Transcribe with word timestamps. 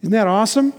Isn't 0.00 0.12
that 0.12 0.28
awesome? 0.28 0.72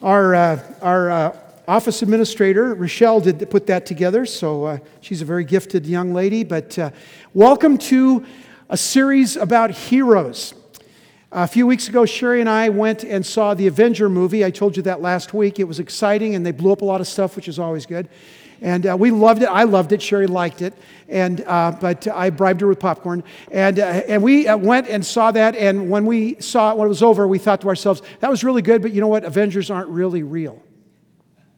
Our, 0.00 0.32
uh, 0.32 0.74
our 0.80 1.10
uh, 1.10 1.36
office 1.66 2.02
administrator, 2.02 2.74
Rochelle, 2.74 3.18
did 3.18 3.50
put 3.50 3.66
that 3.66 3.84
together, 3.84 4.24
so 4.26 4.64
uh, 4.64 4.78
she's 5.00 5.20
a 5.20 5.24
very 5.24 5.42
gifted 5.42 5.84
young 5.86 6.14
lady. 6.14 6.44
But 6.44 6.78
uh, 6.78 6.90
welcome 7.32 7.76
to 7.78 8.24
a 8.68 8.76
series 8.76 9.34
about 9.34 9.72
heroes. 9.72 10.54
A 11.32 11.48
few 11.48 11.66
weeks 11.66 11.88
ago, 11.88 12.06
Sherry 12.06 12.38
and 12.38 12.48
I 12.48 12.68
went 12.68 13.02
and 13.02 13.26
saw 13.26 13.54
the 13.54 13.66
Avenger 13.66 14.08
movie. 14.08 14.44
I 14.44 14.52
told 14.52 14.76
you 14.76 14.84
that 14.84 15.02
last 15.02 15.34
week. 15.34 15.58
It 15.58 15.64
was 15.64 15.80
exciting, 15.80 16.36
and 16.36 16.46
they 16.46 16.52
blew 16.52 16.70
up 16.70 16.80
a 16.80 16.84
lot 16.84 17.00
of 17.00 17.08
stuff, 17.08 17.34
which 17.34 17.48
is 17.48 17.58
always 17.58 17.86
good. 17.86 18.08
And 18.60 18.86
uh, 18.86 18.96
we 18.98 19.10
loved 19.10 19.42
it. 19.42 19.46
I 19.46 19.64
loved 19.64 19.92
it. 19.92 20.00
Sherry 20.00 20.26
liked 20.26 20.62
it. 20.62 20.74
And, 21.08 21.42
uh, 21.42 21.76
but 21.80 22.08
I 22.08 22.30
bribed 22.30 22.60
her 22.60 22.68
with 22.68 22.80
popcorn. 22.80 23.24
And, 23.50 23.78
uh, 23.78 24.02
and 24.08 24.22
we 24.22 24.48
uh, 24.48 24.56
went 24.56 24.88
and 24.88 25.04
saw 25.04 25.30
that. 25.32 25.54
And 25.54 25.90
when 25.90 26.06
we 26.06 26.40
saw 26.40 26.72
it, 26.72 26.78
when 26.78 26.86
it 26.86 26.88
was 26.88 27.02
over, 27.02 27.28
we 27.28 27.38
thought 27.38 27.60
to 27.62 27.68
ourselves, 27.68 28.02
that 28.20 28.30
was 28.30 28.42
really 28.42 28.62
good, 28.62 28.82
but 28.82 28.92
you 28.92 29.00
know 29.00 29.08
what? 29.08 29.24
Avengers 29.24 29.70
aren't 29.70 29.88
really 29.88 30.22
real. 30.22 30.62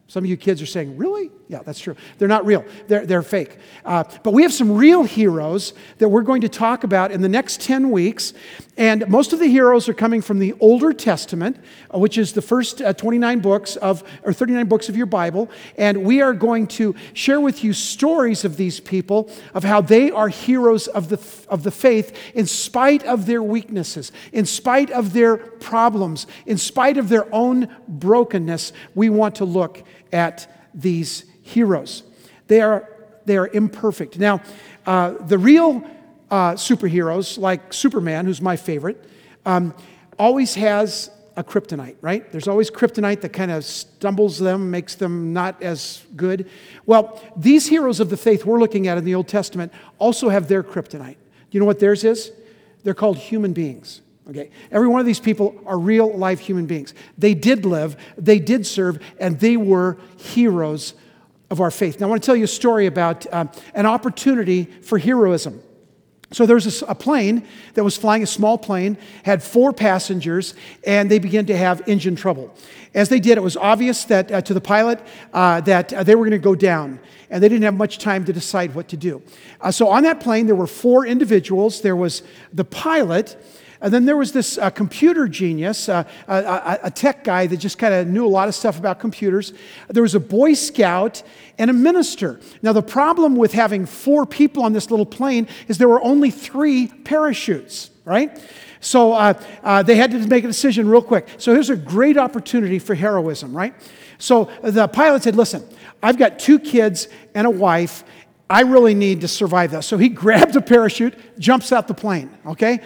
Some 0.07 0.23
of 0.23 0.29
you 0.29 0.37
kids 0.37 0.61
are 0.61 0.67
saying, 0.67 0.97
Really? 0.97 1.31
Yeah, 1.49 1.59
that's 1.63 1.79
true. 1.79 1.95
They're 2.17 2.27
not 2.27 2.45
real, 2.45 2.65
they're, 2.87 3.05
they're 3.05 3.21
fake. 3.21 3.57
Uh, 3.85 4.03
but 4.21 4.33
we 4.33 4.43
have 4.43 4.51
some 4.51 4.75
real 4.75 5.03
heroes 5.03 5.73
that 5.99 6.09
we're 6.09 6.21
going 6.21 6.41
to 6.41 6.49
talk 6.49 6.83
about 6.83 7.11
in 7.11 7.21
the 7.21 7.29
next 7.29 7.61
10 7.61 7.89
weeks. 7.89 8.33
And 8.75 9.07
most 9.07 9.31
of 9.31 9.39
the 9.39 9.47
heroes 9.47 9.87
are 9.87 9.93
coming 9.93 10.21
from 10.21 10.39
the 10.39 10.53
Older 10.59 10.91
Testament, 10.91 11.57
uh, 11.93 11.99
which 11.99 12.17
is 12.17 12.33
the 12.33 12.41
first 12.41 12.81
uh, 12.81 12.91
29 12.91 13.39
books 13.39 13.77
of, 13.77 14.03
or 14.23 14.33
39 14.33 14.67
books 14.67 14.89
of 14.89 14.97
your 14.97 15.05
Bible. 15.05 15.49
And 15.77 16.03
we 16.03 16.21
are 16.21 16.33
going 16.33 16.67
to 16.67 16.95
share 17.13 17.39
with 17.39 17.63
you 17.63 17.71
stories 17.71 18.43
of 18.43 18.57
these 18.57 18.81
people, 18.81 19.31
of 19.53 19.63
how 19.63 19.79
they 19.79 20.11
are 20.11 20.27
heroes 20.27 20.87
of 20.87 21.07
the, 21.07 21.19
of 21.47 21.63
the 21.63 21.71
faith 21.71 22.13
in 22.35 22.45
spite 22.45 23.05
of 23.05 23.25
their 23.25 23.41
weaknesses, 23.41 24.11
in 24.33 24.45
spite 24.45 24.91
of 24.91 25.13
their 25.13 25.37
problems, 25.37 26.27
in 26.45 26.57
spite 26.57 26.97
of 26.97 27.07
their 27.07 27.33
own 27.33 27.73
brokenness. 27.87 28.73
We 28.95 29.09
want 29.09 29.35
to 29.35 29.45
look 29.45 29.83
at 30.11 30.53
these 30.73 31.25
heroes. 31.47 32.03
They 32.47 32.61
are, 32.61 32.87
they 33.25 33.37
are 33.37 33.47
imperfect. 33.47 34.19
Now, 34.19 34.41
uh, 34.85 35.11
the 35.11 35.37
real 35.37 35.83
uh, 36.29 36.53
superheroes, 36.53 37.37
like 37.37 37.73
Superman, 37.73 38.25
who's 38.25 38.41
my 38.41 38.55
favorite, 38.55 39.03
um, 39.45 39.73
always 40.19 40.55
has 40.55 41.09
a 41.37 41.43
kryptonite, 41.43 41.95
right? 42.01 42.29
There's 42.31 42.47
always 42.47 42.71
kryptonite 42.71 43.21
that 43.21 43.31
kind 43.31 43.51
of 43.51 43.63
stumbles 43.63 44.39
them, 44.39 44.71
makes 44.71 44.95
them 44.95 45.33
not 45.33 45.61
as 45.61 46.03
good. 46.15 46.49
Well, 46.85 47.21
these 47.37 47.67
heroes 47.67 47.99
of 47.99 48.09
the 48.09 48.17
faith 48.17 48.43
we're 48.43 48.59
looking 48.59 48.87
at 48.87 48.97
in 48.97 49.05
the 49.05 49.15
Old 49.15 49.27
Testament 49.27 49.71
also 49.99 50.29
have 50.29 50.47
their 50.47 50.63
kryptonite. 50.63 51.15
Do 51.15 51.51
you 51.51 51.59
know 51.59 51.65
what 51.65 51.79
theirs 51.79 52.03
is? 52.03 52.31
They're 52.83 52.95
called 52.95 53.17
human 53.17 53.53
beings. 53.53 54.01
Okay, 54.29 54.49
every 54.71 54.89
one 54.89 54.99
of 54.99 55.05
these 55.05 55.21
people 55.21 55.55
are 55.65 55.79
real 55.79 56.11
life 56.17 56.39
human 56.39 56.65
beings. 56.65 56.93
They 57.17 57.33
did 57.33 57.65
live, 57.65 57.95
they 58.17 58.39
did 58.39 58.67
serve, 58.67 58.99
and 59.19 59.39
they 59.39 59.55
were 59.55 59.97
heroes 60.17 60.95
of 61.49 61.61
our 61.61 61.71
faith. 61.71 61.99
Now, 61.99 62.07
I 62.07 62.09
want 62.09 62.21
to 62.21 62.25
tell 62.25 62.35
you 62.35 62.43
a 62.43 62.47
story 62.47 62.85
about 62.85 63.25
uh, 63.31 63.45
an 63.73 63.85
opportunity 63.85 64.65
for 64.65 64.97
heroism. 64.97 65.61
So 66.31 66.45
there 66.45 66.55
was 66.55 66.83
a, 66.85 66.93
plane 66.93 67.47
that 67.75 67.85
was 67.85 67.95
flying, 67.95 68.21
a 68.21 68.27
small 68.27 68.57
plane, 68.57 68.97
had 69.23 69.41
four 69.41 69.71
passengers, 69.71 70.55
and 70.85 71.09
they 71.09 71.19
began 71.19 71.45
to 71.45 71.55
have 71.55 71.87
engine 71.87 72.17
trouble. 72.17 72.53
As 72.93 73.07
they 73.07 73.21
did, 73.21 73.37
it 73.37 73.41
was 73.41 73.55
obvious 73.55 74.03
that 74.05 74.29
uh, 74.29 74.41
to 74.41 74.53
the 74.53 74.59
pilot 74.59 74.99
uh, 75.31 75.61
that 75.61 75.93
uh, 75.93 76.03
they 76.03 76.15
were 76.15 76.25
going 76.25 76.31
to 76.31 76.37
go 76.37 76.53
down, 76.53 76.99
and 77.29 77.41
they 77.41 77.47
didn't 77.47 77.63
have 77.63 77.75
much 77.75 77.99
time 77.99 78.25
to 78.25 78.33
decide 78.33 78.75
what 78.75 78.89
to 78.89 78.97
do. 78.97 79.21
Uh, 79.61 79.71
so 79.71 79.87
on 79.87 80.03
that 80.03 80.19
plane, 80.19 80.47
there 80.47 80.55
were 80.55 80.67
four 80.67 81.05
individuals. 81.05 81.79
There 81.79 81.95
was 81.95 82.23
the 82.51 82.65
pilot, 82.65 83.41
and 83.81 83.93
then 83.93 84.05
there 84.05 84.17
was 84.17 84.31
this 84.31 84.57
uh, 84.57 84.69
computer 84.69 85.27
genius, 85.27 85.89
uh, 85.89 86.03
a, 86.27 86.79
a, 86.83 86.91
tech 86.91 87.23
guy 87.23 87.47
that 87.47 87.57
just 87.57 87.77
kind 87.77 87.93
of 87.93 88.07
knew 88.07 88.25
a 88.25 88.29
lot 88.29 88.47
of 88.47 88.55
stuff 88.55 88.79
about 88.79 88.99
computers. 88.99 89.53
There 89.87 90.03
was 90.03 90.15
a 90.15 90.19
Boy 90.19 90.53
Scout 90.53 91.21
and 91.57 91.69
a 91.69 91.73
minister. 91.73 92.39
Now, 92.61 92.73
the 92.73 92.81
problem 92.81 93.35
with 93.35 93.53
having 93.53 93.85
four 93.85 94.25
people 94.25 94.63
on 94.63 94.73
this 94.73 94.89
little 94.89 95.05
plane 95.05 95.47
is 95.67 95.77
there 95.77 95.89
were 95.89 96.01
only 96.01 96.31
three 96.31 96.87
parachutes, 96.87 97.91
right? 98.05 98.41
So 98.79 99.13
uh, 99.13 99.33
uh 99.63 99.83
they 99.83 99.95
had 99.95 100.11
to 100.11 100.19
make 100.27 100.43
a 100.43 100.47
decision 100.47 100.87
real 100.87 101.01
quick. 101.01 101.27
So 101.37 101.53
here's 101.53 101.69
a 101.69 101.75
great 101.75 102.17
opportunity 102.17 102.79
for 102.79 102.95
heroism, 102.95 103.55
right? 103.55 103.73
So 104.17 104.49
the 104.63 104.87
pilot 104.87 105.23
said, 105.23 105.35
Listen, 105.35 105.67
I've 106.01 106.17
got 106.17 106.39
two 106.39 106.59
kids 106.59 107.07
and 107.35 107.45
a 107.45 107.49
wife. 107.49 108.03
I 108.49 108.61
really 108.61 108.93
need 108.93 109.21
to 109.21 109.27
survive 109.27 109.71
this. 109.71 109.85
So 109.85 109.97
he 109.97 110.09
grabs 110.23 110.55
a 110.55 110.61
parachute, 110.61 111.39
jumps 111.39 111.71
out 111.71 111.87
the 111.87 111.93
plane, 111.93 112.29
okay? 112.45 112.79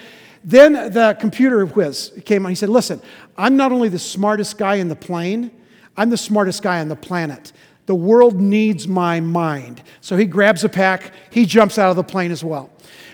Then 0.44 0.74
the 0.74 1.16
computer 1.20 1.66
whiz 1.66 2.12
came 2.26 2.46
on. 2.46 2.52
He 2.52 2.56
said, 2.56 2.70
Listen, 2.70 3.02
I'm 3.38 3.56
not 3.56 3.72
only 3.72 3.90
the 3.90 4.00
smartest 4.00 4.58
guy 4.58 4.76
in 4.76 4.88
the 4.88 4.96
plane, 4.96 5.52
I'm 5.96 6.10
the 6.10 6.18
smartest 6.18 6.64
guy 6.64 6.80
on 6.80 6.90
the 6.90 6.96
planet. 6.96 7.52
The 7.86 7.96
world 7.96 8.40
needs 8.40 8.88
my 8.88 9.20
mind. 9.20 9.82
So 10.02 10.16
he 10.16 10.26
grabs 10.26 10.64
a 10.64 10.70
pack, 10.70 11.14
he 11.30 11.46
jumps 11.46 11.78
out 11.78 11.90
of 11.90 11.96
the 11.96 12.04
plane 12.04 12.32
as 12.32 12.44
well. 12.44 12.70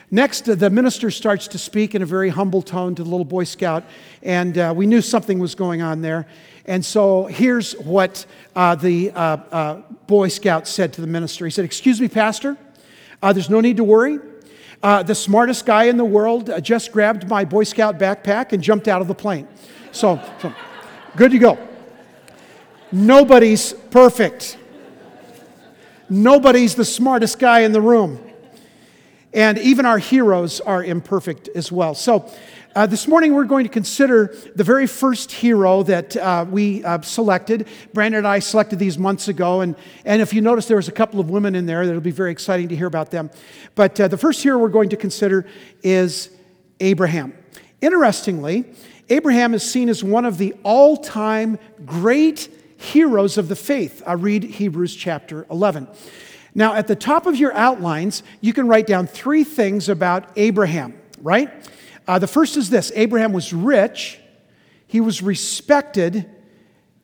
Next, 0.10 0.46
the 0.46 0.70
minister 0.70 1.12
starts 1.12 1.50
to 1.50 1.58
speak 1.58 1.94
in 1.94 2.02
a 2.02 2.06
very 2.06 2.30
humble 2.30 2.62
tone 2.62 2.96
to 2.96 3.04
the 3.04 3.10
little 3.10 3.26
Boy 3.26 3.44
Scout, 3.44 3.84
and 4.24 4.58
uh, 4.58 4.74
we 4.76 4.86
knew 4.86 5.02
something 5.02 5.38
was 5.38 5.54
going 5.54 5.82
on 5.82 6.02
there. 6.02 6.28
And 6.66 6.84
so 6.86 7.26
here's 7.26 7.74
what 7.74 8.26
uh, 8.56 8.76
the 8.76 9.12
uh, 9.12 9.38
uh 9.52 9.82
Boy 10.08 10.30
Scout 10.30 10.66
said 10.66 10.94
to 10.94 11.02
the 11.02 11.08
minister 11.08 11.44
He 11.44 11.52
said, 11.52 11.66
Excuse 11.66 12.00
me, 12.00 12.08
Pastor, 12.08 12.56
uh, 13.22 13.34
there's 13.34 13.50
no 13.50 13.60
need 13.60 13.78
to 13.78 13.84
worry. 13.84 14.20
Uh, 14.84 15.02
the 15.02 15.16
smartest 15.16 15.66
guy 15.66 15.86
in 15.86 15.98
the 15.98 16.06
world 16.06 16.50
uh, 16.50 16.60
just 16.60 16.92
grabbed 16.92 17.28
my 17.28 17.44
Boy 17.44 17.64
Scout 17.64 17.98
backpack 17.98 18.54
and 18.54 18.62
jumped 18.62 18.88
out 18.88 19.02
of 19.02 19.08
the 19.08 19.16
plane. 19.16 19.48
So, 19.92 20.22
so 20.40 20.54
good 21.16 21.32
to 21.32 21.40
go. 21.40 21.58
Nobody's 22.92 23.74
perfect. 23.74 24.58
Nobody's 26.10 26.76
the 26.76 26.86
smartest 26.86 27.40
guy 27.40 27.62
in 27.62 27.72
the 27.72 27.82
room. 27.82 28.24
And 29.34 29.58
even 29.58 29.86
our 29.86 29.98
heroes 29.98 30.62
are 30.62 30.84
imperfect 30.84 31.50
as 31.50 31.72
well. 31.72 31.94
So, 31.96 32.32
uh, 32.78 32.86
this 32.86 33.08
morning, 33.08 33.34
we're 33.34 33.44
going 33.44 33.64
to 33.64 33.72
consider 33.72 34.36
the 34.56 34.64
very 34.64 34.86
first 34.86 35.32
hero 35.32 35.82
that 35.82 36.16
uh, 36.16 36.46
we 36.48 36.84
uh, 36.84 37.02
selected. 37.02 37.68
Brandon 37.92 38.20
and 38.20 38.28
I 38.28 38.38
selected 38.38 38.78
these 38.78 39.00
months 39.00 39.28
ago, 39.28 39.62
and, 39.62 39.76
and 40.06 40.22
if 40.22 40.32
you 40.32 40.42
notice, 40.42 40.68
there 40.68 40.78
was 40.78 40.88
a 40.88 40.92
couple 40.92 41.20
of 41.20 41.28
women 41.32 41.56
in 41.56 41.66
there 41.66 41.88
that'll 41.88 42.02
be 42.02 42.12
very 42.12 42.32
exciting 42.32 42.68
to 42.68 42.76
hear 42.76 42.86
about 42.86 43.10
them. 43.10 43.32
But 43.74 44.00
uh, 44.00 44.10
the 44.10 44.18
first 44.18 44.44
hero 44.44 44.60
we're 44.60 44.70
going 44.70 44.90
to 44.90 44.96
consider 44.96 45.48
is 45.82 46.30
Abraham. 46.80 47.34
Interestingly, 47.82 48.66
Abraham 49.10 49.56
is 49.56 49.68
seen 49.68 49.90
as 49.90 50.04
one 50.04 50.26
of 50.26 50.38
the 50.38 50.54
all 50.62 50.98
time 50.98 51.58
great 51.84 52.48
heroes 52.78 53.40
of 53.40 53.48
the 53.48 53.56
faith. 53.56 54.04
I 54.06 54.14
read 54.14 54.44
Hebrews 54.44 54.96
chapter 54.96 55.48
11. 55.50 55.88
Now, 56.54 56.76
at 56.76 56.86
the 56.86 56.96
top 56.96 57.26
of 57.26 57.38
your 57.38 57.56
outlines, 57.56 58.22
you 58.40 58.54
can 58.54 58.68
write 58.68 58.86
down 58.86 59.08
three 59.08 59.44
things 59.44 59.90
about 59.90 60.30
Abraham, 60.36 60.94
right? 61.24 61.52
Uh, 62.08 62.20
the 62.20 62.28
first 62.28 62.58
is 62.58 62.70
this 62.70 62.92
Abraham 62.96 63.34
was 63.34 63.52
rich, 63.52 64.20
he 64.88 65.02
was 65.02 65.22
respected, 65.22 66.30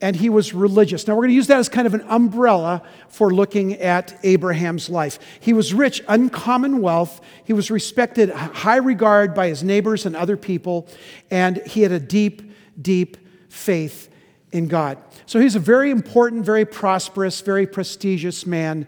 and 0.03 0.15
he 0.17 0.29
was 0.29 0.53
religious. 0.53 1.07
Now, 1.07 1.15
we're 1.15 1.21
going 1.21 1.29
to 1.29 1.35
use 1.35 1.47
that 1.47 1.59
as 1.59 1.69
kind 1.69 1.87
of 1.87 1.93
an 1.93 2.03
umbrella 2.09 2.83
for 3.07 3.33
looking 3.33 3.75
at 3.75 4.19
Abraham's 4.23 4.89
life. 4.89 5.17
He 5.39 5.53
was 5.53 5.73
rich, 5.73 6.01
uncommon 6.09 6.81
wealth. 6.81 7.21
He 7.45 7.53
was 7.53 7.71
respected, 7.71 8.29
high 8.29 8.77
regard 8.77 9.33
by 9.33 9.47
his 9.47 9.63
neighbors 9.63 10.05
and 10.05 10.13
other 10.13 10.35
people, 10.35 10.89
and 11.31 11.57
he 11.65 11.83
had 11.83 11.93
a 11.93 12.01
deep, 12.01 12.41
deep 12.81 13.15
faith 13.47 14.09
in 14.51 14.67
God. 14.67 14.97
So 15.25 15.39
he's 15.39 15.55
a 15.55 15.59
very 15.59 15.89
important, 15.89 16.45
very 16.45 16.65
prosperous, 16.65 17.39
very 17.39 17.65
prestigious 17.65 18.45
man 18.45 18.87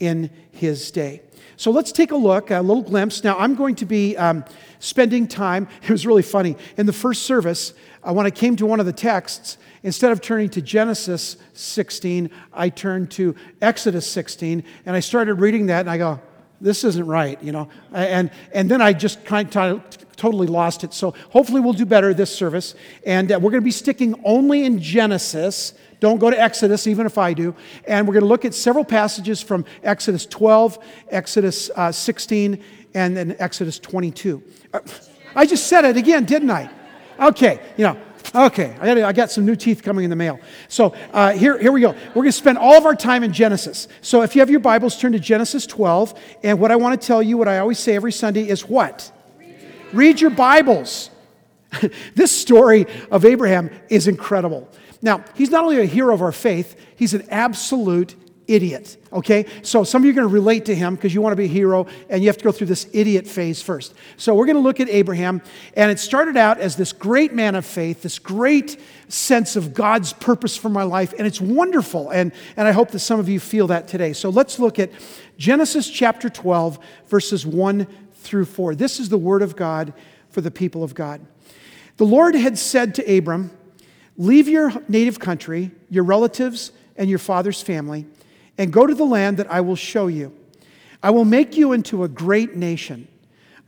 in 0.00 0.30
his 0.50 0.90
day. 0.90 1.22
So 1.56 1.70
let's 1.70 1.92
take 1.92 2.10
a 2.10 2.16
look, 2.16 2.50
a 2.50 2.60
little 2.60 2.82
glimpse. 2.82 3.24
Now, 3.24 3.38
I'm 3.38 3.54
going 3.54 3.74
to 3.76 3.86
be 3.86 4.16
um, 4.16 4.44
spending 4.78 5.26
time. 5.26 5.68
It 5.82 5.90
was 5.90 6.06
really 6.06 6.22
funny. 6.22 6.56
In 6.76 6.86
the 6.86 6.92
first 6.92 7.22
service, 7.22 7.72
uh, 8.02 8.12
when 8.12 8.26
I 8.26 8.30
came 8.30 8.56
to 8.56 8.66
one 8.66 8.80
of 8.80 8.86
the 8.86 8.92
texts, 8.92 9.56
instead 9.82 10.12
of 10.12 10.20
turning 10.20 10.48
to 10.50 10.62
Genesis 10.62 11.36
16, 11.54 12.30
I 12.52 12.68
turned 12.68 13.10
to 13.12 13.34
Exodus 13.62 14.06
16, 14.06 14.64
and 14.84 14.96
I 14.96 15.00
started 15.00 15.34
reading 15.34 15.66
that, 15.66 15.80
and 15.80 15.90
I 15.90 15.98
go, 15.98 16.20
this 16.60 16.84
isn't 16.84 17.06
right, 17.06 17.42
you 17.42 17.52
know. 17.52 17.68
And, 17.92 18.30
and 18.52 18.70
then 18.70 18.80
I 18.80 18.92
just 18.92 19.24
kind 19.24 19.54
of 19.56 19.82
totally 20.16 20.46
lost 20.46 20.84
it. 20.84 20.94
So 20.94 21.12
hopefully 21.30 21.60
we'll 21.60 21.74
do 21.74 21.86
better 21.86 22.14
this 22.14 22.34
service. 22.34 22.74
And 23.04 23.30
uh, 23.30 23.38
we're 23.40 23.50
going 23.50 23.62
to 23.62 23.64
be 23.64 23.70
sticking 23.70 24.20
only 24.24 24.64
in 24.64 24.80
Genesis. 24.80 25.74
Don't 26.00 26.18
go 26.18 26.30
to 26.30 26.40
Exodus, 26.40 26.86
even 26.86 27.06
if 27.06 27.18
I 27.18 27.32
do. 27.32 27.54
And 27.86 28.06
we're 28.06 28.14
going 28.14 28.22
to 28.22 28.28
look 28.28 28.44
at 28.44 28.54
several 28.54 28.84
passages 28.84 29.42
from 29.42 29.64
Exodus 29.82 30.26
12, 30.26 30.78
Exodus 31.10 31.70
uh, 31.74 31.90
16, 31.90 32.62
and 32.94 33.16
then 33.16 33.36
Exodus 33.38 33.78
22. 33.78 34.42
Uh, 34.72 34.80
I 35.34 35.46
just 35.46 35.66
said 35.66 35.84
it 35.84 35.96
again, 35.96 36.24
didn't 36.24 36.50
I? 36.50 36.70
Okay, 37.18 37.60
you 37.76 37.84
know, 37.84 37.98
okay, 38.34 38.76
I 38.80 38.86
got, 38.86 38.98
I 38.98 39.12
got 39.12 39.30
some 39.30 39.46
new 39.46 39.56
teeth 39.56 39.82
coming 39.82 40.04
in 40.04 40.10
the 40.10 40.16
mail. 40.16 40.38
So 40.68 40.94
uh, 41.12 41.32
here, 41.32 41.58
here 41.58 41.72
we 41.72 41.80
go. 41.80 41.92
We're 42.08 42.14
going 42.14 42.26
to 42.26 42.32
spend 42.32 42.58
all 42.58 42.74
of 42.74 42.84
our 42.84 42.94
time 42.94 43.22
in 43.22 43.32
Genesis. 43.32 43.88
So 44.02 44.22
if 44.22 44.34
you 44.34 44.40
have 44.40 44.50
your 44.50 44.60
Bibles, 44.60 44.98
turn 44.98 45.12
to 45.12 45.18
Genesis 45.18 45.66
12. 45.66 46.18
And 46.42 46.60
what 46.60 46.70
I 46.70 46.76
want 46.76 47.00
to 47.00 47.06
tell 47.06 47.22
you, 47.22 47.38
what 47.38 47.48
I 47.48 47.58
always 47.58 47.78
say 47.78 47.96
every 47.96 48.12
Sunday 48.12 48.48
is 48.48 48.68
what? 48.68 49.10
Read, 49.38 49.56
Read 49.92 50.20
your 50.20 50.30
Bibles. 50.30 51.10
this 52.14 52.32
story 52.32 52.86
of 53.10 53.24
Abraham 53.24 53.70
is 53.88 54.08
incredible. 54.08 54.68
Now, 55.02 55.24
he's 55.34 55.50
not 55.50 55.64
only 55.64 55.80
a 55.80 55.84
hero 55.84 56.14
of 56.14 56.22
our 56.22 56.32
faith, 56.32 56.76
he's 56.96 57.14
an 57.14 57.26
absolute 57.30 58.14
idiot. 58.48 58.96
Okay? 59.12 59.46
So 59.62 59.84
some 59.84 60.02
of 60.02 60.06
you 60.06 60.12
are 60.12 60.14
going 60.14 60.28
to 60.28 60.32
relate 60.32 60.66
to 60.66 60.74
him 60.74 60.94
because 60.94 61.14
you 61.14 61.20
want 61.20 61.32
to 61.32 61.36
be 61.36 61.44
a 61.44 61.48
hero 61.48 61.86
and 62.08 62.22
you 62.22 62.28
have 62.28 62.36
to 62.38 62.44
go 62.44 62.52
through 62.52 62.68
this 62.68 62.88
idiot 62.92 63.26
phase 63.26 63.62
first. 63.62 63.94
So 64.16 64.34
we're 64.34 64.46
going 64.46 64.56
to 64.56 64.62
look 64.62 64.80
at 64.80 64.88
Abraham, 64.88 65.42
and 65.74 65.90
it 65.90 65.98
started 65.98 66.36
out 66.36 66.58
as 66.58 66.76
this 66.76 66.92
great 66.92 67.32
man 67.32 67.54
of 67.54 67.66
faith, 67.66 68.02
this 68.02 68.18
great 68.18 68.80
sense 69.08 69.56
of 69.56 69.74
God's 69.74 70.12
purpose 70.12 70.56
for 70.56 70.68
my 70.68 70.82
life, 70.82 71.14
and 71.16 71.26
it's 71.26 71.40
wonderful. 71.40 72.10
And, 72.10 72.32
and 72.56 72.68
I 72.68 72.72
hope 72.72 72.90
that 72.90 73.00
some 73.00 73.20
of 73.20 73.28
you 73.28 73.40
feel 73.40 73.66
that 73.68 73.88
today. 73.88 74.12
So 74.12 74.30
let's 74.30 74.58
look 74.58 74.78
at 74.78 74.90
Genesis 75.38 75.88
chapter 75.88 76.28
12, 76.28 76.78
verses 77.08 77.46
1 77.46 77.86
through 78.14 78.46
4. 78.46 78.74
This 78.74 79.00
is 79.00 79.08
the 79.08 79.18
word 79.18 79.42
of 79.42 79.56
God 79.56 79.92
for 80.30 80.40
the 80.40 80.50
people 80.50 80.82
of 80.82 80.94
God. 80.94 81.20
The 81.96 82.06
Lord 82.06 82.34
had 82.34 82.58
said 82.58 82.94
to 82.96 83.16
Abram, 83.16 83.50
Leave 84.18 84.48
your 84.48 84.72
native 84.88 85.20
country, 85.20 85.70
your 85.90 86.04
relatives, 86.04 86.72
and 86.96 87.08
your 87.08 87.18
father's 87.18 87.60
family 87.60 88.06
and 88.58 88.72
go 88.72 88.86
to 88.86 88.94
the 88.94 89.04
land 89.04 89.36
that 89.36 89.50
I 89.50 89.60
will 89.60 89.76
show 89.76 90.06
you. 90.06 90.34
I 91.02 91.10
will 91.10 91.24
make 91.24 91.56
you 91.56 91.72
into 91.72 92.04
a 92.04 92.08
great 92.08 92.56
nation. 92.56 93.08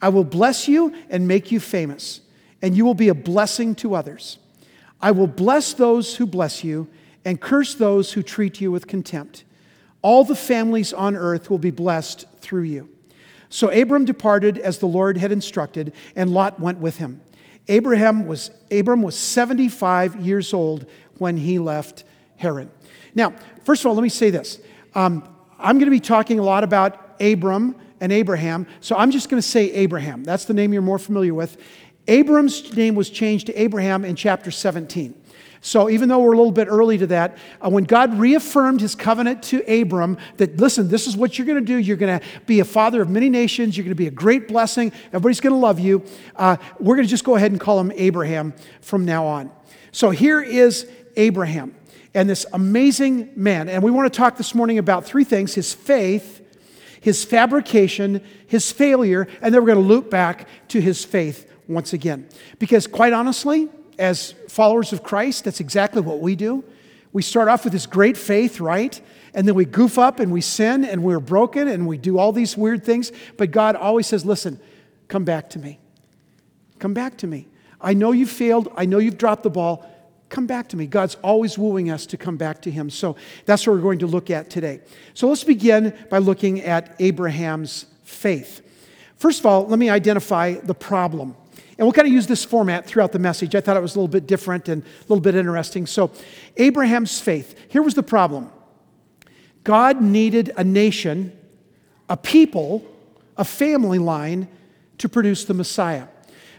I 0.00 0.08
will 0.08 0.24
bless 0.24 0.68
you 0.68 0.94
and 1.10 1.28
make 1.28 1.52
you 1.52 1.60
famous, 1.60 2.20
and 2.62 2.76
you 2.76 2.84
will 2.84 2.94
be 2.94 3.08
a 3.08 3.14
blessing 3.14 3.74
to 3.76 3.94
others. 3.94 4.38
I 5.00 5.10
will 5.10 5.26
bless 5.26 5.74
those 5.74 6.16
who 6.16 6.26
bless 6.26 6.64
you 6.64 6.88
and 7.24 7.40
curse 7.40 7.74
those 7.74 8.12
who 8.12 8.22
treat 8.22 8.60
you 8.60 8.72
with 8.72 8.86
contempt. 8.86 9.44
All 10.02 10.24
the 10.24 10.36
families 10.36 10.92
on 10.92 11.16
earth 11.16 11.50
will 11.50 11.58
be 11.58 11.70
blessed 11.70 12.26
through 12.40 12.62
you. 12.62 12.88
So 13.50 13.70
Abram 13.70 14.04
departed 14.04 14.58
as 14.58 14.78
the 14.78 14.86
Lord 14.86 15.16
had 15.16 15.32
instructed, 15.32 15.92
and 16.14 16.30
Lot 16.30 16.60
went 16.60 16.78
with 16.78 16.98
him. 16.98 17.20
Abraham 17.68 18.26
was, 18.26 18.50
Abram 18.70 19.02
was 19.02 19.16
75 19.16 20.16
years 20.16 20.54
old 20.54 20.86
when 21.18 21.36
he 21.36 21.58
left 21.58 22.04
Haran. 22.36 22.70
Now, 23.14 23.34
first 23.64 23.82
of 23.82 23.86
all, 23.86 23.94
let 23.94 24.02
me 24.02 24.08
say 24.08 24.30
this. 24.30 24.58
Um, 24.94 25.28
I'm 25.58 25.76
going 25.78 25.86
to 25.86 25.90
be 25.90 26.00
talking 26.00 26.38
a 26.38 26.42
lot 26.42 26.64
about 26.64 27.20
Abram 27.20 27.74
and 28.00 28.12
Abraham, 28.12 28.66
so 28.80 28.96
I'm 28.96 29.10
just 29.10 29.28
going 29.28 29.42
to 29.42 29.46
say 29.46 29.72
Abraham. 29.72 30.24
That's 30.24 30.44
the 30.44 30.54
name 30.54 30.72
you're 30.72 30.82
more 30.82 30.98
familiar 30.98 31.34
with. 31.34 31.56
Abram's 32.06 32.74
name 32.74 32.94
was 32.94 33.10
changed 33.10 33.46
to 33.48 33.60
Abraham 33.60 34.04
in 34.04 34.16
chapter 34.16 34.50
17. 34.50 35.17
So, 35.60 35.90
even 35.90 36.08
though 36.08 36.20
we're 36.20 36.34
a 36.34 36.36
little 36.36 36.52
bit 36.52 36.68
early 36.68 36.98
to 36.98 37.06
that, 37.08 37.36
uh, 37.60 37.68
when 37.68 37.84
God 37.84 38.18
reaffirmed 38.18 38.80
his 38.80 38.94
covenant 38.94 39.42
to 39.44 39.62
Abram 39.62 40.16
that, 40.36 40.56
listen, 40.58 40.88
this 40.88 41.06
is 41.06 41.16
what 41.16 41.36
you're 41.36 41.46
going 41.46 41.58
to 41.58 41.64
do. 41.64 41.76
You're 41.76 41.96
going 41.96 42.20
to 42.20 42.24
be 42.46 42.60
a 42.60 42.64
father 42.64 43.02
of 43.02 43.10
many 43.10 43.28
nations. 43.28 43.76
You're 43.76 43.84
going 43.84 43.90
to 43.90 43.96
be 43.96 44.06
a 44.06 44.12
great 44.12 44.46
blessing. 44.46 44.92
Everybody's 45.08 45.40
going 45.40 45.54
to 45.54 45.58
love 45.58 45.80
you. 45.80 46.04
Uh, 46.36 46.56
we're 46.78 46.94
going 46.94 47.06
to 47.06 47.10
just 47.10 47.24
go 47.24 47.34
ahead 47.34 47.50
and 47.50 47.60
call 47.60 47.80
him 47.80 47.92
Abraham 47.96 48.54
from 48.80 49.04
now 49.04 49.26
on. 49.26 49.50
So, 49.90 50.10
here 50.10 50.40
is 50.40 50.88
Abraham 51.16 51.74
and 52.14 52.30
this 52.30 52.46
amazing 52.52 53.30
man. 53.34 53.68
And 53.68 53.82
we 53.82 53.90
want 53.90 54.12
to 54.12 54.16
talk 54.16 54.36
this 54.36 54.54
morning 54.54 54.78
about 54.78 55.04
three 55.04 55.24
things 55.24 55.54
his 55.54 55.74
faith, 55.74 56.40
his 57.00 57.24
fabrication, 57.24 58.24
his 58.46 58.70
failure, 58.70 59.26
and 59.42 59.52
then 59.52 59.60
we're 59.60 59.74
going 59.74 59.86
to 59.86 59.88
loop 59.88 60.08
back 60.08 60.46
to 60.68 60.80
his 60.80 61.04
faith 61.04 61.50
once 61.66 61.92
again. 61.92 62.28
Because, 62.58 62.86
quite 62.86 63.12
honestly, 63.12 63.68
as 63.98 64.32
followers 64.48 64.92
of 64.92 65.02
Christ, 65.02 65.44
that's 65.44 65.60
exactly 65.60 66.00
what 66.00 66.20
we 66.20 66.36
do. 66.36 66.64
We 67.12 67.22
start 67.22 67.48
off 67.48 67.64
with 67.64 67.72
this 67.72 67.86
great 67.86 68.16
faith, 68.16 68.60
right? 68.60 69.00
And 69.34 69.46
then 69.46 69.54
we 69.54 69.64
goof 69.64 69.98
up 69.98 70.20
and 70.20 70.32
we 70.32 70.40
sin 70.40 70.84
and 70.84 71.02
we're 71.02 71.20
broken 71.20 71.68
and 71.68 71.86
we 71.86 71.98
do 71.98 72.18
all 72.18 72.32
these 72.32 72.56
weird 72.56 72.84
things. 72.84 73.12
But 73.36 73.50
God 73.50 73.76
always 73.76 74.06
says, 74.06 74.24
listen, 74.24 74.60
come 75.08 75.24
back 75.24 75.50
to 75.50 75.58
me. 75.58 75.78
Come 76.78 76.94
back 76.94 77.16
to 77.18 77.26
me. 77.26 77.48
I 77.80 77.94
know 77.94 78.12
you 78.12 78.26
failed. 78.26 78.72
I 78.76 78.86
know 78.86 78.98
you've 78.98 79.18
dropped 79.18 79.42
the 79.42 79.50
ball 79.50 79.86
come 80.28 80.46
back 80.46 80.68
to 80.68 80.76
me. 80.76 80.86
God's 80.86 81.16
always 81.16 81.56
wooing 81.58 81.90
us 81.90 82.06
to 82.06 82.16
come 82.16 82.36
back 82.36 82.62
to 82.62 82.70
Him. 82.70 82.90
So 82.90 83.16
that's 83.46 83.66
what 83.66 83.74
we're 83.74 83.82
going 83.82 84.00
to 84.00 84.06
look 84.06 84.30
at 84.30 84.50
today. 84.50 84.80
So 85.14 85.28
let's 85.28 85.44
begin 85.44 85.96
by 86.10 86.18
looking 86.18 86.60
at 86.60 86.94
Abraham's 86.98 87.86
faith. 88.04 88.62
First 89.16 89.40
of 89.40 89.46
all, 89.46 89.66
let 89.66 89.78
me 89.78 89.90
identify 89.90 90.54
the 90.54 90.74
problem. 90.74 91.36
And 91.78 91.86
we'll 91.86 91.92
kind 91.92 92.08
of 92.08 92.12
use 92.12 92.26
this 92.26 92.44
format 92.44 92.86
throughout 92.86 93.12
the 93.12 93.20
message. 93.20 93.54
I 93.54 93.60
thought 93.60 93.76
it 93.76 93.80
was 93.80 93.94
a 93.94 93.98
little 93.98 94.08
bit 94.08 94.26
different 94.26 94.68
and 94.68 94.82
a 94.82 95.02
little 95.02 95.20
bit 95.20 95.36
interesting. 95.36 95.86
So, 95.86 96.10
Abraham's 96.56 97.20
faith. 97.20 97.54
Here 97.68 97.82
was 97.82 97.94
the 97.94 98.02
problem 98.02 98.50
God 99.62 100.02
needed 100.02 100.52
a 100.56 100.64
nation, 100.64 101.32
a 102.08 102.16
people, 102.16 102.84
a 103.36 103.44
family 103.44 103.98
line 103.98 104.48
to 104.98 105.08
produce 105.08 105.44
the 105.44 105.54
Messiah. 105.54 106.08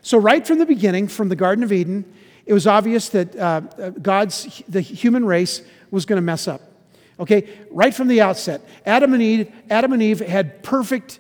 So, 0.02 0.18
right 0.18 0.48
from 0.48 0.58
the 0.58 0.66
beginning, 0.66 1.10
from 1.10 1.28
the 1.28 1.36
Garden 1.36 1.66
of 1.66 1.74
Eden, 1.74 2.06
it 2.46 2.54
was 2.54 2.66
obvious 2.66 3.10
that 3.10 3.36
uh, 3.36 3.60
God's, 4.02 4.64
the 4.70 4.82
human 4.82 5.26
race 5.26 5.62
was 5.92 6.06
going 6.06 6.18
to 6.18 6.22
mess 6.22 6.48
up. 6.48 6.62
Okay, 7.20 7.50
right 7.70 7.94
from 7.94 8.08
the 8.08 8.22
outset, 8.22 8.62
Adam 8.86 9.14
and 9.14 9.22
Eve, 9.22 9.52
Adam 9.70 9.92
and 9.92 10.02
Eve 10.02 10.22
had 10.22 10.64
perfect 10.64 11.20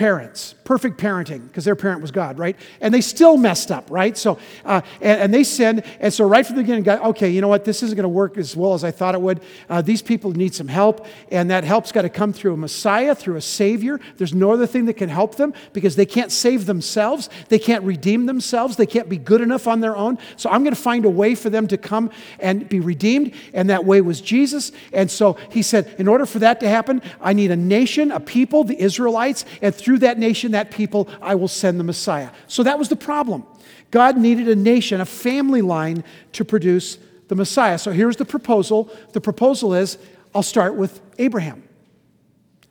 parents, 0.00 0.54
perfect 0.64 0.98
parenting, 0.98 1.46
because 1.46 1.62
their 1.62 1.76
parent 1.76 2.00
was 2.00 2.10
God, 2.10 2.38
right? 2.38 2.56
And 2.80 2.94
they 2.94 3.02
still 3.02 3.36
messed 3.36 3.70
up, 3.70 3.90
right? 3.90 4.16
So, 4.16 4.38
uh, 4.64 4.80
and, 5.02 5.20
and, 5.20 5.34
they 5.34 5.44
sinned. 5.44 5.82
And 6.00 6.10
so, 6.10 6.26
right 6.26 6.46
from 6.46 6.56
the 6.56 6.62
beginning, 6.62 6.84
God, 6.84 7.02
okay, 7.10 7.28
you 7.28 7.42
know 7.42 7.48
what? 7.48 7.66
This 7.66 7.82
isn't 7.82 7.96
going 7.96 8.04
to 8.04 8.08
work 8.08 8.38
as 8.38 8.56
well 8.56 8.72
as 8.72 8.82
I 8.82 8.92
thought 8.92 9.14
it 9.14 9.20
would. 9.20 9.42
Uh, 9.68 9.82
these 9.82 10.00
people 10.00 10.30
need 10.30 10.54
some 10.54 10.68
help. 10.68 11.06
And 11.30 11.50
that 11.50 11.64
help's 11.64 11.92
got 11.92 12.02
to 12.02 12.08
come 12.08 12.32
through 12.32 12.54
a 12.54 12.56
Messiah, 12.56 13.14
through 13.14 13.36
a 13.36 13.42
Savior. 13.42 14.00
There's 14.16 14.32
no 14.32 14.52
other 14.52 14.66
thing 14.66 14.86
that 14.86 14.94
can 14.94 15.10
help 15.10 15.34
them 15.34 15.52
because 15.74 15.96
they 15.96 16.06
can't 16.06 16.32
save 16.32 16.64
themselves. 16.64 17.28
They 17.50 17.58
can't 17.58 17.84
redeem 17.84 18.24
themselves. 18.24 18.76
They 18.76 18.86
can't 18.86 19.10
be 19.10 19.18
good 19.18 19.42
enough 19.42 19.68
on 19.68 19.80
their 19.80 19.98
own. 19.98 20.16
So, 20.36 20.48
I'm 20.48 20.62
going 20.62 20.74
to 20.74 20.80
find 20.80 21.04
a 21.04 21.10
way 21.10 21.34
for 21.34 21.50
them 21.50 21.66
to 21.66 21.76
come 21.76 22.08
and 22.38 22.66
be 22.66 22.80
redeemed. 22.80 23.34
And 23.52 23.68
that 23.68 23.84
way 23.84 24.00
was 24.00 24.22
Jesus. 24.22 24.72
And 24.94 25.10
so, 25.10 25.36
he 25.50 25.60
said, 25.60 25.94
in 25.98 26.08
order 26.08 26.24
for 26.24 26.38
that 26.38 26.58
to 26.60 26.70
happen, 26.70 27.02
I 27.20 27.34
need 27.34 27.50
a 27.50 27.56
nation, 27.56 28.10
a 28.12 28.18
people, 28.18 28.64
the 28.64 28.80
Israelites. 28.80 29.44
And 29.60 29.74
through 29.74 29.89
through 29.90 29.98
that 29.98 30.20
nation, 30.20 30.52
that 30.52 30.70
people, 30.70 31.08
I 31.20 31.34
will 31.34 31.48
send 31.48 31.80
the 31.80 31.82
Messiah. 31.82 32.30
So 32.46 32.62
that 32.62 32.78
was 32.78 32.88
the 32.88 32.94
problem. 32.94 33.44
God 33.90 34.16
needed 34.16 34.46
a 34.46 34.54
nation, 34.54 35.00
a 35.00 35.04
family 35.04 35.62
line 35.62 36.04
to 36.34 36.44
produce 36.44 36.96
the 37.26 37.34
Messiah. 37.34 37.76
So 37.76 37.90
here's 37.90 38.14
the 38.14 38.24
proposal. 38.24 38.88
The 39.14 39.20
proposal 39.20 39.74
is 39.74 39.98
I'll 40.32 40.44
start 40.44 40.76
with 40.76 41.00
Abraham. 41.18 41.64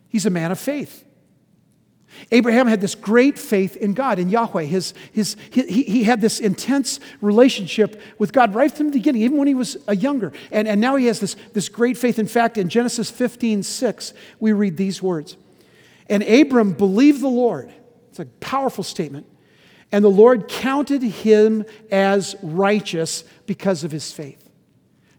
He's 0.07 0.25
a 0.25 0.29
man 0.29 0.49
of 0.49 0.59
faith. 0.61 1.03
Abraham 2.31 2.67
had 2.67 2.79
this 2.79 2.95
great 2.95 3.37
faith 3.37 3.75
in 3.75 3.93
God, 3.93 4.17
in 4.17 4.29
Yahweh. 4.29 4.63
His, 4.63 4.93
his, 5.11 5.35
he, 5.51 5.83
he 5.83 6.03
had 6.05 6.21
this 6.21 6.39
intense 6.39 7.01
relationship 7.19 8.01
with 8.17 8.31
God 8.31 8.55
right 8.55 8.71
from 8.71 8.85
the 8.85 8.93
beginning, 8.93 9.23
even 9.23 9.37
when 9.37 9.49
he 9.49 9.55
was 9.55 9.75
a 9.89 9.95
younger. 9.97 10.31
And, 10.53 10.69
and 10.69 10.79
now 10.79 10.95
he 10.95 11.07
has 11.07 11.19
this, 11.19 11.35
this 11.51 11.67
great 11.67 11.97
faith. 11.97 12.17
In 12.17 12.27
fact, 12.27 12.57
in 12.57 12.69
Genesis 12.69 13.11
15 13.11 13.63
6, 13.63 14.13
we 14.39 14.53
read 14.53 14.77
these 14.77 15.03
words 15.03 15.35
and 16.09 16.23
Abram 16.23 16.73
believed 16.73 17.21
the 17.21 17.27
Lord. 17.29 17.71
It's 18.09 18.19
a 18.19 18.25
powerful 18.25 18.83
statement. 18.83 19.27
And 19.91 20.03
the 20.03 20.09
Lord 20.09 20.47
counted 20.47 21.01
him 21.01 21.65
as 21.91 22.35
righteous 22.41 23.23
because 23.45 23.83
of 23.83 23.91
his 23.91 24.11
faith. 24.11 24.49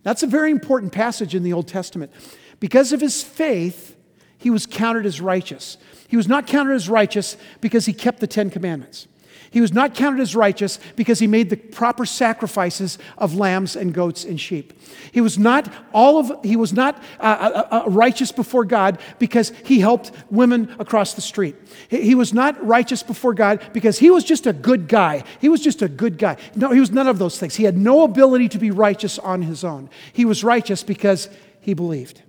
That's 0.03 0.23
a 0.23 0.27
very 0.27 0.51
important 0.51 0.93
passage 0.93 1.35
in 1.35 1.43
the 1.43 1.53
Old 1.53 1.69
Testament. 1.69 2.13
Because 2.59 2.93
of 2.93 3.01
his 3.01 3.23
faith, 3.23 3.97
he 4.39 4.51
was 4.51 4.67
counted 4.67 5.07
as 5.07 5.21
righteous. 5.21 5.77
He 6.09 6.17
was 6.17 6.29
not 6.29 6.47
counted 6.47 6.75
as 6.75 6.89
righteous 6.89 7.37
because 7.61 7.87
he 7.87 7.93
kept 7.93 8.21
the 8.21 8.27
Ten 8.27 8.51
Commandments. 8.51 9.07
He 9.53 9.61
was 9.61 9.73
not 9.73 9.97
counted 9.97 10.21
as 10.21 10.37
righteous 10.37 10.79
because 10.95 11.19
he 11.19 11.27
made 11.27 11.51
the 11.51 11.57
proper 11.57 12.07
sacrifices 12.07 12.99
of 13.19 13.35
lambs 13.35 13.75
and 13.75 13.93
goats 13.93 14.25
and 14.25 14.41
sheep. 14.41 14.81
He 15.11 15.21
was 15.21 15.39
not 15.39 15.73
all 15.93 16.19
of 16.19 16.45
he 16.45 16.55
was 16.55 16.73
not 16.73 17.03
uh, 17.19 17.23
uh, 17.23 17.67
uh, 17.71 17.83
uh 17.87 17.91
righteous 17.91 18.31
before 18.31 18.65
God 18.65 19.01
because 19.19 19.53
he 19.65 19.81
helped 19.81 20.13
women 20.31 20.75
across 20.79 21.15
the 21.15 21.21
street. 21.21 21.57
He, 21.89 22.03
he 22.03 22.15
was 22.15 22.33
not 22.33 22.65
righteous 22.65 23.03
before 23.03 23.35
God 23.35 23.61
because 23.73 23.99
he 23.99 24.09
was 24.09 24.23
just 24.23 24.47
a 24.47 24.53
good 24.53 24.87
guy. 24.87 25.25
He 25.41 25.49
was 25.49 25.61
just 25.61 25.83
a 25.83 25.89
good 25.89 26.17
guy. 26.17 26.37
No, 26.55 26.71
he 26.71 26.79
was 26.79 26.93
none 26.93 27.09
of 27.09 27.19
those 27.19 27.37
things. 27.37 27.57
He 27.57 27.65
had 27.65 27.77
no 27.77 28.05
ability 28.05 28.49
to 28.51 28.59
be 28.59 28.71
righteous 28.71 29.19
on 29.19 29.43
his 29.43 29.65
own. 29.65 29.91
He 30.13 30.25
was 30.25 30.45
righteous 30.45 30.85
because 30.85 31.29
he 31.61 31.75
believed. 31.75 32.23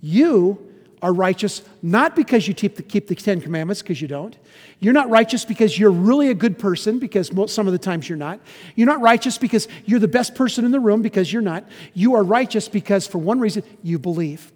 You 0.00 0.71
are 1.02 1.12
righteous 1.12 1.62
not 1.82 2.14
because 2.14 2.46
you 2.46 2.54
keep 2.54 2.76
the, 2.76 2.82
keep 2.82 3.08
the 3.08 3.14
Ten 3.14 3.40
Commandments, 3.40 3.82
because 3.82 4.00
you 4.00 4.08
don't. 4.08 4.36
You're 4.78 4.92
not 4.92 5.10
righteous 5.10 5.44
because 5.44 5.78
you're 5.78 5.90
really 5.90 6.28
a 6.28 6.34
good 6.34 6.58
person, 6.58 6.98
because 6.98 7.32
most, 7.32 7.54
some 7.54 7.66
of 7.66 7.72
the 7.72 7.78
times 7.78 8.08
you're 8.08 8.16
not. 8.16 8.40
You're 8.76 8.86
not 8.86 9.00
righteous 9.00 9.36
because 9.36 9.68
you're 9.84 10.00
the 10.00 10.08
best 10.08 10.34
person 10.34 10.64
in 10.64 10.70
the 10.70 10.80
room, 10.80 11.02
because 11.02 11.32
you're 11.32 11.42
not. 11.42 11.68
You 11.92 12.14
are 12.14 12.22
righteous 12.22 12.68
because, 12.68 13.06
for 13.06 13.18
one 13.18 13.40
reason, 13.40 13.64
you 13.82 13.98
believe. 13.98 14.52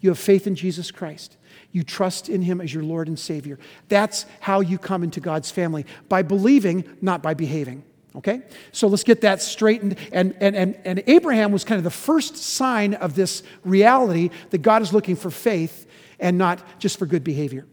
You 0.00 0.10
have 0.10 0.18
faith 0.18 0.46
in 0.46 0.54
Jesus 0.54 0.90
Christ. 0.90 1.36
You 1.72 1.82
trust 1.82 2.28
in 2.28 2.42
Him 2.42 2.60
as 2.60 2.72
your 2.72 2.84
Lord 2.84 3.08
and 3.08 3.18
Savior. 3.18 3.58
That's 3.88 4.26
how 4.40 4.60
you 4.60 4.78
come 4.78 5.02
into 5.02 5.20
God's 5.20 5.50
family 5.50 5.86
by 6.08 6.22
believing, 6.22 6.84
not 7.00 7.22
by 7.22 7.34
behaving. 7.34 7.82
Okay? 8.16 8.42
So 8.72 8.86
let's 8.88 9.04
get 9.04 9.20
that 9.22 9.42
straightened. 9.42 9.96
And, 10.10 10.34
and, 10.40 10.56
and, 10.56 10.78
and 10.84 11.02
Abraham 11.06 11.52
was 11.52 11.64
kind 11.64 11.78
of 11.78 11.84
the 11.84 11.90
first 11.90 12.36
sign 12.36 12.94
of 12.94 13.14
this 13.14 13.42
reality 13.64 14.30
that 14.50 14.62
God 14.62 14.80
is 14.80 14.92
looking 14.92 15.16
for 15.16 15.30
faith 15.30 15.85
and 16.18 16.38
not 16.38 16.62
just 16.78 16.98
for 16.98 17.06
good 17.06 17.24
behavior. 17.24 17.66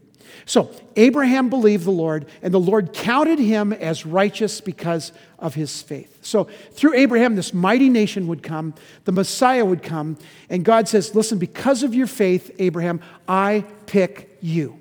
So 0.46 0.70
Abraham 0.96 1.48
believed 1.48 1.84
the 1.84 1.90
Lord, 1.90 2.26
and 2.42 2.52
the 2.52 2.60
Lord 2.60 2.92
counted 2.92 3.38
him 3.38 3.72
as 3.72 4.04
righteous 4.04 4.60
because 4.60 5.12
of 5.38 5.54
his 5.54 5.82
faith. 5.82 6.18
So 6.22 6.44
through 6.72 6.94
Abraham, 6.94 7.36
this 7.36 7.54
mighty 7.54 7.88
nation 7.88 8.26
would 8.26 8.42
come, 8.42 8.74
the 9.04 9.12
Messiah 9.12 9.64
would 9.64 9.82
come, 9.82 10.18
and 10.48 10.64
God 10.64 10.88
says, 10.88 11.14
Listen, 11.14 11.38
because 11.38 11.82
of 11.82 11.94
your 11.94 12.06
faith, 12.06 12.50
Abraham, 12.58 13.00
I 13.28 13.64
pick 13.86 14.36
you. 14.40 14.80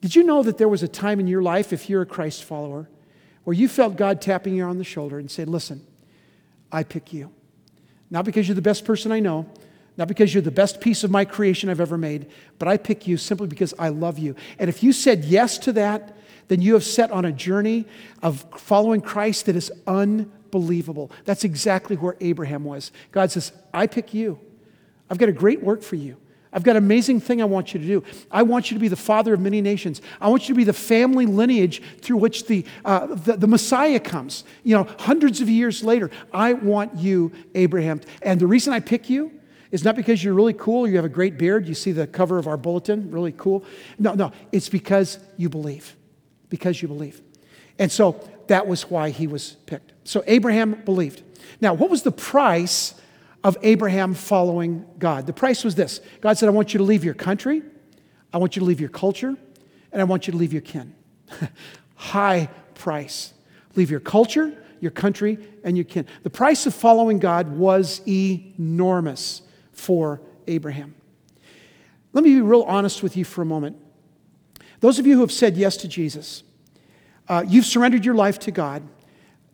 Did 0.00 0.14
you 0.14 0.24
know 0.24 0.42
that 0.42 0.58
there 0.58 0.68
was 0.68 0.82
a 0.82 0.88
time 0.88 1.20
in 1.20 1.26
your 1.26 1.42
life, 1.42 1.72
if 1.72 1.88
you're 1.90 2.02
a 2.02 2.06
Christ 2.06 2.44
follower, 2.44 2.88
where 3.44 3.54
you 3.54 3.68
felt 3.68 3.96
God 3.96 4.20
tapping 4.20 4.54
you 4.54 4.64
on 4.64 4.78
the 4.78 4.84
shoulder 4.84 5.18
and 5.18 5.30
said, 5.30 5.48
Listen, 5.48 5.86
I 6.70 6.84
pick 6.84 7.12
you. 7.12 7.32
Not 8.10 8.24
because 8.24 8.48
you're 8.48 8.54
the 8.54 8.62
best 8.62 8.84
person 8.84 9.12
I 9.12 9.20
know, 9.20 9.46
not 10.00 10.08
because 10.08 10.32
you're 10.32 10.40
the 10.40 10.50
best 10.50 10.80
piece 10.80 11.04
of 11.04 11.10
my 11.10 11.26
creation 11.26 11.68
I've 11.68 11.78
ever 11.78 11.98
made, 11.98 12.24
but 12.58 12.68
I 12.68 12.78
pick 12.78 13.06
you 13.06 13.18
simply 13.18 13.48
because 13.48 13.74
I 13.78 13.90
love 13.90 14.18
you. 14.18 14.34
And 14.58 14.70
if 14.70 14.82
you 14.82 14.94
said 14.94 15.26
yes 15.26 15.58
to 15.58 15.74
that, 15.74 16.16
then 16.48 16.62
you 16.62 16.72
have 16.72 16.84
set 16.84 17.10
on 17.10 17.26
a 17.26 17.32
journey 17.32 17.84
of 18.22 18.46
following 18.56 19.02
Christ 19.02 19.44
that 19.44 19.56
is 19.56 19.70
unbelievable. 19.86 21.10
That's 21.26 21.44
exactly 21.44 21.96
where 21.96 22.16
Abraham 22.22 22.64
was. 22.64 22.92
God 23.12 23.30
says, 23.30 23.52
I 23.74 23.86
pick 23.86 24.14
you. 24.14 24.40
I've 25.10 25.18
got 25.18 25.28
a 25.28 25.32
great 25.32 25.62
work 25.62 25.82
for 25.82 25.96
you. 25.96 26.16
I've 26.50 26.62
got 26.62 26.76
an 26.76 26.82
amazing 26.82 27.20
thing 27.20 27.42
I 27.42 27.44
want 27.44 27.74
you 27.74 27.80
to 27.80 27.86
do. 27.86 28.02
I 28.30 28.42
want 28.42 28.70
you 28.70 28.76
to 28.76 28.80
be 28.80 28.88
the 28.88 28.96
father 28.96 29.34
of 29.34 29.40
many 29.40 29.60
nations. 29.60 30.00
I 30.18 30.28
want 30.28 30.48
you 30.48 30.54
to 30.54 30.58
be 30.58 30.64
the 30.64 30.72
family 30.72 31.26
lineage 31.26 31.82
through 32.00 32.16
which 32.16 32.46
the, 32.46 32.64
uh, 32.86 33.06
the, 33.06 33.36
the, 33.36 33.46
Messiah 33.46 34.00
comes. 34.00 34.44
You 34.64 34.78
know, 34.78 34.88
hundreds 35.00 35.42
of 35.42 35.50
years 35.50 35.84
later, 35.84 36.10
I 36.32 36.54
want 36.54 36.96
you, 36.96 37.32
Abraham. 37.54 38.00
And 38.22 38.40
the 38.40 38.46
reason 38.46 38.72
I 38.72 38.80
pick 38.80 39.10
you 39.10 39.32
is 39.70 39.84
not 39.84 39.96
because 39.96 40.22
you're 40.22 40.34
really 40.34 40.54
cool, 40.54 40.86
you 40.86 40.96
have 40.96 41.04
a 41.04 41.08
great 41.08 41.38
beard, 41.38 41.66
you 41.68 41.74
see 41.74 41.92
the 41.92 42.06
cover 42.06 42.38
of 42.38 42.46
our 42.46 42.56
bulletin, 42.56 43.10
really 43.10 43.32
cool. 43.36 43.64
No, 43.98 44.14
no, 44.14 44.32
it's 44.52 44.68
because 44.68 45.18
you 45.36 45.48
believe. 45.48 45.96
Because 46.48 46.82
you 46.82 46.88
believe. 46.88 47.22
And 47.78 47.90
so 47.90 48.28
that 48.48 48.66
was 48.66 48.90
why 48.90 49.10
he 49.10 49.26
was 49.26 49.56
picked. 49.66 49.92
So 50.04 50.24
Abraham 50.26 50.82
believed. 50.84 51.22
Now, 51.60 51.74
what 51.74 51.88
was 51.88 52.02
the 52.02 52.12
price 52.12 52.94
of 53.42 53.56
Abraham 53.62 54.14
following 54.14 54.86
God. 54.98 55.26
The 55.26 55.32
price 55.32 55.64
was 55.64 55.74
this 55.74 56.00
God 56.20 56.36
said, 56.38 56.48
I 56.48 56.52
want 56.52 56.74
you 56.74 56.78
to 56.78 56.84
leave 56.84 57.04
your 57.04 57.14
country, 57.14 57.62
I 58.32 58.38
want 58.38 58.56
you 58.56 58.60
to 58.60 58.66
leave 58.66 58.80
your 58.80 58.90
culture, 58.90 59.36
and 59.92 60.00
I 60.00 60.04
want 60.04 60.26
you 60.26 60.32
to 60.32 60.36
leave 60.36 60.52
your 60.52 60.62
kin. 60.62 60.94
High 61.94 62.48
price. 62.74 63.32
Leave 63.76 63.90
your 63.90 64.00
culture, 64.00 64.52
your 64.80 64.90
country, 64.90 65.38
and 65.64 65.76
your 65.76 65.84
kin. 65.84 66.06
The 66.22 66.30
price 66.30 66.66
of 66.66 66.74
following 66.74 67.18
God 67.18 67.56
was 67.56 68.00
enormous 68.06 69.42
for 69.80 70.20
Abraham. 70.46 70.94
Let 72.12 72.24
me 72.24 72.34
be 72.34 72.40
real 72.40 72.62
honest 72.62 73.02
with 73.02 73.16
you 73.16 73.24
for 73.24 73.42
a 73.42 73.46
moment. 73.46 73.76
Those 74.80 74.98
of 74.98 75.06
you 75.06 75.14
who 75.14 75.20
have 75.20 75.32
said 75.32 75.56
yes 75.56 75.76
to 75.78 75.88
Jesus, 75.88 76.42
uh, 77.28 77.44
you've 77.46 77.66
surrendered 77.66 78.04
your 78.04 78.14
life 78.14 78.38
to 78.40 78.50
God. 78.50 78.82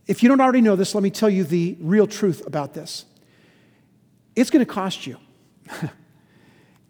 If 0.07 0.23
you 0.23 0.29
don't 0.29 0.41
already 0.41 0.61
know 0.61 0.77
this, 0.77 0.95
let 0.95 1.03
me 1.03 1.11
tell 1.11 1.29
you 1.29 1.45
the 1.45 1.77
real 1.81 2.07
truth 2.07 2.47
about 2.47 2.75
this 2.75 3.05
it's 4.35 4.51
going 4.51 4.65
to 4.65 4.71
cost 4.71 5.07
you. 5.07 5.17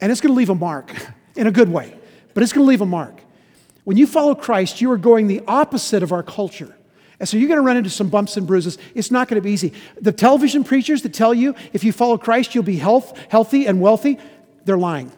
and 0.01 0.13
it's 0.13 0.21
going 0.21 0.35
to 0.35 0.37
leave 0.37 0.51
a 0.51 0.55
mark 0.55 0.93
in 1.37 1.47
a 1.47 1.53
good 1.53 1.69
way, 1.69 1.97
but 2.35 2.43
it's 2.43 2.53
going 2.53 2.65
to 2.65 2.69
leave 2.69 2.81
a 2.81 2.87
mark. 2.87 3.21
When 3.85 3.97
you 3.97 4.07
follow 4.07 4.35
Christ, 4.35 4.81
you 4.81 4.91
are 4.91 4.99
going 4.99 5.29
the 5.29 5.43
opposite 5.47 6.03
of 6.03 6.13
our 6.13 6.23
culture. 6.23 6.76
And 7.19 7.29
so 7.29 7.37
you're 7.37 7.49
going 7.49 7.59
to 7.59 7.67
run 7.67 7.77
into 7.77 7.91
some 7.91 8.09
bumps 8.09 8.37
and 8.37 8.47
bruises. 8.47 8.79
It's 8.95 9.11
not 9.11 9.29
going 9.29 9.37
to 9.37 9.45
be 9.45 9.53
easy. 9.53 9.73
The 10.01 10.13
television 10.13 10.65
preachers 10.65 11.03
that 11.03 11.15
tell 11.15 11.33
you 11.33 11.55
if 11.73 11.83
you 11.83 11.93
follow 11.93 12.19
Christ, 12.19 12.55
you'll 12.55 12.65
be 12.65 12.77
health, 12.77 13.19
healthy 13.29 13.67
and 13.67 13.81
wealthy, 13.81 14.19
they're 14.65 14.79
lying. 14.79 15.13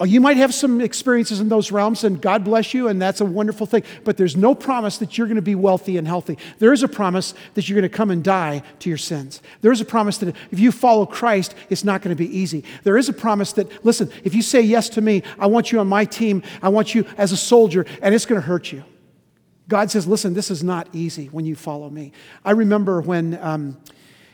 Oh, 0.00 0.04
you 0.04 0.20
might 0.20 0.36
have 0.36 0.54
some 0.54 0.80
experiences 0.80 1.40
in 1.40 1.48
those 1.48 1.72
realms, 1.72 2.04
and 2.04 2.22
God 2.22 2.44
bless 2.44 2.72
you, 2.72 2.86
and 2.86 3.02
that's 3.02 3.20
a 3.20 3.24
wonderful 3.24 3.66
thing. 3.66 3.82
But 4.04 4.16
there's 4.16 4.36
no 4.36 4.54
promise 4.54 4.98
that 4.98 5.18
you're 5.18 5.26
going 5.26 5.36
to 5.36 5.42
be 5.42 5.56
wealthy 5.56 5.96
and 5.96 6.06
healthy. 6.06 6.38
There 6.60 6.72
is 6.72 6.84
a 6.84 6.88
promise 6.88 7.34
that 7.54 7.68
you're 7.68 7.74
going 7.74 7.90
to 7.90 7.96
come 7.96 8.12
and 8.12 8.22
die 8.22 8.62
to 8.78 8.88
your 8.88 8.96
sins. 8.96 9.42
There 9.60 9.72
is 9.72 9.80
a 9.80 9.84
promise 9.84 10.18
that 10.18 10.36
if 10.52 10.60
you 10.60 10.70
follow 10.70 11.04
Christ, 11.04 11.56
it's 11.68 11.82
not 11.82 12.00
going 12.02 12.16
to 12.16 12.18
be 12.18 12.38
easy. 12.38 12.62
There 12.84 12.96
is 12.96 13.08
a 13.08 13.12
promise 13.12 13.52
that, 13.54 13.84
listen, 13.84 14.08
if 14.22 14.36
you 14.36 14.42
say 14.42 14.60
yes 14.60 14.88
to 14.90 15.00
me, 15.00 15.24
I 15.36 15.48
want 15.48 15.72
you 15.72 15.80
on 15.80 15.88
my 15.88 16.04
team, 16.04 16.44
I 16.62 16.68
want 16.68 16.94
you 16.94 17.04
as 17.16 17.32
a 17.32 17.36
soldier, 17.36 17.84
and 18.00 18.14
it's 18.14 18.26
going 18.26 18.40
to 18.40 18.46
hurt 18.46 18.70
you. 18.70 18.84
God 19.68 19.90
says, 19.90 20.06
listen, 20.06 20.34
this 20.34 20.50
is 20.50 20.64
not 20.64 20.88
easy 20.92 21.26
when 21.26 21.44
you 21.44 21.54
follow 21.54 21.90
me. 21.90 22.12
I 22.44 22.52
remember 22.52 23.00
when 23.02 23.38
um, 23.40 23.76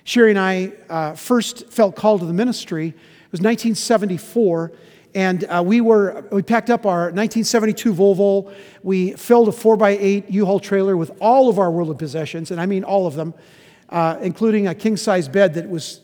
Sherry 0.04 0.30
and 0.30 0.38
I 0.38 0.72
uh, 0.88 1.14
first 1.14 1.70
felt 1.70 1.96
called 1.96 2.20
to 2.20 2.26
the 2.26 2.32
ministry, 2.32 2.88
it 2.88 3.32
was 3.32 3.40
1974 3.40 4.72
and 5.14 5.44
uh, 5.44 5.62
we 5.64 5.80
were 5.80 6.26
we 6.32 6.42
packed 6.42 6.70
up 6.70 6.86
our 6.86 7.12
1972 7.12 7.94
Volvo. 7.94 8.52
We 8.82 9.12
filled 9.12 9.48
a 9.48 9.52
4x8 9.52 10.24
U-Haul 10.28 10.60
trailer 10.60 10.96
with 10.96 11.12
all 11.20 11.48
of 11.48 11.58
our 11.58 11.70
worldly 11.70 11.96
possessions, 11.96 12.50
and 12.50 12.60
I 12.60 12.66
mean 12.66 12.82
all 12.82 13.06
of 13.06 13.14
them, 13.14 13.32
uh, 13.90 14.18
including 14.20 14.66
a 14.66 14.74
king-size 14.74 15.28
bed 15.28 15.54
that 15.54 15.68
was 15.68 16.00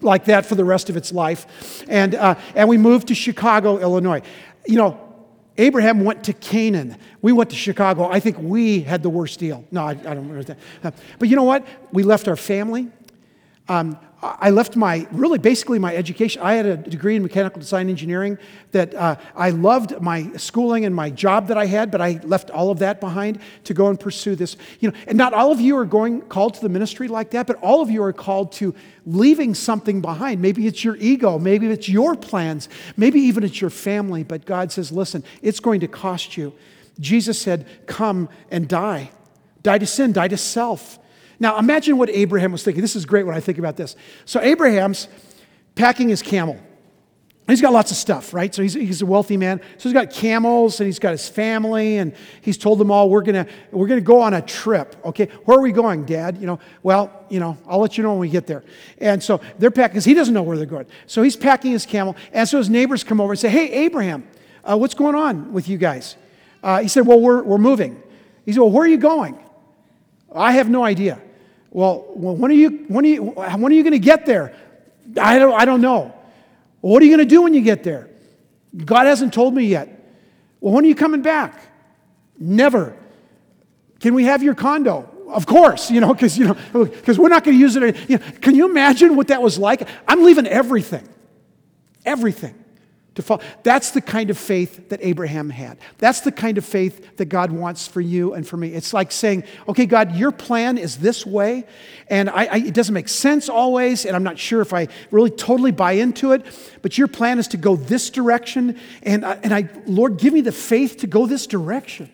like 0.00 0.24
that 0.26 0.46
for 0.46 0.56
the 0.56 0.64
rest 0.64 0.90
of 0.90 0.96
its 0.96 1.12
life. 1.12 1.84
And 1.88 2.14
uh, 2.16 2.34
and 2.56 2.68
we 2.68 2.76
moved 2.76 3.08
to 3.08 3.14
Chicago, 3.14 3.78
Illinois. 3.78 4.22
You 4.66 4.76
know, 4.76 5.07
Abraham 5.58 6.04
went 6.04 6.24
to 6.24 6.32
Canaan. 6.32 6.96
We 7.20 7.32
went 7.32 7.50
to 7.50 7.56
Chicago. 7.56 8.08
I 8.08 8.20
think 8.20 8.38
we 8.38 8.80
had 8.80 9.02
the 9.02 9.10
worst 9.10 9.40
deal. 9.40 9.64
No, 9.72 9.84
I, 9.84 9.90
I 9.90 9.94
don't 9.94 10.28
that. 10.46 10.58
Uh, 10.82 10.90
but 11.18 11.28
you 11.28 11.36
know 11.36 11.42
what? 11.42 11.66
We 11.92 12.04
left 12.04 12.28
our 12.28 12.36
family. 12.36 12.88
Um, 13.68 13.98
I 14.20 14.50
left 14.50 14.74
my, 14.74 15.06
really 15.12 15.38
basically 15.38 15.78
my 15.78 15.94
education. 15.94 16.42
I 16.42 16.54
had 16.54 16.66
a 16.66 16.76
degree 16.76 17.14
in 17.14 17.22
mechanical 17.22 17.60
design 17.60 17.88
engineering 17.88 18.36
that 18.72 18.92
uh, 18.92 19.14
I 19.36 19.50
loved 19.50 20.00
my 20.00 20.32
schooling 20.36 20.84
and 20.84 20.92
my 20.92 21.08
job 21.08 21.46
that 21.48 21.56
I 21.56 21.66
had, 21.66 21.92
but 21.92 22.00
I 22.00 22.18
left 22.24 22.50
all 22.50 22.72
of 22.72 22.80
that 22.80 22.98
behind 22.98 23.38
to 23.64 23.74
go 23.74 23.86
and 23.88 23.98
pursue 23.98 24.34
this. 24.34 24.56
You 24.80 24.90
know, 24.90 24.96
and 25.06 25.16
not 25.16 25.34
all 25.34 25.52
of 25.52 25.60
you 25.60 25.78
are 25.78 25.84
going 25.84 26.22
called 26.22 26.54
to 26.54 26.60
the 26.60 26.68
ministry 26.68 27.06
like 27.06 27.30
that, 27.30 27.46
but 27.46 27.56
all 27.62 27.80
of 27.80 27.90
you 27.90 28.02
are 28.02 28.12
called 28.12 28.50
to 28.52 28.74
leaving 29.06 29.54
something 29.54 30.00
behind. 30.00 30.42
Maybe 30.42 30.66
it's 30.66 30.82
your 30.82 30.96
ego, 30.96 31.38
maybe 31.38 31.68
it's 31.68 31.88
your 31.88 32.16
plans, 32.16 32.68
maybe 32.96 33.20
even 33.20 33.44
it's 33.44 33.60
your 33.60 33.70
family, 33.70 34.24
but 34.24 34.44
God 34.44 34.72
says, 34.72 34.90
listen, 34.90 35.22
it's 35.42 35.60
going 35.60 35.78
to 35.80 35.88
cost 35.88 36.36
you. 36.36 36.52
Jesus 36.98 37.40
said, 37.40 37.66
come 37.86 38.28
and 38.50 38.68
die. 38.68 39.12
Die 39.62 39.78
to 39.78 39.86
sin, 39.86 40.10
die 40.10 40.26
to 40.28 40.36
self. 40.36 40.98
Now, 41.40 41.58
imagine 41.58 41.98
what 41.98 42.10
Abraham 42.10 42.52
was 42.52 42.62
thinking. 42.62 42.82
This 42.82 42.96
is 42.96 43.06
great 43.06 43.24
when 43.24 43.34
I 43.34 43.40
think 43.40 43.58
about 43.58 43.76
this. 43.76 43.96
So, 44.24 44.40
Abraham's 44.40 45.08
packing 45.74 46.08
his 46.08 46.22
camel. 46.22 46.58
He's 47.48 47.62
got 47.62 47.72
lots 47.72 47.90
of 47.90 47.96
stuff, 47.96 48.34
right? 48.34 48.54
So 48.54 48.60
he's, 48.60 48.74
he's 48.74 49.00
a 49.00 49.06
wealthy 49.06 49.38
man. 49.38 49.62
So 49.78 49.88
he's 49.88 49.94
got 49.94 50.10
camels 50.10 50.80
and 50.80 50.86
he's 50.86 50.98
got 50.98 51.12
his 51.12 51.30
family 51.30 51.96
and 51.96 52.14
he's 52.42 52.58
told 52.58 52.78
them 52.78 52.90
all, 52.90 53.08
we're 53.08 53.22
gonna, 53.22 53.46
we're 53.72 53.86
gonna 53.86 54.02
go 54.02 54.20
on 54.20 54.34
a 54.34 54.42
trip. 54.42 54.96
Okay, 55.02 55.30
where 55.46 55.56
are 55.56 55.62
we 55.62 55.72
going, 55.72 56.04
Dad? 56.04 56.36
You 56.36 56.46
know, 56.46 56.58
well, 56.82 57.24
you 57.30 57.40
know, 57.40 57.56
I'll 57.66 57.78
let 57.78 57.96
you 57.96 58.04
know 58.04 58.10
when 58.10 58.18
we 58.18 58.28
get 58.28 58.46
there. 58.46 58.64
And 58.98 59.22
so 59.22 59.40
they're 59.58 59.70
packing, 59.70 59.94
because 59.94 60.04
he 60.04 60.12
doesn't 60.12 60.34
know 60.34 60.42
where 60.42 60.58
they're 60.58 60.66
going. 60.66 60.86
So 61.06 61.22
he's 61.22 61.36
packing 61.36 61.72
his 61.72 61.86
camel. 61.86 62.16
And 62.34 62.46
so 62.46 62.58
his 62.58 62.68
neighbors 62.68 63.02
come 63.02 63.18
over 63.18 63.32
and 63.32 63.40
say, 63.40 63.48
Hey, 63.48 63.70
Abraham, 63.86 64.28
uh, 64.62 64.76
what's 64.76 64.94
going 64.94 65.14
on 65.14 65.54
with 65.54 65.68
you 65.68 65.78
guys? 65.78 66.16
Uh, 66.62 66.82
he 66.82 66.88
said, 66.88 67.06
Well, 67.06 67.18
we're, 67.18 67.42
we're 67.42 67.56
moving. 67.56 68.02
He 68.44 68.52
said, 68.52 68.60
Well, 68.60 68.70
where 68.70 68.84
are 68.84 68.88
you 68.88 68.98
going? 68.98 69.42
I 70.34 70.52
have 70.52 70.68
no 70.68 70.84
idea. 70.84 71.18
Well, 71.70 72.04
when 72.14 72.50
are 72.50 72.54
you, 72.54 72.84
when 72.88 73.04
are 73.04 73.08
you, 73.08 73.22
when 73.22 73.72
are 73.72 73.74
you 73.74 73.82
going 73.82 73.92
to 73.92 73.98
get 73.98 74.26
there? 74.26 74.54
I 75.20 75.38
don't, 75.38 75.52
I 75.52 75.64
don't 75.64 75.80
know. 75.80 76.14
Well, 76.80 76.92
what 76.92 77.02
are 77.02 77.06
you 77.06 77.16
going 77.16 77.26
to 77.26 77.34
do 77.34 77.42
when 77.42 77.54
you 77.54 77.60
get 77.60 77.82
there? 77.82 78.08
God 78.84 79.06
hasn't 79.06 79.34
told 79.34 79.54
me 79.54 79.64
yet. 79.64 79.88
Well, 80.60 80.72
when 80.72 80.84
are 80.84 80.88
you 80.88 80.94
coming 80.94 81.22
back? 81.22 81.60
Never. 82.38 82.96
Can 84.00 84.14
we 84.14 84.24
have 84.24 84.42
your 84.42 84.54
condo? 84.54 85.08
Of 85.28 85.44
course, 85.44 85.90
you 85.90 86.00
know, 86.00 86.14
because 86.14 86.38
you 86.38 86.46
know, 86.46 86.84
because 86.84 87.18
we're 87.18 87.28
not 87.28 87.44
going 87.44 87.56
to 87.56 87.60
use 87.60 87.76
it. 87.76 88.08
You 88.08 88.16
know, 88.16 88.24
can 88.40 88.54
you 88.54 88.68
imagine 88.70 89.14
what 89.14 89.28
that 89.28 89.42
was 89.42 89.58
like? 89.58 89.86
I'm 90.06 90.24
leaving 90.24 90.46
everything, 90.46 91.06
everything 92.06 92.54
to 93.18 93.22
follow. 93.22 93.42
That's 93.64 93.90
the 93.90 94.00
kind 94.00 94.30
of 94.30 94.38
faith 94.38 94.88
that 94.90 95.00
Abraham 95.02 95.50
had. 95.50 95.76
That's 95.98 96.20
the 96.20 96.30
kind 96.30 96.56
of 96.56 96.64
faith 96.64 97.16
that 97.16 97.26
God 97.26 97.50
wants 97.50 97.86
for 97.86 98.00
you 98.00 98.32
and 98.34 98.46
for 98.46 98.56
me. 98.56 98.72
It's 98.74 98.94
like 98.94 99.10
saying, 99.10 99.42
okay, 99.68 99.86
God, 99.86 100.14
your 100.14 100.30
plan 100.30 100.78
is 100.78 100.98
this 100.98 101.26
way, 101.26 101.66
and 102.08 102.30
I, 102.30 102.44
I, 102.44 102.56
it 102.58 102.74
doesn't 102.74 102.94
make 102.94 103.08
sense 103.08 103.48
always, 103.48 104.06
and 104.06 104.14
I'm 104.14 104.22
not 104.22 104.38
sure 104.38 104.60
if 104.60 104.72
I 104.72 104.86
really 105.10 105.30
totally 105.30 105.72
buy 105.72 105.92
into 105.92 106.30
it, 106.30 106.46
but 106.80 106.96
your 106.96 107.08
plan 107.08 107.40
is 107.40 107.48
to 107.48 107.56
go 107.56 107.74
this 107.74 108.08
direction, 108.08 108.78
and, 109.02 109.26
I, 109.26 109.34
and 109.42 109.52
I, 109.52 109.68
Lord, 109.86 110.16
give 110.18 110.32
me 110.32 110.40
the 110.40 110.52
faith 110.52 110.98
to 110.98 111.08
go 111.08 111.26
this 111.26 111.46
direction. 111.46 112.10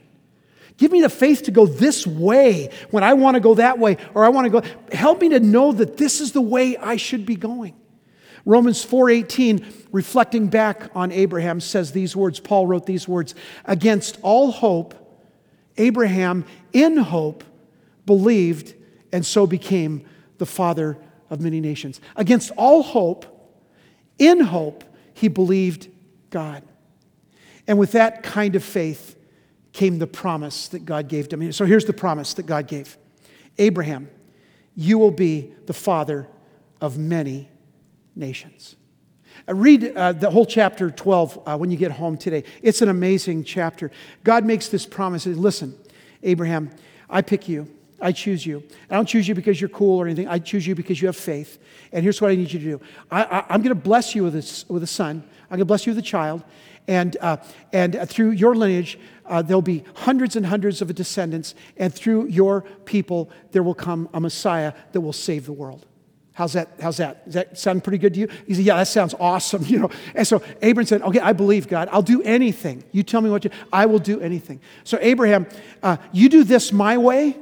Give 0.78 0.90
me 0.90 1.02
the 1.02 1.10
faith 1.10 1.42
to 1.44 1.50
go 1.50 1.66
this 1.66 2.06
way 2.06 2.70
when 2.90 3.04
I 3.04 3.12
want 3.12 3.34
to 3.34 3.40
go 3.40 3.54
that 3.56 3.78
way, 3.78 3.98
or 4.14 4.24
I 4.24 4.30
want 4.30 4.46
to 4.46 4.60
go. 4.60 4.68
Help 4.90 5.20
me 5.20 5.28
to 5.28 5.40
know 5.40 5.70
that 5.72 5.98
this 5.98 6.20
is 6.20 6.32
the 6.32 6.40
way 6.40 6.76
I 6.76 6.96
should 6.96 7.26
be 7.26 7.36
going. 7.36 7.74
Romans 8.44 8.84
4:18 8.84 9.64
reflecting 9.92 10.48
back 10.48 10.90
on 10.94 11.12
Abraham 11.12 11.60
says 11.60 11.92
these 11.92 12.14
words 12.14 12.40
Paul 12.40 12.66
wrote 12.66 12.86
these 12.86 13.08
words 13.08 13.34
against 13.64 14.18
all 14.22 14.50
hope 14.50 14.94
Abraham 15.76 16.44
in 16.72 16.96
hope 16.96 17.42
believed 18.06 18.74
and 19.12 19.24
so 19.24 19.46
became 19.46 20.04
the 20.38 20.46
father 20.46 20.98
of 21.30 21.40
many 21.40 21.60
nations. 21.60 22.00
Against 22.16 22.50
all 22.56 22.82
hope 22.82 23.26
in 24.18 24.40
hope 24.40 24.84
he 25.14 25.28
believed 25.28 25.88
God. 26.30 26.62
And 27.66 27.78
with 27.78 27.92
that 27.92 28.22
kind 28.22 28.56
of 28.56 28.62
faith 28.62 29.16
came 29.72 29.98
the 29.98 30.06
promise 30.06 30.68
that 30.68 30.84
God 30.84 31.08
gave 31.08 31.28
to 31.30 31.36
me. 31.36 31.50
So 31.52 31.64
here's 31.64 31.86
the 31.86 31.92
promise 31.92 32.34
that 32.34 32.46
God 32.46 32.66
gave. 32.68 32.96
Abraham, 33.58 34.10
you 34.76 34.98
will 34.98 35.10
be 35.10 35.52
the 35.66 35.72
father 35.72 36.28
of 36.80 36.98
many 36.98 37.48
nations. 38.16 38.76
Uh, 39.48 39.54
read 39.54 39.96
uh, 39.96 40.12
the 40.12 40.30
whole 40.30 40.46
chapter 40.46 40.90
12 40.90 41.42
uh, 41.46 41.56
when 41.56 41.70
you 41.70 41.76
get 41.76 41.92
home 41.92 42.16
today. 42.16 42.44
It's 42.62 42.82
an 42.82 42.88
amazing 42.88 43.44
chapter. 43.44 43.90
God 44.22 44.44
makes 44.44 44.68
this 44.68 44.86
promise. 44.86 45.26
Listen, 45.26 45.76
Abraham, 46.22 46.70
I 47.10 47.22
pick 47.22 47.48
you. 47.48 47.68
I 48.00 48.12
choose 48.12 48.44
you. 48.44 48.62
I 48.90 48.96
don't 48.96 49.06
choose 49.06 49.26
you 49.26 49.34
because 49.34 49.60
you're 49.60 49.70
cool 49.70 49.98
or 49.98 50.06
anything. 50.06 50.28
I 50.28 50.38
choose 50.38 50.66
you 50.66 50.74
because 50.74 51.00
you 51.00 51.08
have 51.08 51.16
faith. 51.16 51.58
And 51.92 52.02
here's 52.02 52.20
what 52.20 52.30
I 52.30 52.34
need 52.34 52.52
you 52.52 52.58
to 52.58 52.64
do 52.64 52.80
I, 53.10 53.44
am 53.48 53.62
going 53.62 53.74
to 53.74 53.74
bless 53.74 54.14
you 54.14 54.24
with 54.24 54.34
a, 54.34 54.72
with 54.72 54.82
a 54.82 54.86
son, 54.86 55.22
I'm 55.44 55.48
going 55.50 55.60
to 55.60 55.64
bless 55.64 55.86
you 55.86 55.92
with 55.92 55.98
a 55.98 56.06
child. 56.06 56.42
And, 56.86 57.16
uh, 57.22 57.38
and 57.72 57.98
through 58.10 58.32
your 58.32 58.54
lineage, 58.54 58.98
uh, 59.24 59.40
there'll 59.40 59.62
be 59.62 59.84
hundreds 59.94 60.36
and 60.36 60.44
hundreds 60.44 60.82
of 60.82 60.94
descendants. 60.94 61.54
And 61.78 61.94
through 61.94 62.26
your 62.26 62.62
people, 62.84 63.30
there 63.52 63.62
will 63.62 63.74
come 63.74 64.08
a 64.12 64.20
Messiah 64.20 64.74
that 64.92 65.00
will 65.00 65.14
save 65.14 65.46
the 65.46 65.52
world. 65.52 65.86
How's 66.34 66.52
that? 66.54 66.68
How's 66.80 66.96
that? 66.96 67.24
Does 67.26 67.34
that 67.34 67.56
sound 67.56 67.84
pretty 67.84 67.98
good 67.98 68.12
to 68.14 68.20
you? 68.20 68.28
He 68.46 68.54
said, 68.54 68.64
Yeah, 68.64 68.76
that 68.76 68.88
sounds 68.88 69.14
awesome. 69.18 69.64
You 69.74 69.78
know. 69.78 69.90
And 70.14 70.26
so 70.26 70.42
Abraham 70.62 70.86
said, 70.86 71.02
Okay, 71.02 71.20
I 71.20 71.32
believe 71.32 71.68
God. 71.68 71.88
I'll 71.92 72.02
do 72.02 72.22
anything. 72.22 72.82
You 72.90 73.04
tell 73.04 73.20
me 73.20 73.30
what 73.30 73.42
to 73.42 73.50
I 73.72 73.86
will 73.86 74.00
do 74.00 74.20
anything. 74.20 74.60
So 74.82 74.98
Abraham, 75.00 75.46
uh, 75.82 75.96
you 76.12 76.28
do 76.28 76.42
this 76.42 76.72
my 76.72 76.98
way. 76.98 77.36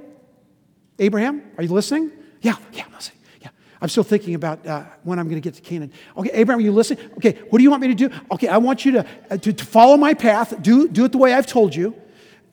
Abraham, 0.99 1.43
are 1.57 1.65
you 1.65 1.71
listening? 1.71 2.13
Yeah, 2.43 2.57
yeah, 2.73 2.85
I'm 2.85 2.93
listening. 2.93 3.19
Yeah. 3.41 3.49
I'm 3.81 3.89
still 3.89 4.05
thinking 4.05 4.35
about 4.35 4.67
uh, 4.67 4.85
when 5.05 5.19
I'm 5.19 5.27
going 5.27 5.41
to 5.41 5.45
get 5.45 5.55
to 5.55 5.63
Canaan. 5.63 5.91
Okay, 6.19 6.31
Abraham, 6.33 6.61
are 6.61 6.63
you 6.63 6.73
listening? 6.73 7.11
Okay, 7.17 7.39
what 7.49 7.59
do 7.59 7.65
you 7.65 7.71
want 7.71 7.81
me 7.81 7.89
to 7.89 7.95
do? 7.95 8.11
Okay, 8.31 8.49
I 8.49 8.59
want 8.59 8.85
you 8.85 8.93
to, 8.93 9.07
uh, 9.31 9.37
to, 9.39 9.53
to 9.55 9.65
follow 9.65 9.97
my 9.97 10.13
path. 10.13 10.61
Do, 10.61 10.87
do 10.87 11.07
it 11.07 11.13
the 11.13 11.19
way 11.19 11.33
I've 11.33 11.47
told 11.47 11.75
you 11.75 11.95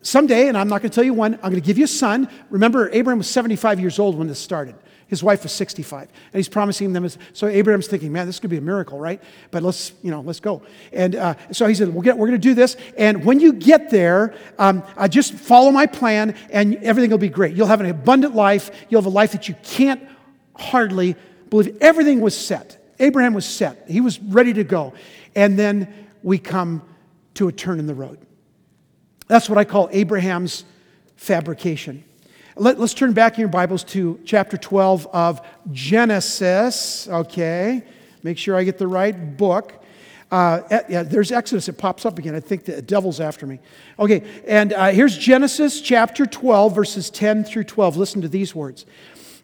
someday, 0.01 0.47
and 0.47 0.57
I'm 0.57 0.69
not 0.69 0.81
going 0.81 0.89
to 0.89 0.95
tell 0.95 1.03
you 1.03 1.13
when, 1.13 1.33
I'm 1.35 1.51
going 1.51 1.55
to 1.55 1.61
give 1.61 1.77
you 1.77 1.83
a 1.83 1.87
son. 1.87 2.29
Remember, 2.49 2.89
Abraham 2.93 3.17
was 3.17 3.29
75 3.29 3.79
years 3.81 3.99
old 3.99 4.17
when 4.17 4.27
this 4.27 4.39
started. 4.39 4.75
His 5.09 5.23
wife 5.23 5.41
was 5.41 5.51
65. 5.51 6.03
And 6.03 6.33
he's 6.33 6.47
promising 6.47 6.93
them. 6.93 7.09
So 7.33 7.47
Abraham's 7.47 7.87
thinking, 7.87 8.11
man, 8.11 8.27
this 8.27 8.39
could 8.39 8.51
be 8.51 8.57
a 8.57 8.61
miracle, 8.61 8.99
right? 8.99 9.21
But 9.49 9.63
let's, 9.63 9.91
you 10.03 10.11
know, 10.11 10.21
let's 10.21 10.39
go. 10.39 10.61
And 10.93 11.15
uh, 11.15 11.33
so 11.51 11.65
he 11.65 11.73
said, 11.73 11.89
we'll 11.89 12.03
get, 12.03 12.15
we're 12.15 12.27
going 12.27 12.39
to 12.39 12.47
do 12.47 12.53
this. 12.53 12.77
And 12.95 13.25
when 13.25 13.39
you 13.39 13.53
get 13.53 13.89
there, 13.89 14.35
um, 14.59 14.83
uh, 14.95 15.07
just 15.07 15.33
follow 15.33 15.71
my 15.71 15.87
plan 15.87 16.35
and 16.51 16.75
everything 16.77 17.09
will 17.09 17.17
be 17.17 17.27
great. 17.27 17.55
You'll 17.55 17.67
have 17.67 17.81
an 17.81 17.87
abundant 17.87 18.35
life. 18.35 18.69
You'll 18.89 19.01
have 19.01 19.11
a 19.11 19.15
life 19.15 19.31
that 19.31 19.49
you 19.49 19.55
can't 19.63 20.07
hardly 20.55 21.15
believe. 21.49 21.75
Everything 21.81 22.21
was 22.21 22.37
set. 22.37 22.77
Abraham 22.99 23.33
was 23.33 23.45
set. 23.45 23.85
He 23.89 24.01
was 24.01 24.19
ready 24.19 24.53
to 24.53 24.63
go. 24.63 24.93
And 25.35 25.57
then 25.57 25.91
we 26.21 26.37
come 26.37 26.83
to 27.35 27.47
a 27.47 27.51
turn 27.51 27.79
in 27.79 27.87
the 27.87 27.95
road. 27.95 28.19
That's 29.27 29.49
what 29.49 29.57
I 29.57 29.63
call 29.63 29.89
Abraham's 29.91 30.65
fabrication. 31.15 32.03
Let, 32.59 32.77
us 32.77 32.93
turn 32.93 33.13
back 33.13 33.35
in 33.35 33.39
your 33.39 33.47
Bibles 33.47 33.85
to 33.85 34.19
chapter 34.25 34.57
12 34.57 35.07
of 35.13 35.39
Genesis. 35.71 37.07
Okay, 37.07 37.83
make 38.21 38.37
sure 38.37 38.57
I 38.57 38.65
get 38.65 38.77
the 38.77 38.87
right 38.87 39.37
book. 39.37 39.81
Uh, 40.29 40.81
yeah, 40.89 41.03
there's 41.03 41.31
Exodus. 41.31 41.69
It 41.69 41.77
pops 41.77 42.05
up 42.05 42.19
again. 42.19 42.35
I 42.35 42.41
think 42.41 42.65
the 42.65 42.81
devil's 42.81 43.21
after 43.21 43.47
me. 43.47 43.59
Okay, 43.97 44.23
and 44.45 44.73
uh, 44.73 44.87
here's 44.87 45.17
Genesis 45.17 45.79
chapter 45.79 46.25
12, 46.25 46.75
verses 46.75 47.09
10 47.09 47.45
through 47.45 47.63
12. 47.63 47.95
Listen 47.95 48.21
to 48.23 48.27
these 48.27 48.53
words. 48.53 48.85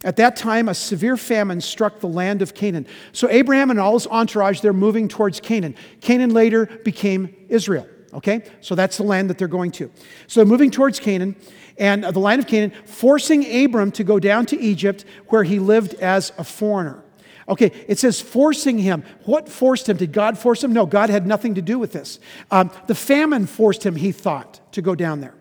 At 0.04 0.18
that 0.18 0.36
time, 0.36 0.68
a 0.68 0.74
severe 0.74 1.16
famine 1.16 1.62
struck 1.62 2.02
the 2.02 2.10
land 2.10 2.42
of 2.42 2.54
Canaan. 2.54 2.86
So 3.14 3.30
Abraham 3.30 3.72
and 3.72 3.80
all 3.80 3.94
his 3.94 4.08
entourage, 4.08 4.60
they're 4.60 4.74
moving 4.74 5.08
towards 5.08 5.40
Canaan. 5.40 5.76
Canaan 6.02 6.32
later 6.32 6.66
became 6.84 7.34
Israel. 7.48 7.88
Okay, 8.14 8.44
so 8.62 8.76
that's 8.76 8.98
the 8.98 9.04
land 9.04 9.30
that 9.30 9.38
they're 9.38 9.48
going 9.48 9.72
to. 9.72 9.92
So 10.28 10.46
moving 10.46 10.72
towards 10.72 11.00
Canaan 11.00 11.36
and 11.78 12.04
the 12.04 12.20
land 12.20 12.40
of 12.40 12.48
Canaan, 12.48 12.72
forcing 12.86 13.66
Abram 13.66 13.92
to 13.94 14.04
go 14.04 14.20
down 14.20 14.46
to 14.48 14.60
Egypt 14.60 15.06
where 15.28 15.44
he 15.44 15.60
lived 15.60 15.96
as 15.96 16.32
a 16.38 16.44
foreigner. 16.44 17.04
Okay, 17.48 17.72
it 17.88 18.00
says 18.00 18.22
forcing 18.22 18.80
him. 18.80 19.04
What 19.26 19.48
forced 19.48 19.88
him? 19.88 19.98
Did 19.98 20.12
God 20.12 20.38
force 20.38 20.64
him? 20.64 20.74
No, 20.74 20.86
God 20.86 21.10
had 21.10 21.27
nothing 21.27 21.56
to 21.56 21.62
do 21.62 21.77
with 21.77 21.92
this. 21.92 22.20
Um, 22.50 22.72
the 22.88 22.96
famine 22.96 23.46
forced 23.46 23.86
him, 23.86 23.96
he 23.96 24.12
thought, 24.12 24.60
to 24.72 24.82
go 24.82 24.96
down 24.96 25.22
there 25.22 25.36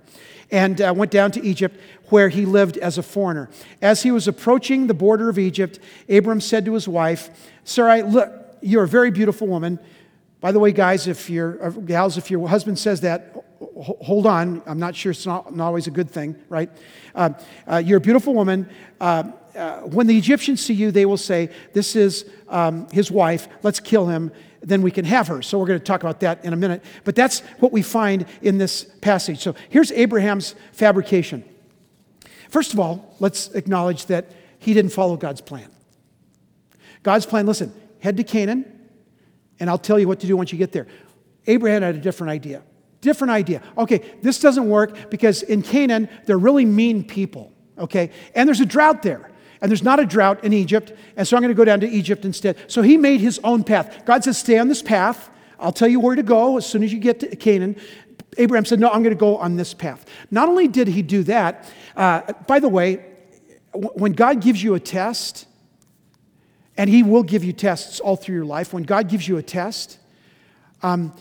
and 0.51 0.81
uh, 0.81 0.93
went 0.95 1.11
down 1.11 1.31
to 1.33 1.43
Egypt 1.43 1.81
where 2.11 2.29
he 2.29 2.45
lived 2.45 2.77
as 2.77 2.99
a 2.99 3.03
foreigner. 3.03 3.49
As 3.81 4.03
he 4.03 4.11
was 4.11 4.29
approaching 4.29 4.87
the 4.87 4.95
border 4.95 5.31
of 5.31 5.39
Egypt, 5.39 5.79
Abram 6.09 6.41
said 6.41 6.67
to 6.67 6.75
his 6.75 6.87
wife, 6.87 7.31
Sarai, 7.65 8.03
look, 8.03 8.31
you're 8.61 8.85
a 8.85 8.89
very 8.89 9.11
beautiful 9.11 9.47
woman. 9.47 9.79
By 10.45 10.53
the 10.53 10.59
way, 10.59 10.73
guys, 10.73 11.07
if 11.07 11.31
your 11.31 11.65
uh, 11.65 11.71
gals, 11.71 12.19
if 12.19 12.31
your 12.31 12.47
husband 12.47 12.79
says 12.79 13.01
that, 13.01 13.35
hold 13.81 14.27
on. 14.27 14.61
I'm 14.67 14.79
not 14.79 14.95
sure 14.95 15.13
it's 15.13 15.25
not, 15.25 15.57
not 15.57 15.69
always 15.69 15.87
a 15.87 15.91
good 15.91 16.11
thing, 16.11 16.37
right? 16.51 16.69
Uh, 17.15 17.31
uh, 17.67 17.77
you're 17.79 17.97
a 17.97 18.01
beautiful 18.03 18.35
woman. 18.35 18.69
Uh, 19.01 19.33
uh, 19.57 19.79
when 19.79 20.07
the 20.07 20.19
Egyptians 20.19 20.61
see 20.61 20.75
you, 20.75 20.91
they 20.91 21.07
will 21.07 21.17
say, 21.17 21.49
This 21.73 21.97
is 21.97 22.27
um, 22.51 22.87
his 22.91 23.11
wife. 23.11 23.49
Let's 23.63 23.81
kill 23.81 24.07
him. 24.07 24.33
Then 24.61 24.83
we 24.83 24.91
can 24.91 25.07
have 25.07 25.29
her. 25.29 25.41
So 25.41 25.59
we're 25.59 25.65
going 25.65 25.81
to 25.81 25.85
talk 25.85 26.03
about 26.03 26.21
that 26.21 26.45
in 26.45 26.53
a 26.53 26.57
minute. 26.57 26.85
But 27.05 27.15
that's 27.15 27.41
what 27.61 27.73
we 27.73 27.81
find 27.81 28.27
in 28.43 28.59
this 28.59 28.85
passage. 28.85 29.39
So 29.39 29.55
here's 29.71 29.93
Abraham's 29.93 30.55
fabrication. 30.73 31.43
First 32.51 32.75
of 32.75 32.79
all, 32.79 33.17
let's 33.19 33.49
acknowledge 33.55 34.05
that 34.07 34.27
he 34.59 34.75
didn't 34.75 34.93
follow 34.93 35.17
God's 35.17 35.41
plan. 35.41 35.71
God's 37.03 37.25
plan, 37.25 37.47
listen, 37.47 37.73
head 38.01 38.19
to 38.19 38.25
Canaan, 38.25 38.74
and 39.61 39.71
I'll 39.71 39.79
tell 39.79 39.99
you 39.99 40.09
what 40.09 40.21
to 40.21 40.27
do 40.27 40.37
once 40.37 40.53
you 40.53 40.59
get 40.59 40.73
there. 40.73 40.87
Abraham 41.47 41.83
had 41.83 41.95
a 41.95 41.99
different 41.99 42.31
idea. 42.31 42.63
Different 43.01 43.33
idea. 43.33 43.63
Okay, 43.77 44.03
this 44.23 44.41
doesn't 44.41 44.69
work 44.69 45.11
because 45.11 45.43
in 45.43 45.63
Canaan, 45.63 46.09
they're 46.27 46.39
really 46.39 46.65
mean 46.65 47.05
people, 47.05 47.53
okay? 47.79 48.11
And 48.35 48.49
there's 48.49 48.61
a 48.61 48.67
drought 48.67 49.03
there. 49.03 49.31
And 49.61 49.71
there's 49.71 49.83
not 49.83 49.99
a 49.99 50.05
drought 50.05 50.45
in 50.45 50.53
Egypt. 50.53 50.93
And 51.17 51.27
so 51.27 51.37
I'm 51.37 51.43
going 51.43 51.55
to 51.55 51.57
go 51.57 51.65
down 51.65 51.81
to 51.81 51.89
Egypt 51.89 52.25
instead. 52.25 52.71
So 52.71 52.83
he 52.83 52.97
made 52.99 53.21
his 53.21 53.41
own 53.45 53.65
path. 53.65 54.05
God 54.05 54.23
says, 54.23 54.37
Stay 54.37 54.59
on 54.59 54.69
this 54.69 54.83
path. 54.83 55.31
I'll 55.59 55.73
tell 55.73 55.89
you 55.89 56.01
where 56.01 56.15
to 56.15 56.23
go 56.23 56.59
as 56.59 56.67
soon 56.67 56.83
as 56.83 56.93
you 56.93 56.99
get 56.99 57.21
to 57.21 57.37
Canaan. 57.37 57.77
Abraham 58.37 58.67
said, 58.67 58.79
No, 58.79 58.89
I'm 58.91 59.03
going 59.03 59.15
to 59.15 59.19
go 59.19 59.39
on 59.39 59.57
this 59.57 59.73
path. 59.73 60.05
Not 60.31 60.49
only 60.49 60.69
did 60.69 60.89
he 60.89 61.01
do 61.01 61.23
that, 61.25 61.73
uh, 61.97 62.33
by 62.47 62.59
the 62.59 62.69
way, 62.69 63.07
when 63.73 64.13
God 64.13 64.41
gives 64.41 64.63
you 64.63 64.75
a 64.75 64.81
test, 64.81 65.47
and 66.77 66.91
he 66.91 67.03
will 67.03 67.23
give 67.23 67.45
you 67.45 67.53
tests 67.53 68.01
all 68.01 68.17
through 68.17 68.35
your 68.35 68.45
life, 68.45 68.73
when 68.73 68.83
God 68.83 69.09
gives 69.09 69.29
you 69.29 69.37
a 69.37 69.43
test, 69.43 69.99
um, 70.83 71.15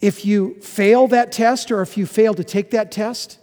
if 0.00 0.24
you 0.24 0.54
fail 0.60 1.08
that 1.08 1.32
test 1.32 1.70
or 1.70 1.82
if 1.82 1.96
you 1.96 2.06
fail 2.06 2.32
to 2.34 2.44
take 2.44 2.70
that 2.70 2.90
test, 2.90 3.38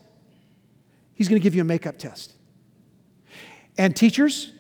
he's 1.14 1.28
going 1.28 1.40
to 1.40 1.44
give 1.44 1.54
you 1.54 1.62
a 1.62 1.66
makeup 1.66 1.98
test. 1.98 2.34
And 3.78 3.96
teachers, 3.96 4.52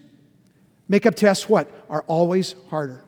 makeup 0.87 1.15
tests 1.15 1.49
what? 1.49 1.71
Are 1.89 2.03
always 2.03 2.55
harder. 2.69 3.03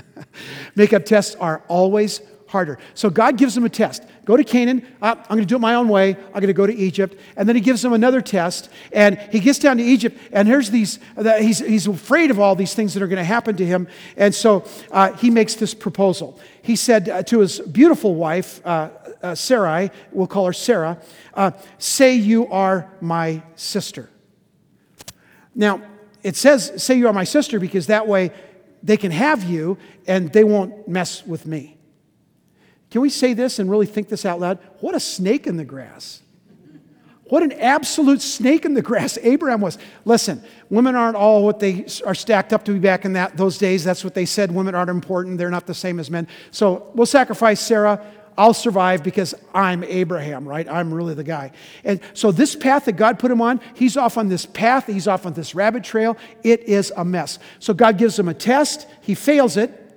makeup 0.74 1.04
tests 1.04 1.34
are 1.36 1.62
always 1.68 2.20
harder. 2.50 2.78
So 2.94 3.10
God 3.10 3.36
gives 3.36 3.54
them 3.54 3.64
a 3.64 3.68
test. 3.68 4.02
Go 4.24 4.36
to 4.36 4.42
Canaan. 4.44 4.86
Uh, 5.00 5.14
I'm 5.16 5.36
going 5.36 5.40
to 5.40 5.46
do 5.46 5.56
it 5.56 5.60
my 5.60 5.74
own 5.74 5.88
way. 5.88 6.16
I'm 6.16 6.32
going 6.32 6.48
to 6.48 6.52
go 6.52 6.66
to 6.66 6.74
Egypt. 6.74 7.16
And 7.36 7.48
then 7.48 7.54
he 7.54 7.62
gives 7.62 7.80
them 7.80 7.92
another 7.92 8.20
test. 8.20 8.68
And 8.92 9.18
he 9.30 9.38
gets 9.38 9.58
down 9.60 9.76
to 9.76 9.82
Egypt. 9.82 10.18
And 10.32 10.48
here's 10.48 10.70
these, 10.70 10.98
he's, 11.38 11.60
he's 11.60 11.86
afraid 11.86 12.30
of 12.30 12.40
all 12.40 12.56
these 12.56 12.74
things 12.74 12.92
that 12.94 13.02
are 13.02 13.06
going 13.06 13.18
to 13.18 13.24
happen 13.24 13.56
to 13.56 13.64
him. 13.64 13.86
And 14.16 14.34
so 14.34 14.64
uh, 14.90 15.12
he 15.12 15.30
makes 15.30 15.54
this 15.54 15.74
proposal. 15.74 16.40
He 16.62 16.76
said 16.76 17.08
uh, 17.08 17.22
to 17.24 17.38
his 17.38 17.60
beautiful 17.60 18.14
wife, 18.16 18.64
uh, 18.66 18.90
uh, 19.22 19.34
Sarai, 19.34 19.90
we'll 20.12 20.26
call 20.26 20.46
her 20.46 20.52
Sarah, 20.52 21.00
uh, 21.34 21.52
say 21.78 22.14
you 22.14 22.48
are 22.48 22.90
my 23.00 23.42
sister. 23.54 24.10
Now, 25.54 25.82
it 26.22 26.36
says, 26.36 26.82
say 26.82 26.96
you 26.96 27.06
are 27.06 27.12
my 27.12 27.24
sister 27.24 27.60
because 27.60 27.86
that 27.86 28.06
way 28.06 28.32
they 28.82 28.96
can 28.96 29.10
have 29.10 29.44
you 29.44 29.78
and 30.06 30.32
they 30.32 30.44
won't 30.44 30.88
mess 30.88 31.24
with 31.26 31.46
me. 31.46 31.76
Can 32.90 33.00
we 33.00 33.10
say 33.10 33.34
this 33.34 33.58
and 33.58 33.70
really 33.70 33.86
think 33.86 34.08
this 34.08 34.24
out 34.24 34.40
loud? 34.40 34.58
What 34.80 34.94
a 34.94 35.00
snake 35.00 35.46
in 35.46 35.56
the 35.56 35.64
grass. 35.64 36.22
What 37.30 37.44
an 37.44 37.52
absolute 37.52 38.20
snake 38.20 38.64
in 38.64 38.74
the 38.74 38.82
grass 38.82 39.16
Abraham 39.22 39.60
was. 39.60 39.78
Listen, 40.04 40.42
women 40.68 40.96
aren't 40.96 41.16
all 41.16 41.44
what 41.44 41.60
they 41.60 41.86
are 42.04 42.14
stacked 42.14 42.52
up 42.52 42.64
to 42.64 42.72
be 42.72 42.80
back 42.80 43.04
in 43.04 43.12
that, 43.12 43.36
those 43.36 43.56
days. 43.56 43.84
That's 43.84 44.02
what 44.02 44.14
they 44.14 44.26
said. 44.26 44.52
Women 44.52 44.74
aren't 44.74 44.90
important. 44.90 45.38
They're 45.38 45.50
not 45.50 45.66
the 45.66 45.74
same 45.74 46.00
as 46.00 46.10
men. 46.10 46.26
So 46.50 46.90
we'll 46.94 47.06
sacrifice 47.06 47.60
Sarah. 47.60 48.04
I'll 48.36 48.54
survive 48.54 49.04
because 49.04 49.34
I'm 49.54 49.84
Abraham, 49.84 50.48
right? 50.48 50.68
I'm 50.68 50.92
really 50.92 51.14
the 51.14 51.24
guy. 51.24 51.52
And 51.84 52.00
so, 52.14 52.32
this 52.32 52.56
path 52.56 52.86
that 52.86 52.92
God 52.92 53.18
put 53.18 53.30
him 53.30 53.42
on, 53.42 53.60
he's 53.74 53.96
off 53.96 54.16
on 54.16 54.28
this 54.28 54.46
path, 54.46 54.86
he's 54.86 55.06
off 55.06 55.26
on 55.26 55.34
this 55.34 55.54
rabbit 55.54 55.84
trail. 55.84 56.16
It 56.42 56.62
is 56.62 56.90
a 56.96 57.04
mess. 57.04 57.38
So, 57.58 57.74
God 57.74 57.98
gives 57.98 58.18
him 58.18 58.28
a 58.28 58.34
test, 58.34 58.86
he 59.02 59.14
fails 59.14 59.58
it. 59.58 59.89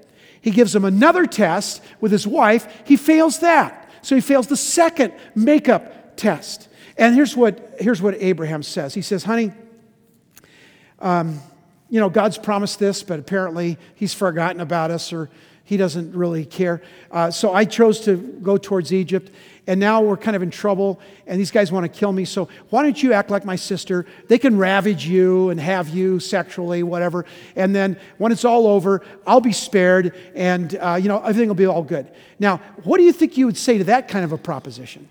He 0.43 0.51
gives 0.51 0.75
him 0.75 0.83
another 0.83 1.25
test 1.25 1.81
with 2.01 2.11
his 2.11 2.27
wife. 2.27 2.67
He 2.85 2.97
fails 2.97 3.39
that. 3.39 3.89
So 4.01 4.13
he 4.13 4.21
fails 4.21 4.47
the 4.47 4.57
second 4.57 5.13
makeup 5.33 6.17
test. 6.17 6.67
And 6.97 7.15
here's 7.15 7.35
what, 7.35 7.75
here's 7.79 8.01
what 8.01 8.15
Abraham 8.19 8.61
says 8.61 8.93
He 8.93 9.01
says, 9.01 9.23
Honey, 9.23 9.53
um, 10.99 11.39
you 11.89 12.01
know, 12.01 12.09
God's 12.09 12.37
promised 12.37 12.77
this, 12.77 13.03
but 13.03 13.19
apparently 13.19 13.77
he's 13.95 14.13
forgotten 14.13 14.59
about 14.59 14.91
us, 14.91 15.13
or 15.13 15.29
he 15.63 15.77
doesn't 15.77 16.13
really 16.13 16.43
care. 16.43 16.81
Uh, 17.09 17.31
so 17.31 17.53
I 17.53 17.63
chose 17.63 18.01
to 18.01 18.17
go 18.17 18.57
towards 18.57 18.91
Egypt, 18.91 19.31
and 19.65 19.79
now 19.79 20.01
we're 20.01 20.17
kind 20.17 20.35
of 20.35 20.43
in 20.43 20.51
trouble, 20.51 20.99
and 21.25 21.39
these 21.39 21.51
guys 21.51 21.71
want 21.71 21.83
to 21.85 21.99
kill 21.99 22.11
me. 22.11 22.25
So 22.25 22.49
why 22.69 22.83
don't 22.83 23.01
you 23.01 23.13
act 23.13 23.29
like 23.29 23.45
my 23.45 23.55
sister? 23.55 24.05
They 24.27 24.37
can 24.37 24.57
ravage 24.57 25.07
you 25.07 25.49
and 25.49 25.59
have 25.59 25.89
you 25.89 26.19
sexually, 26.19 26.83
whatever. 26.83 27.25
And 27.55 27.73
then 27.73 27.97
when 28.17 28.31
it's 28.31 28.43
all 28.43 28.67
over, 28.67 29.01
I'll 29.25 29.41
be 29.41 29.53
spared, 29.53 30.15
and 30.35 30.75
uh, 30.75 30.99
you 31.01 31.07
know 31.07 31.19
everything 31.19 31.47
will 31.47 31.55
be 31.55 31.65
all 31.65 31.83
good. 31.83 32.11
Now, 32.39 32.57
what 32.83 32.97
do 32.97 33.03
you 33.03 33.13
think 33.13 33.37
you 33.37 33.45
would 33.45 33.57
say 33.57 33.77
to 33.77 33.85
that 33.85 34.07
kind 34.07 34.25
of 34.25 34.31
a 34.33 34.37
proposition? 34.37 35.07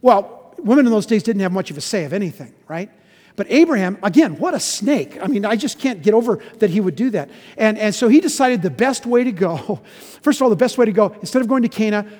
Well, 0.00 0.54
women 0.58 0.86
in 0.86 0.92
those 0.92 1.06
days 1.06 1.22
didn't 1.22 1.42
have 1.42 1.52
much 1.52 1.70
of 1.70 1.78
a 1.78 1.80
say 1.80 2.04
of 2.04 2.12
anything, 2.12 2.54
right? 2.68 2.90
But 3.36 3.48
Abraham, 3.50 3.98
again, 4.02 4.36
what 4.36 4.54
a 4.54 4.60
snake. 4.60 5.18
I 5.20 5.26
mean, 5.26 5.44
I 5.44 5.56
just 5.56 5.78
can't 5.78 6.02
get 6.02 6.14
over 6.14 6.40
that 6.60 6.70
he 6.70 6.80
would 6.80 6.94
do 6.94 7.10
that. 7.10 7.30
And, 7.56 7.78
and 7.78 7.92
so 7.92 8.08
he 8.08 8.20
decided 8.20 8.62
the 8.62 8.70
best 8.70 9.06
way 9.06 9.24
to 9.24 9.32
go, 9.32 9.80
first 10.22 10.38
of 10.38 10.42
all, 10.42 10.50
the 10.50 10.56
best 10.56 10.78
way 10.78 10.86
to 10.86 10.92
go, 10.92 11.16
instead 11.20 11.42
of 11.42 11.48
going 11.48 11.62
to 11.62 11.68
Canaan, 11.68 12.10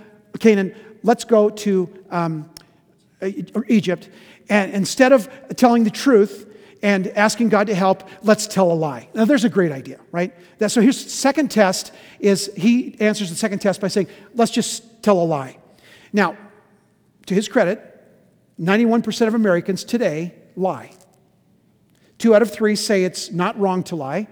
Canaan 0.41 0.75
let's 1.05 1.23
go 1.23 1.51
to 1.51 1.89
um, 2.11 2.51
Egypt. 3.69 4.09
And 4.49 4.73
instead 4.73 5.13
of 5.13 5.29
telling 5.55 5.85
the 5.85 5.91
truth 5.91 6.51
and 6.83 7.07
asking 7.09 7.51
God 7.51 7.69
to 7.69 7.75
help, 7.75 8.09
let's 8.23 8.47
tell 8.47 8.73
a 8.73 8.75
lie. 8.75 9.09
Now, 9.15 9.25
there's 9.25 9.45
a 9.45 9.49
great 9.49 9.71
idea, 9.71 10.01
right? 10.11 10.35
That, 10.59 10.71
so 10.71 10.81
the 10.81 10.93
second 10.93 11.51
test 11.51 11.93
is 12.19 12.51
he 12.57 12.97
answers 13.01 13.31
the 13.31 13.37
second 13.37 13.61
test 13.61 13.81
by 13.81 13.89
saying, 13.89 14.09
let's 14.35 14.51
just 14.51 15.03
tell 15.03 15.21
a 15.21 15.25
lie. 15.25 15.57
Now, 16.13 16.37
to 17.27 17.35
his 17.35 17.49
credit, 17.49 17.81
91% 18.61 19.29
of 19.29 19.35
Americans 19.35 19.85
today 19.85 20.35
lie. 20.57 20.93
Two 22.19 22.35
out 22.35 22.43
of 22.43 22.51
three 22.53 22.77
say 22.77 23.05
it's 23.05 23.31
not 23.31 23.59
wrong 23.59 23.83
to 23.85 23.97
lie, 23.97 24.29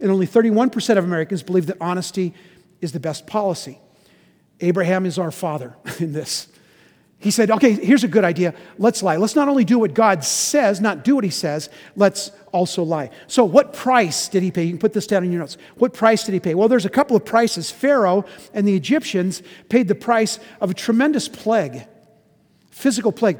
and 0.00 0.10
only 0.10 0.26
31% 0.26 0.98
of 0.98 1.04
Americans 1.04 1.42
believe 1.42 1.66
that 1.66 1.76
honesty 1.80 2.34
is 2.80 2.92
the 2.92 3.00
best 3.00 3.26
policy. 3.26 3.78
Abraham 4.60 5.06
is 5.06 5.18
our 5.18 5.30
father 5.30 5.76
in 5.98 6.12
this. 6.12 6.48
He 7.24 7.30
said, 7.30 7.50
okay, 7.50 7.72
here's 7.72 8.04
a 8.04 8.08
good 8.08 8.22
idea. 8.24 8.52
Let's 8.76 9.02
lie. 9.02 9.16
Let's 9.16 9.34
not 9.34 9.48
only 9.48 9.64
do 9.64 9.78
what 9.78 9.94
God 9.94 10.22
says, 10.22 10.82
not 10.82 11.04
do 11.04 11.14
what 11.14 11.24
he 11.24 11.30
says, 11.30 11.70
let's 11.96 12.30
also 12.52 12.82
lie. 12.82 13.08
So, 13.28 13.46
what 13.46 13.72
price 13.72 14.28
did 14.28 14.42
he 14.42 14.50
pay? 14.50 14.64
You 14.64 14.72
can 14.72 14.78
put 14.78 14.92
this 14.92 15.06
down 15.06 15.24
in 15.24 15.32
your 15.32 15.40
notes. 15.40 15.56
What 15.76 15.94
price 15.94 16.24
did 16.24 16.34
he 16.34 16.40
pay? 16.40 16.54
Well, 16.54 16.68
there's 16.68 16.84
a 16.84 16.90
couple 16.90 17.16
of 17.16 17.24
prices. 17.24 17.70
Pharaoh 17.70 18.26
and 18.52 18.68
the 18.68 18.76
Egyptians 18.76 19.42
paid 19.70 19.88
the 19.88 19.94
price 19.94 20.38
of 20.60 20.70
a 20.70 20.74
tremendous 20.74 21.26
plague, 21.26 21.86
physical 22.70 23.10
plague. 23.10 23.38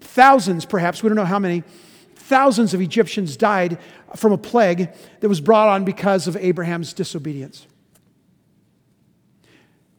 Thousands, 0.00 0.64
perhaps, 0.64 1.02
we 1.02 1.08
don't 1.08 1.16
know 1.16 1.24
how 1.24 1.40
many, 1.40 1.64
thousands 2.14 2.72
of 2.72 2.80
Egyptians 2.80 3.36
died 3.36 3.78
from 4.14 4.30
a 4.30 4.38
plague 4.38 4.90
that 5.18 5.28
was 5.28 5.40
brought 5.40 5.68
on 5.68 5.84
because 5.84 6.28
of 6.28 6.36
Abraham's 6.36 6.92
disobedience. 6.92 7.66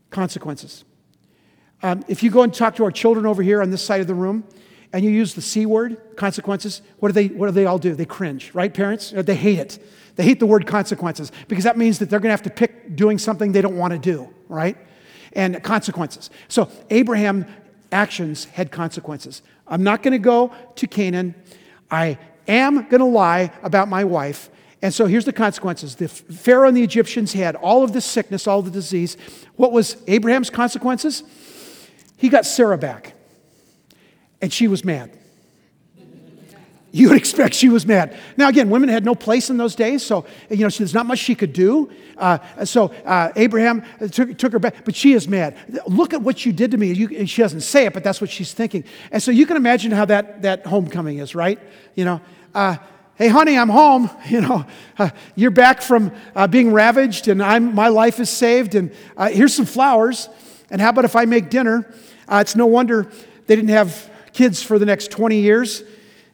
Consequences. 0.09 0.83
Um, 1.81 2.03
if 2.07 2.23
you 2.23 2.29
go 2.31 2.43
and 2.43 2.53
talk 2.53 2.75
to 2.75 2.83
our 2.83 2.91
children 2.91 3.25
over 3.25 3.41
here 3.41 3.61
on 3.61 3.69
this 3.69 3.81
side 3.81 4.01
of 4.01 4.07
the 4.07 4.15
room, 4.15 4.43
and 4.91 5.03
you 5.03 5.11
use 5.11 5.35
the 5.35 5.41
C 5.41 5.65
word, 5.65 6.15
consequences, 6.15 6.81
what 6.97 7.09
do 7.09 7.13
they, 7.13 7.27
what 7.27 7.47
do 7.47 7.51
they 7.51 7.65
all 7.65 7.77
do? 7.77 7.93
They 7.93 8.05
cringe, 8.05 8.51
right, 8.53 8.73
parents? 8.73 9.11
They 9.15 9.35
hate 9.35 9.59
it. 9.59 9.79
They 10.15 10.23
hate 10.23 10.39
the 10.39 10.45
word 10.45 10.65
consequences 10.67 11.31
because 11.47 11.63
that 11.63 11.77
means 11.77 11.99
that 11.99 12.09
they're 12.09 12.19
going 12.19 12.29
to 12.29 12.33
have 12.33 12.43
to 12.43 12.49
pick 12.49 12.95
doing 12.95 13.17
something 13.17 13.51
they 13.51 13.61
don't 13.61 13.77
want 13.77 13.93
to 13.93 13.99
do, 13.99 14.33
right? 14.47 14.75
And 15.33 15.63
consequences. 15.63 16.29
So 16.47 16.69
Abraham 16.89 17.45
actions 17.91 18.45
had 18.45 18.71
consequences. 18.71 19.41
I'm 19.67 19.83
not 19.83 20.03
going 20.03 20.13
to 20.13 20.19
go 20.19 20.51
to 20.75 20.87
Canaan. 20.87 21.35
I 21.91 22.17
am 22.47 22.87
going 22.89 22.99
to 22.99 23.05
lie 23.05 23.51
about 23.63 23.87
my 23.87 24.03
wife. 24.03 24.49
And 24.81 24.93
so 24.93 25.07
here's 25.07 25.25
the 25.25 25.33
consequences. 25.33 25.95
The 25.95 26.07
Pharaoh 26.07 26.67
and 26.67 26.77
the 26.77 26.83
Egyptians 26.83 27.33
had 27.33 27.55
all 27.55 27.83
of 27.83 27.91
this 27.91 28.05
sickness, 28.05 28.47
all 28.47 28.61
the 28.61 28.71
disease. 28.71 29.17
What 29.55 29.71
was 29.71 29.97
Abraham's 30.07 30.49
consequences? 30.49 31.23
He 32.15 32.29
got 32.29 32.45
Sarah 32.45 32.77
back. 32.77 33.13
And 34.41 34.53
she 34.53 34.67
was 34.67 34.85
mad. 34.85 35.11
You 36.91 37.09
would 37.09 37.17
expect 37.17 37.53
she 37.53 37.69
was 37.69 37.85
mad. 37.85 38.17
Now, 38.35 38.49
again, 38.49 38.69
women 38.69 38.89
had 38.89 39.05
no 39.05 39.13
place 39.13 39.51
in 39.51 39.57
those 39.57 39.75
days, 39.75 40.03
so 40.03 40.25
you 40.49 40.57
know 40.57 40.69
there's 40.69 40.93
not 40.93 41.05
much 41.05 41.19
she 41.19 41.35
could 41.35 41.53
do. 41.53 41.91
Uh, 42.17 42.39
so 42.65 42.85
uh, 43.05 43.31
Abraham 43.35 43.83
took, 44.11 44.35
took, 44.37 44.51
her 44.53 44.59
back, 44.59 44.85
but 44.85 44.95
she 44.95 45.13
is 45.13 45.27
mad. 45.27 45.55
Look 45.85 46.13
at 46.13 46.21
what 46.23 46.45
you 46.47 46.51
did 46.51 46.71
to 46.71 46.77
me. 46.77 46.91
You, 46.91 47.27
she 47.27 47.43
doesn't 47.43 47.61
say 47.61 47.85
it, 47.85 47.93
but 47.93 48.03
that's 48.03 48.19
what 48.19 48.31
she's 48.31 48.53
thinking. 48.53 48.85
And 49.11 49.21
so 49.21 49.29
you 49.29 49.45
can 49.45 49.55
imagine 49.55 49.91
how 49.91 50.05
that 50.05 50.41
that 50.41 50.65
homecoming 50.65 51.19
is, 51.19 51.35
right? 51.35 51.59
You 51.95 52.05
know. 52.05 52.21
Uh, 52.55 52.77
hey 53.19 53.27
honey 53.27 53.57
i'm 53.57 53.69
home. 53.69 54.09
You 54.29 54.41
know 54.41 54.65
uh, 54.97 55.09
you're 55.35 55.51
back 55.51 55.81
from 55.81 56.11
uh, 56.35 56.47
being 56.47 56.71
ravaged 56.71 57.27
and 57.27 57.43
I'm, 57.43 57.75
my 57.75 57.89
life 57.89 58.19
is 58.19 58.29
saved 58.29 58.73
and 58.73 58.91
uh, 59.17 59.29
here's 59.29 59.53
some 59.53 59.65
flowers. 59.65 60.29
And 60.71 60.79
how 60.79 60.89
about 60.89 61.05
if 61.05 61.15
i 61.15 61.25
make 61.25 61.49
dinner? 61.49 61.85
Uh, 62.27 62.37
it's 62.41 62.55
no 62.55 62.65
wonder 62.65 63.11
they 63.47 63.55
didn't 63.55 63.71
have 63.71 64.09
kids 64.33 64.63
for 64.63 64.79
the 64.79 64.85
next 64.85 65.11
20 65.11 65.39
years. 65.39 65.83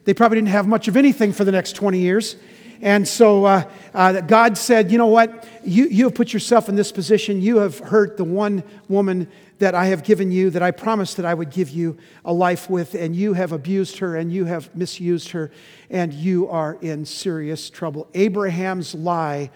They 0.04 0.14
probably 0.14 0.36
didn't 0.36 0.50
have 0.50 0.68
much 0.68 0.88
of 0.88 0.96
anything 0.96 1.32
for 1.32 1.44
the 1.44 1.52
next 1.52 1.72
20 1.72 1.98
years. 1.98 2.36
And 2.80 3.06
so 3.06 3.44
uh, 3.44 3.70
uh, 3.94 4.20
God 4.20 4.58
said, 4.58 4.90
You 4.90 4.98
know 4.98 5.06
what? 5.06 5.48
You, 5.64 5.86
you 5.86 6.04
have 6.04 6.14
put 6.14 6.32
yourself 6.32 6.68
in 6.68 6.76
this 6.76 6.92
position. 6.92 7.40
You 7.40 7.58
have 7.58 7.78
hurt 7.78 8.16
the 8.16 8.24
one 8.24 8.62
woman 8.88 9.28
that 9.58 9.74
I 9.74 9.86
have 9.86 10.04
given 10.04 10.30
you, 10.30 10.50
that 10.50 10.62
I 10.62 10.70
promised 10.70 11.16
that 11.16 11.24
I 11.24 11.32
would 11.32 11.50
give 11.50 11.70
you 11.70 11.96
a 12.24 12.32
life 12.32 12.68
with, 12.68 12.94
and 12.94 13.16
you 13.16 13.32
have 13.32 13.52
abused 13.52 13.98
her 13.98 14.16
and 14.16 14.30
you 14.30 14.44
have 14.44 14.74
misused 14.76 15.30
her, 15.30 15.50
and 15.88 16.12
you 16.12 16.48
are 16.48 16.76
in 16.82 17.06
serious 17.06 17.70
trouble. 17.70 18.08
Abraham's 18.14 18.94
lie 18.94 19.50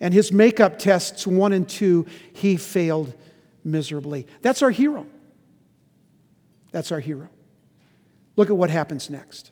and 0.00 0.12
his 0.12 0.32
makeup 0.32 0.78
tests 0.78 1.26
one 1.26 1.52
and 1.52 1.68
two, 1.68 2.06
he 2.34 2.56
failed 2.56 3.14
miserably. 3.64 4.26
That's 4.42 4.62
our 4.62 4.70
hero. 4.70 5.06
That's 6.72 6.92
our 6.92 7.00
hero. 7.00 7.28
Look 8.36 8.50
at 8.50 8.56
what 8.56 8.70
happens 8.70 9.08
next. 9.08 9.50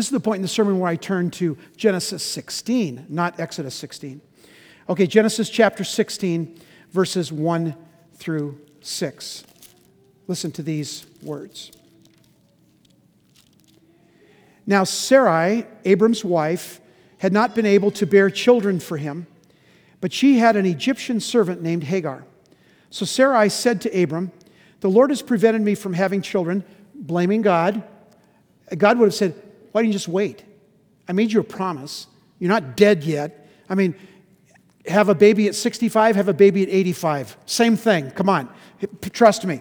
This 0.00 0.06
is 0.06 0.12
the 0.12 0.20
point 0.20 0.36
in 0.36 0.42
the 0.42 0.48
sermon 0.48 0.78
where 0.78 0.88
I 0.88 0.96
turn 0.96 1.30
to 1.32 1.58
Genesis 1.76 2.22
16, 2.22 3.04
not 3.10 3.38
Exodus 3.38 3.74
16. 3.74 4.22
Okay, 4.88 5.06
Genesis 5.06 5.50
chapter 5.50 5.84
16, 5.84 6.58
verses 6.90 7.30
1 7.30 7.76
through 8.14 8.58
6. 8.80 9.44
Listen 10.26 10.52
to 10.52 10.62
these 10.62 11.04
words. 11.22 11.70
Now, 14.66 14.84
Sarai, 14.84 15.66
Abram's 15.84 16.24
wife, 16.24 16.80
had 17.18 17.34
not 17.34 17.54
been 17.54 17.66
able 17.66 17.90
to 17.90 18.06
bear 18.06 18.30
children 18.30 18.80
for 18.80 18.96
him, 18.96 19.26
but 20.00 20.14
she 20.14 20.38
had 20.38 20.56
an 20.56 20.64
Egyptian 20.64 21.20
servant 21.20 21.60
named 21.60 21.84
Hagar. 21.84 22.24
So 22.88 23.04
Sarai 23.04 23.50
said 23.50 23.82
to 23.82 24.02
Abram, 24.02 24.32
The 24.80 24.88
Lord 24.88 25.10
has 25.10 25.20
prevented 25.20 25.60
me 25.60 25.74
from 25.74 25.92
having 25.92 26.22
children, 26.22 26.64
blaming 26.94 27.42
God. 27.42 27.82
God 28.78 28.98
would 28.98 29.04
have 29.04 29.14
said, 29.14 29.34
why 29.72 29.82
didn't 29.82 29.92
you 29.92 29.98
just 29.98 30.08
wait? 30.08 30.44
I 31.08 31.12
made 31.12 31.32
you 31.32 31.40
a 31.40 31.44
promise. 31.44 32.06
You're 32.38 32.48
not 32.48 32.76
dead 32.76 33.04
yet. 33.04 33.48
I 33.68 33.74
mean, 33.74 33.94
have 34.86 35.08
a 35.08 35.14
baby 35.14 35.48
at 35.48 35.54
65, 35.54 36.16
have 36.16 36.28
a 36.28 36.34
baby 36.34 36.62
at 36.62 36.68
85. 36.68 37.36
Same 37.46 37.76
thing. 37.76 38.10
Come 38.12 38.28
on. 38.28 38.48
Trust 39.12 39.44
me. 39.44 39.60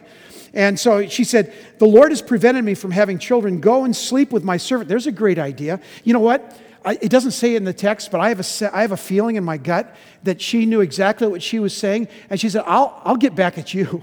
And 0.54 0.80
so 0.80 1.08
she 1.08 1.24
said, 1.24 1.54
The 1.78 1.86
Lord 1.86 2.12
has 2.12 2.22
prevented 2.22 2.64
me 2.64 2.74
from 2.74 2.92
having 2.92 3.20
children. 3.20 3.60
Go 3.60 3.84
and 3.84 3.96
sleep 3.96 4.32
with 4.32 4.44
my 4.44 4.58
servant. 4.58 4.90
There's 4.90 5.08
a 5.08 5.12
great 5.12 5.38
idea. 5.38 5.80
You 6.04 6.14
know 6.14 6.20
what? 6.20 6.58
it 6.86 7.10
doesn't 7.10 7.32
say 7.32 7.54
it 7.54 7.58
in 7.58 7.66
the 7.66 7.74
text, 7.74 8.10
but 8.10 8.22
I 8.22 8.30
have, 8.30 8.40
a, 8.40 8.76
I 8.76 8.82
have 8.82 8.94
a 8.94 8.98
feeling 8.98 9.36
in 9.36 9.44
my 9.44 9.58
gut 9.58 9.96
that 10.24 10.42
she 10.42 10.66
knew 10.66 10.82
exactly 10.82 11.28
what 11.28 11.44
she 11.44 11.60
was 11.60 11.76
saying. 11.76 12.08
And 12.30 12.40
she 12.40 12.50
said, 12.50 12.64
I'll, 12.66 13.02
I'll 13.04 13.18
get 13.18 13.36
back 13.36 13.58
at 13.58 13.74
you. 13.74 14.02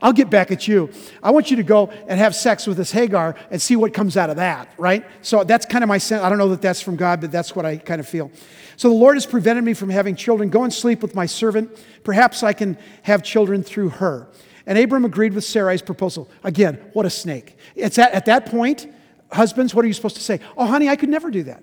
I'll 0.00 0.12
get 0.12 0.30
back 0.30 0.50
at 0.50 0.68
you. 0.68 0.90
I 1.22 1.30
want 1.30 1.50
you 1.50 1.56
to 1.56 1.62
go 1.62 1.88
and 2.06 2.18
have 2.18 2.34
sex 2.34 2.66
with 2.66 2.76
this 2.76 2.92
Hagar 2.92 3.34
and 3.50 3.60
see 3.60 3.76
what 3.76 3.92
comes 3.94 4.16
out 4.16 4.30
of 4.30 4.36
that, 4.36 4.72
right? 4.78 5.04
So 5.22 5.44
that's 5.44 5.66
kind 5.66 5.82
of 5.82 5.88
my 5.88 5.98
sense. 5.98 6.22
I 6.22 6.28
don't 6.28 6.38
know 6.38 6.48
that 6.50 6.62
that's 6.62 6.80
from 6.80 6.96
God, 6.96 7.20
but 7.20 7.32
that's 7.32 7.54
what 7.56 7.64
I 7.66 7.76
kind 7.76 8.00
of 8.00 8.08
feel. 8.08 8.30
So 8.76 8.88
the 8.88 8.94
Lord 8.94 9.16
has 9.16 9.26
prevented 9.26 9.64
me 9.64 9.74
from 9.74 9.90
having 9.90 10.14
children. 10.14 10.50
Go 10.50 10.64
and 10.64 10.72
sleep 10.72 11.02
with 11.02 11.14
my 11.14 11.26
servant. 11.26 11.82
Perhaps 12.04 12.42
I 12.42 12.52
can 12.52 12.78
have 13.02 13.22
children 13.22 13.62
through 13.62 13.90
her. 13.90 14.28
And 14.66 14.78
Abram 14.78 15.04
agreed 15.04 15.32
with 15.32 15.44
Sarai's 15.44 15.82
proposal. 15.82 16.30
Again, 16.44 16.74
what 16.92 17.06
a 17.06 17.10
snake. 17.10 17.56
It's 17.74 17.98
at, 17.98 18.12
at 18.12 18.26
that 18.26 18.46
point, 18.46 18.86
husbands, 19.32 19.74
what 19.74 19.84
are 19.84 19.88
you 19.88 19.94
supposed 19.94 20.16
to 20.16 20.22
say? 20.22 20.40
Oh, 20.56 20.66
honey, 20.66 20.88
I 20.88 20.96
could 20.96 21.08
never 21.08 21.30
do 21.30 21.44
that. 21.44 21.62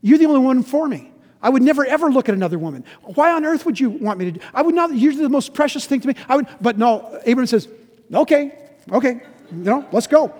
You're 0.00 0.18
the 0.18 0.26
only 0.26 0.40
one 0.40 0.62
for 0.62 0.88
me. 0.88 1.12
I 1.42 1.50
would 1.50 1.62
never 1.62 1.84
ever 1.86 2.10
look 2.10 2.28
at 2.28 2.34
another 2.34 2.58
woman. 2.58 2.84
Why 3.02 3.32
on 3.32 3.44
earth 3.44 3.64
would 3.66 3.78
you 3.78 3.90
want 3.90 4.18
me 4.18 4.26
to 4.26 4.32
do? 4.32 4.40
I 4.52 4.62
would 4.62 4.74
not. 4.74 4.94
You're 4.94 5.14
the 5.14 5.28
most 5.28 5.54
precious 5.54 5.86
thing 5.86 6.00
to 6.00 6.08
me. 6.08 6.14
I 6.28 6.36
would, 6.36 6.46
but 6.60 6.78
no. 6.78 7.20
Abraham 7.24 7.46
says, 7.46 7.68
"Okay, 8.12 8.52
okay, 8.92 9.20
you 9.52 9.58
know, 9.58 9.86
let's 9.92 10.06
go." 10.06 10.32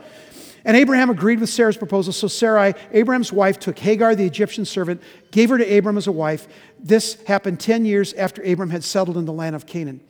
And 0.64 0.76
Abraham 0.76 1.08
agreed 1.08 1.40
with 1.40 1.48
Sarah's 1.48 1.76
proposal. 1.76 2.12
So 2.12 2.26
Sarai, 2.26 2.74
Abraham's 2.92 3.32
wife, 3.32 3.58
took 3.58 3.78
Hagar, 3.78 4.14
the 4.14 4.26
Egyptian 4.26 4.64
servant, 4.64 5.00
gave 5.30 5.50
her 5.50 5.58
to 5.58 5.78
Abram 5.78 5.96
as 5.96 6.06
a 6.08 6.12
wife. 6.12 6.48
This 6.78 7.16
happened 7.22 7.60
10 7.60 7.84
years 7.84 8.12
after 8.14 8.42
Abram 8.42 8.70
had 8.70 8.84
settled 8.84 9.16
in 9.16 9.24
the 9.24 9.32
land 9.32 9.56
of 9.56 9.66
Canaan. 9.66 10.00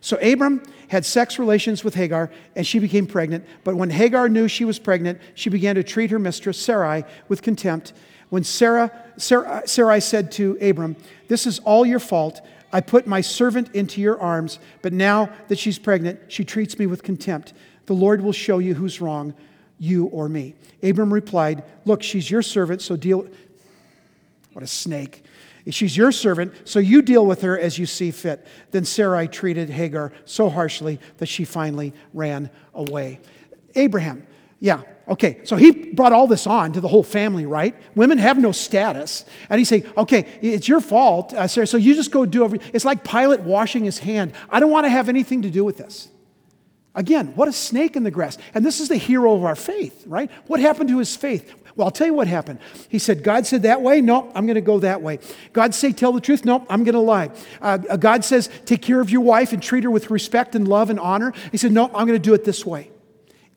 So 0.00 0.16
Abram 0.16 0.62
had 0.88 1.04
sex 1.04 1.38
relations 1.38 1.84
with 1.84 1.94
Hagar, 1.94 2.30
and 2.56 2.66
she 2.66 2.78
became 2.78 3.06
pregnant. 3.06 3.44
But 3.64 3.76
when 3.76 3.90
Hagar 3.90 4.28
knew 4.28 4.48
she 4.48 4.64
was 4.64 4.78
pregnant, 4.78 5.20
she 5.34 5.50
began 5.50 5.74
to 5.74 5.82
treat 5.82 6.10
her 6.10 6.18
mistress, 6.18 6.58
Sarai, 6.58 7.04
with 7.28 7.42
contempt 7.42 7.92
when 8.30 8.44
Sarah, 8.44 8.90
Sarah, 9.16 9.62
Sarai 9.66 10.00
said 10.00 10.32
to 10.32 10.58
Abram, 10.60 10.96
This 11.28 11.46
is 11.46 11.58
all 11.60 11.86
your 11.86 12.00
fault. 12.00 12.40
I 12.72 12.80
put 12.80 13.06
my 13.06 13.22
servant 13.22 13.74
into 13.74 14.00
your 14.00 14.20
arms, 14.20 14.58
but 14.82 14.92
now 14.92 15.30
that 15.48 15.58
she's 15.58 15.78
pregnant, 15.78 16.20
she 16.28 16.44
treats 16.44 16.78
me 16.78 16.86
with 16.86 17.02
contempt. 17.02 17.54
The 17.86 17.94
Lord 17.94 18.20
will 18.20 18.32
show 18.32 18.58
you 18.58 18.74
who's 18.74 19.00
wrong, 19.00 19.34
you 19.78 20.06
or 20.06 20.28
me. 20.28 20.54
Abram 20.82 21.12
replied, 21.12 21.64
Look, 21.86 22.02
she's 22.02 22.30
your 22.30 22.42
servant, 22.42 22.82
so 22.82 22.96
deal. 22.96 23.26
What 24.52 24.62
a 24.62 24.66
snake. 24.66 25.24
She's 25.70 25.96
your 25.96 26.12
servant, 26.12 26.54
so 26.64 26.78
you 26.78 27.02
deal 27.02 27.26
with 27.26 27.42
her 27.42 27.58
as 27.58 27.78
you 27.78 27.84
see 27.84 28.10
fit. 28.10 28.46
Then 28.70 28.84
Sarai 28.84 29.28
treated 29.28 29.68
Hagar 29.68 30.12
so 30.24 30.48
harshly 30.48 30.98
that 31.18 31.26
she 31.26 31.44
finally 31.44 31.92
ran 32.14 32.50
away. 32.72 33.20
Abraham, 33.74 34.26
yeah, 34.60 34.82
okay. 35.08 35.40
So 35.44 35.56
he 35.56 35.70
brought 35.70 36.12
all 36.12 36.26
this 36.26 36.46
on 36.46 36.72
to 36.72 36.80
the 36.80 36.88
whole 36.88 37.02
family, 37.02 37.46
right? 37.46 37.74
Women 37.94 38.18
have 38.18 38.38
no 38.38 38.52
status. 38.52 39.24
And 39.50 39.58
he's 39.58 39.68
saying, 39.68 39.84
okay, 39.96 40.26
it's 40.40 40.68
your 40.68 40.80
fault, 40.80 41.32
uh, 41.34 41.46
Sarah, 41.46 41.66
so 41.66 41.76
you 41.76 41.94
just 41.94 42.10
go 42.10 42.26
do 42.26 42.44
everything. 42.44 42.70
It's 42.72 42.84
like 42.84 43.04
Pilate 43.04 43.40
washing 43.40 43.84
his 43.84 43.98
hand. 43.98 44.32
I 44.50 44.60
don't 44.60 44.70
want 44.70 44.84
to 44.86 44.90
have 44.90 45.08
anything 45.08 45.42
to 45.42 45.50
do 45.50 45.64
with 45.64 45.78
this. 45.78 46.08
Again, 46.94 47.28
what 47.36 47.46
a 47.46 47.52
snake 47.52 47.94
in 47.96 48.02
the 48.02 48.10
grass. 48.10 48.38
And 48.54 48.66
this 48.66 48.80
is 48.80 48.88
the 48.88 48.96
hero 48.96 49.34
of 49.34 49.44
our 49.44 49.54
faith, 49.54 50.04
right? 50.06 50.30
What 50.46 50.58
happened 50.58 50.88
to 50.88 50.98
his 50.98 51.14
faith? 51.14 51.54
Well, 51.76 51.86
I'll 51.86 51.92
tell 51.92 52.08
you 52.08 52.14
what 52.14 52.26
happened. 52.26 52.58
He 52.88 52.98
said, 52.98 53.22
God 53.22 53.46
said 53.46 53.62
that 53.62 53.82
way? 53.82 54.00
No, 54.00 54.32
I'm 54.34 54.46
going 54.46 54.56
to 54.56 54.60
go 54.60 54.80
that 54.80 55.00
way. 55.00 55.20
God 55.52 55.76
say, 55.76 55.92
tell 55.92 56.10
the 56.10 56.20
truth? 56.20 56.44
No, 56.44 56.66
I'm 56.68 56.82
going 56.82 56.96
to 56.96 57.00
lie. 57.00 57.30
Uh, 57.62 57.76
God 57.76 58.24
says, 58.24 58.50
take 58.64 58.82
care 58.82 59.00
of 59.00 59.10
your 59.10 59.20
wife 59.20 59.52
and 59.52 59.62
treat 59.62 59.84
her 59.84 59.90
with 59.92 60.10
respect 60.10 60.56
and 60.56 60.66
love 60.66 60.90
and 60.90 60.98
honor. 60.98 61.32
He 61.52 61.56
said, 61.56 61.70
no, 61.70 61.84
I'm 61.84 62.08
going 62.08 62.08
to 62.08 62.18
do 62.18 62.34
it 62.34 62.44
this 62.44 62.66
way. 62.66 62.90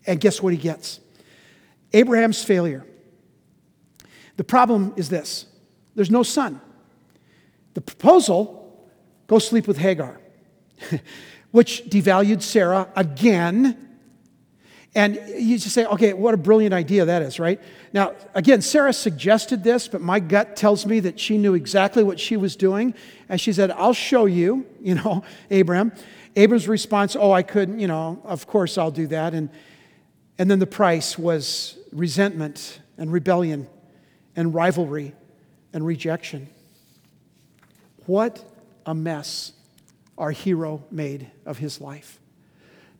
And 0.05 0.19
guess 0.19 0.39
what 0.39 0.53
he 0.53 0.59
gets? 0.59 0.99
Abraham's 1.93 2.43
failure. 2.43 2.85
The 4.37 4.43
problem 4.43 4.93
is 4.95 5.09
this 5.09 5.45
there's 5.95 6.11
no 6.11 6.23
son. 6.23 6.61
The 7.73 7.81
proposal 7.81 8.89
go 9.27 9.39
sleep 9.39 9.67
with 9.67 9.77
Hagar, 9.77 10.19
which 11.51 11.85
devalued 11.85 12.41
Sarah 12.41 12.89
again. 12.95 13.87
And 14.93 15.15
you 15.37 15.57
just 15.57 15.73
say, 15.73 15.85
okay, 15.85 16.11
what 16.11 16.33
a 16.33 16.37
brilliant 16.37 16.73
idea 16.73 17.05
that 17.05 17.21
is, 17.21 17.39
right? 17.39 17.61
Now, 17.93 18.13
again, 18.33 18.61
Sarah 18.61 18.91
suggested 18.91 19.63
this, 19.63 19.87
but 19.87 20.01
my 20.01 20.19
gut 20.19 20.57
tells 20.57 20.85
me 20.85 20.99
that 21.01 21.17
she 21.17 21.37
knew 21.37 21.53
exactly 21.53 22.03
what 22.03 22.19
she 22.19 22.35
was 22.35 22.57
doing. 22.57 22.93
And 23.29 23.39
she 23.39 23.53
said, 23.53 23.71
I'll 23.71 23.93
show 23.93 24.25
you, 24.25 24.65
you 24.81 24.95
know, 24.95 25.23
Abraham. 25.49 25.93
Abram's 26.35 26.67
response, 26.67 27.15
oh, 27.15 27.31
I 27.31 27.43
couldn't, 27.43 27.79
you 27.79 27.87
know, 27.87 28.21
of 28.25 28.47
course 28.47 28.77
I'll 28.77 28.91
do 28.91 29.07
that. 29.07 29.33
And 29.33 29.49
and 30.41 30.49
then 30.49 30.57
the 30.57 30.65
price 30.65 31.19
was 31.19 31.77
resentment 31.91 32.79
and 32.97 33.13
rebellion 33.13 33.67
and 34.35 34.55
rivalry 34.55 35.13
and 35.71 35.85
rejection. 35.85 36.49
What 38.07 38.43
a 38.83 38.95
mess 38.95 39.53
our 40.17 40.31
hero 40.31 40.83
made 40.89 41.29
of 41.45 41.59
his 41.59 41.79
life 41.79 42.19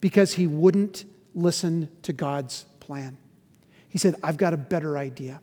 because 0.02 0.34
he 0.36 0.46
wouldn't 0.46 1.06
listen 1.34 1.90
to 2.04 2.14
God's 2.14 2.66
plan. 2.80 3.18
He 3.90 3.98
said, 3.98 4.18
I've 4.22 4.38
got 4.38 4.54
a 4.54 4.58
better 4.58 4.96
idea. 4.96 5.42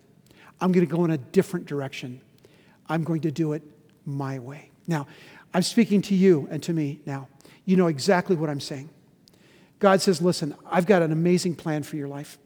I'm 0.61 0.71
going 0.71 0.87
to 0.87 0.97
go 0.97 1.05
in 1.05 1.11
a 1.11 1.19
different 1.19 1.67
direction. 1.67 2.21
I'm 2.89 3.03
going 3.03 3.23
to 3.23 3.33
do 3.33 3.55
it 3.55 3.63
my 4.07 4.39
way. 4.39 4.71
Now, 4.87 5.09
I'm 5.53 5.63
speaking 5.63 6.01
to 6.03 6.15
you 6.15 6.47
and 6.49 6.63
to 6.63 6.73
me 6.73 7.01
now. 7.07 7.27
You 7.65 7.77
know 7.77 7.89
exactly 7.89 8.37
what 8.37 8.51
I'm 8.51 8.61
saying. 8.61 8.89
God 9.79 10.01
says, 10.01 10.21
Listen, 10.21 10.55
I've 10.71 10.87
got 10.87 11.03
an 11.03 11.13
amazing 11.13 11.55
plan 11.55 11.83
for 11.83 11.97
your 11.97 12.09
life. 12.09 12.39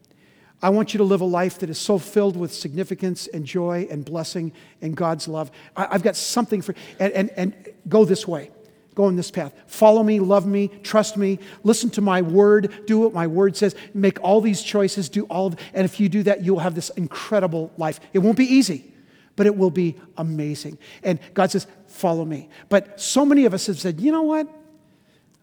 I 0.61 0.69
want 0.69 0.93
you 0.93 0.99
to 0.99 1.03
live 1.03 1.19
a 1.19 1.25
life 1.25 1.59
that 1.59 1.69
is 1.69 1.77
so 1.77 1.99
filled 1.99 2.37
with 2.37 2.53
significance 2.53 3.27
and 3.27 3.45
joy 3.45 3.85
and 3.91 4.05
blessing 4.05 4.53
and 4.81 4.95
God's 4.95 5.27
love. 5.27 5.51
I, 5.75 5.87
have 5.91 6.03
got 6.03 6.15
something 6.15 6.61
for, 6.61 6.73
and, 6.99 7.11
and, 7.11 7.29
and 7.35 7.53
go 7.89 8.05
this 8.05 8.25
way. 8.25 8.49
Go 8.95 9.09
in 9.09 9.17
this 9.17 9.29
path. 9.29 9.53
Follow 9.67 10.03
me, 10.03 10.21
love 10.21 10.45
me, 10.45 10.69
trust 10.83 11.17
me, 11.17 11.39
listen 11.63 11.89
to 11.91 12.01
my 12.01 12.21
word, 12.21 12.85
do 12.85 12.99
what 12.99 13.13
my 13.13 13.27
word 13.27 13.57
says, 13.57 13.75
make 13.93 14.23
all 14.23 14.39
these 14.39 14.61
choices, 14.61 15.09
do 15.09 15.25
all 15.25 15.47
of, 15.47 15.55
and 15.73 15.83
if 15.83 15.99
you 15.99 16.07
do 16.07 16.23
that, 16.23 16.45
you'll 16.45 16.59
have 16.59 16.75
this 16.75 16.91
incredible 16.91 17.73
life. 17.77 17.99
It 18.13 18.19
won't 18.19 18.37
be 18.37 18.45
easy, 18.45 18.93
but 19.35 19.47
it 19.47 19.57
will 19.57 19.71
be 19.71 19.95
amazing. 20.15 20.77
And 21.01 21.19
God 21.33 21.51
says, 21.51 21.67
follow 21.87 22.23
me. 22.23 22.49
But 22.69 23.01
so 23.01 23.25
many 23.25 23.43
of 23.43 23.53
us 23.53 23.65
have 23.67 23.79
said, 23.79 23.99
you 23.99 24.13
know 24.13 24.21
what? 24.21 24.47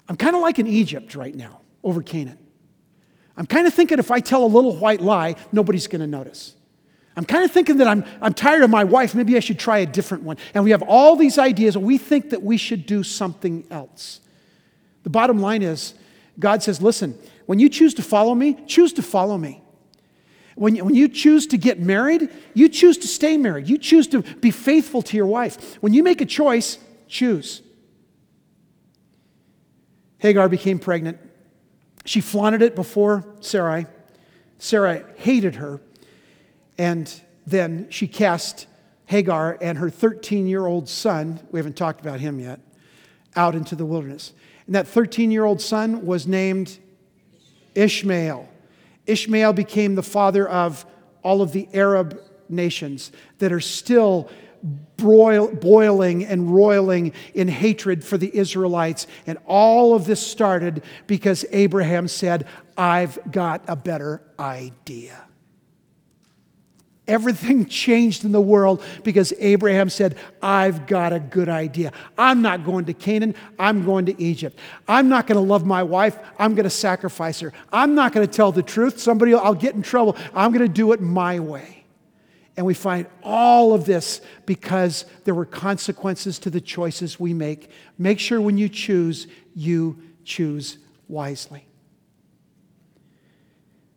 I'm 0.08 0.16
kind 0.16 0.34
of 0.34 0.40
like 0.40 0.58
in 0.58 0.66
Egypt 0.66 1.14
right 1.14 1.34
now 1.34 1.60
over 1.82 2.02
Canaan. 2.02 2.38
I'm 3.36 3.46
kind 3.46 3.66
of 3.66 3.72
thinking 3.72 3.98
if 3.98 4.10
I 4.10 4.20
tell 4.20 4.44
a 4.44 4.46
little 4.46 4.76
white 4.76 5.00
lie, 5.00 5.36
nobody's 5.52 5.86
going 5.86 6.00
to 6.00 6.06
notice. 6.06 6.54
I'm 7.16 7.24
kind 7.24 7.44
of 7.44 7.50
thinking 7.50 7.78
that 7.78 7.88
I'm, 7.88 8.04
I'm 8.20 8.34
tired 8.34 8.62
of 8.62 8.70
my 8.70 8.84
wife. 8.84 9.14
Maybe 9.14 9.36
I 9.36 9.40
should 9.40 9.58
try 9.58 9.78
a 9.78 9.86
different 9.86 10.22
one. 10.24 10.36
And 10.54 10.62
we 10.64 10.70
have 10.70 10.82
all 10.82 11.16
these 11.16 11.38
ideas, 11.38 11.76
and 11.76 11.84
we 11.84 11.98
think 11.98 12.30
that 12.30 12.42
we 12.42 12.56
should 12.56 12.86
do 12.86 13.02
something 13.02 13.66
else. 13.70 14.20
The 15.02 15.10
bottom 15.10 15.40
line 15.40 15.62
is 15.62 15.94
God 16.38 16.62
says, 16.62 16.80
listen, 16.80 17.18
when 17.46 17.58
you 17.58 17.68
choose 17.68 17.94
to 17.94 18.02
follow 18.02 18.34
me, 18.34 18.58
choose 18.66 18.92
to 18.94 19.02
follow 19.02 19.36
me. 19.36 19.62
When 20.54 20.76
when 20.76 20.94
you 20.94 21.08
choose 21.08 21.46
to 21.48 21.58
get 21.58 21.80
married, 21.80 22.28
you 22.54 22.68
choose 22.68 22.98
to 22.98 23.08
stay 23.08 23.36
married. 23.36 23.68
You 23.68 23.78
choose 23.78 24.06
to 24.08 24.22
be 24.22 24.50
faithful 24.50 25.00
to 25.02 25.16
your 25.16 25.26
wife. 25.26 25.76
When 25.82 25.94
you 25.94 26.02
make 26.02 26.20
a 26.20 26.26
choice, 26.26 26.78
choose. 27.08 27.62
Hagar 30.18 30.48
became 30.48 30.78
pregnant 30.78 31.18
she 32.10 32.20
flaunted 32.20 32.60
it 32.60 32.74
before 32.74 33.24
Sarai. 33.38 33.86
Sarah 34.58 35.04
hated 35.14 35.54
her. 35.54 35.80
And 36.76 37.08
then 37.46 37.86
she 37.88 38.08
cast 38.08 38.66
Hagar 39.06 39.56
and 39.60 39.78
her 39.78 39.90
13 39.90 40.48
year 40.48 40.66
old 40.66 40.88
son, 40.88 41.38
we 41.52 41.60
haven't 41.60 41.76
talked 41.76 42.00
about 42.00 42.18
him 42.18 42.40
yet, 42.40 42.58
out 43.36 43.54
into 43.54 43.76
the 43.76 43.86
wilderness. 43.86 44.32
And 44.66 44.74
that 44.74 44.88
13 44.88 45.30
year 45.30 45.44
old 45.44 45.60
son 45.60 46.04
was 46.04 46.26
named 46.26 46.80
Ishmael. 47.76 48.48
Ishmael 49.06 49.52
became 49.52 49.94
the 49.94 50.02
father 50.02 50.48
of 50.48 50.84
all 51.22 51.42
of 51.42 51.52
the 51.52 51.68
Arab 51.72 52.20
nations 52.48 53.12
that 53.38 53.52
are 53.52 53.60
still 53.60 54.28
broil, 54.62 55.48
boiling 55.48 56.24
and 56.24 56.54
roiling 56.54 57.12
in 57.34 57.48
hatred 57.48 58.04
for 58.04 58.18
the 58.18 58.34
Israelites. 58.36 59.06
And 59.26 59.38
all 59.46 59.94
of 59.94 60.04
this 60.04 60.24
started 60.24 60.82
because 61.06 61.44
Abraham 61.50 62.08
said, 62.08 62.46
I've 62.76 63.18
got 63.30 63.62
a 63.68 63.76
better 63.76 64.22
idea. 64.38 65.24
Everything 67.08 67.66
changed 67.84 68.24
in 68.24 68.32
the 68.32 68.40
world 68.40 68.82
because 69.02 69.32
Abraham 69.38 69.88
said, 69.88 70.16
I've 70.40 70.86
got 70.86 71.12
a 71.12 71.18
good 71.18 71.48
idea. 71.48 71.92
I'm 72.16 72.42
not 72.42 72.64
going 72.64 72.84
to 72.84 72.94
Canaan, 72.94 73.34
I'm 73.58 73.84
going 73.84 74.06
to 74.06 74.22
Egypt. 74.22 74.58
I'm 74.86 75.08
not 75.08 75.26
going 75.26 75.36
to 75.36 75.46
love 75.46 75.66
my 75.66 75.82
wife, 75.82 76.18
I'm 76.38 76.54
going 76.54 76.64
to 76.64 76.70
sacrifice 76.70 77.40
her. 77.40 77.52
I'm 77.72 77.94
not 77.94 78.12
going 78.12 78.26
to 78.26 78.32
tell 78.32 78.52
the 78.52 78.62
truth, 78.62 79.00
somebody 79.00 79.34
I'll 79.34 79.54
get 79.54 79.74
in 79.74 79.82
trouble. 79.82 80.16
I'm 80.34 80.52
going 80.52 80.66
to 80.66 80.72
do 80.72 80.92
it 80.92 81.00
my 81.00 81.40
way. 81.40 81.79
And 82.60 82.66
we 82.66 82.74
find 82.74 83.06
all 83.22 83.72
of 83.72 83.86
this 83.86 84.20
because 84.44 85.06
there 85.24 85.34
were 85.34 85.46
consequences 85.46 86.38
to 86.40 86.50
the 86.50 86.60
choices 86.60 87.18
we 87.18 87.32
make. 87.32 87.70
Make 87.96 88.18
sure 88.18 88.38
when 88.38 88.58
you 88.58 88.68
choose, 88.68 89.28
you 89.54 90.02
choose 90.24 90.76
wisely. 91.08 91.64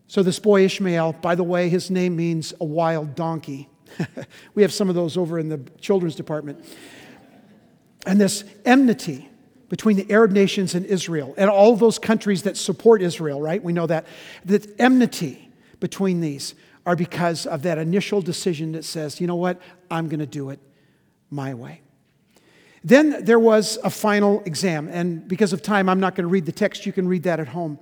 So, 0.08 0.23
this 0.23 0.39
boy 0.39 0.63
Ishmael, 0.63 1.12
by 1.21 1.36
the 1.36 1.43
way, 1.43 1.67
his 1.67 1.91
name 1.91 2.15
means 2.15 2.54
a 2.62 2.63
wild 2.63 3.15
donkey. 3.15 3.67
we 4.56 4.62
have 4.62 4.71
some 4.71 4.88
of 4.88 4.95
those 4.95 5.17
over 5.17 5.38
in 5.38 5.49
the 5.49 5.60
children's 5.82 6.15
department. 6.15 6.63
And 8.06 8.17
this 8.17 8.45
enmity 8.63 9.30
between 9.67 9.97
the 9.97 10.10
Arab 10.10 10.32
nations 10.32 10.73
and 10.73 10.86
Israel, 10.86 11.34
and 11.38 11.49
all 11.49 11.76
those 11.76 11.99
countries 11.99 12.43
that 12.43 12.56
support 12.56 13.02
Israel, 13.02 13.41
right? 13.41 13.62
We 13.62 13.73
know 13.73 13.88
that. 13.88 14.08
That 14.45 14.73
enmity 14.80 15.49
between 15.82 16.21
these 16.21 16.56
are 16.86 16.96
because 16.96 17.46
of 17.46 17.62
that 17.63 17.78
initial 17.78 18.22
decision 18.22 18.74
that 18.74 18.84
says, 18.84 19.22
you 19.22 19.28
know 19.28 19.36
what, 19.36 19.62
I'm 19.89 20.08
going 20.10 20.19
to 20.19 20.26
do 20.26 20.50
it 20.50 20.60
my 21.30 21.54
way. 21.54 21.82
Then 22.84 23.24
there 23.24 23.39
was 23.39 23.78
a 23.84 23.89
final 23.89 24.43
exam, 24.46 24.89
and 24.91 25.26
because 25.28 25.54
of 25.54 25.62
time, 25.62 25.88
I'm 25.88 26.02
not 26.02 26.15
going 26.15 26.24
to 26.24 26.30
read 26.30 26.46
the 26.46 26.52
text. 26.52 26.86
You 26.86 26.91
can 26.91 27.08
read 27.08 27.24
that 27.24 27.39
at 27.39 27.48
home. 27.48 27.80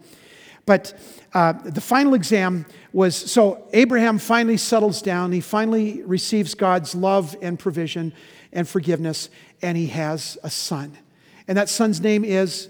But 0.68 0.94
uh, 1.34 1.54
the 1.54 1.82
final 1.82 2.14
exam 2.14 2.68
was 2.94 3.16
so 3.16 3.68
Abraham 3.74 4.20
finally 4.20 4.58
settles 4.58 5.02
down. 5.02 5.32
He 5.32 5.42
finally 5.42 6.04
receives 6.04 6.54
God's 6.54 6.94
love 6.94 7.36
and 7.42 7.58
provision 7.58 8.14
and 8.54 8.68
forgiveness, 8.68 9.30
and 9.64 9.76
he 9.76 9.88
has 9.88 10.38
a 10.44 10.52
son. 10.52 10.96
And 11.48 11.58
that 11.58 11.68
son's 11.68 12.00
name 12.00 12.24
is 12.24 12.70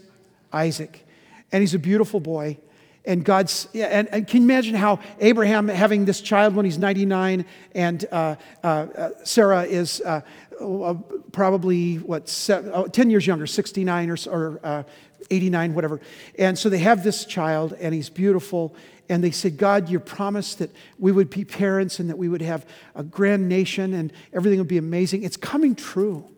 Isaac. 0.53 1.05
And 1.51 1.61
he's 1.61 1.73
a 1.73 1.79
beautiful 1.79 2.21
boy. 2.21 2.57
And 3.03 3.25
God's, 3.25 3.67
and, 3.73 4.07
and, 4.09 4.27
can 4.27 4.41
you 4.41 4.47
imagine 4.47 4.75
how 4.75 4.99
Abraham 5.19 5.67
having 5.67 6.05
this 6.05 6.21
child 6.21 6.55
when 6.55 6.65
he's 6.65 6.77
99 6.77 7.45
and 7.73 8.05
uh, 8.11 8.35
uh, 8.63 8.67
uh, 8.67 9.09
Sarah 9.23 9.63
is 9.63 10.01
uh, 10.01 10.21
uh 10.59 10.93
probably, 11.31 11.95
what, 11.95 12.29
seven, 12.29 12.71
oh, 12.73 12.85
10 12.85 13.09
years 13.09 13.25
younger, 13.25 13.47
69 13.47 14.09
or, 14.11 14.17
or 14.29 14.59
uh, 14.63 14.83
89, 15.31 15.73
whatever. 15.73 15.99
And 16.37 16.59
so 16.59 16.69
they 16.69 16.77
have 16.79 17.03
this 17.03 17.25
child 17.25 17.73
and 17.79 17.95
he's 17.95 18.09
beautiful. 18.09 18.75
And 19.09 19.23
they 19.23 19.31
said, 19.31 19.57
God, 19.57 19.89
you 19.89 19.99
promised 19.99 20.59
that 20.59 20.69
we 20.99 21.11
would 21.11 21.31
be 21.31 21.43
parents 21.43 21.99
and 21.99 22.09
that 22.09 22.17
we 22.17 22.29
would 22.29 22.41
have 22.41 22.67
a 22.93 23.03
grand 23.03 23.49
nation 23.49 23.93
and 23.93 24.13
everything 24.31 24.59
would 24.59 24.67
be 24.67 24.77
amazing. 24.77 25.23
It's 25.23 25.37
coming 25.37 25.73
true. 25.73 26.29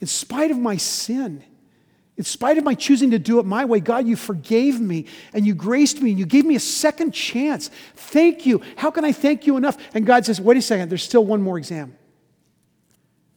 in 0.00 0.06
spite 0.06 0.50
of 0.50 0.58
my 0.58 0.76
sin, 0.76 1.44
in 2.22 2.26
spite 2.26 2.56
of 2.56 2.62
my 2.62 2.74
choosing 2.74 3.10
to 3.10 3.18
do 3.18 3.40
it 3.40 3.46
my 3.46 3.64
way, 3.64 3.80
God, 3.80 4.06
you 4.06 4.14
forgave 4.14 4.80
me 4.80 5.06
and 5.32 5.44
you 5.44 5.56
graced 5.56 6.00
me 6.00 6.10
and 6.10 6.20
you 6.20 6.24
gave 6.24 6.44
me 6.44 6.54
a 6.54 6.60
second 6.60 7.10
chance. 7.10 7.66
Thank 7.96 8.46
you. 8.46 8.62
How 8.76 8.92
can 8.92 9.04
I 9.04 9.10
thank 9.10 9.44
you 9.44 9.56
enough? 9.56 9.76
And 9.92 10.06
God 10.06 10.24
says, 10.24 10.40
wait 10.40 10.56
a 10.56 10.62
second, 10.62 10.88
there's 10.88 11.02
still 11.02 11.26
one 11.26 11.42
more 11.42 11.58
exam, 11.58 11.96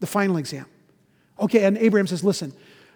the 0.01 0.05
final 0.05 0.37
exam. 0.37 0.67
Okay, 1.39 1.65
and 1.65 1.79
Abraham 1.79 2.05
says, 2.05 2.23
listen, 2.23 2.53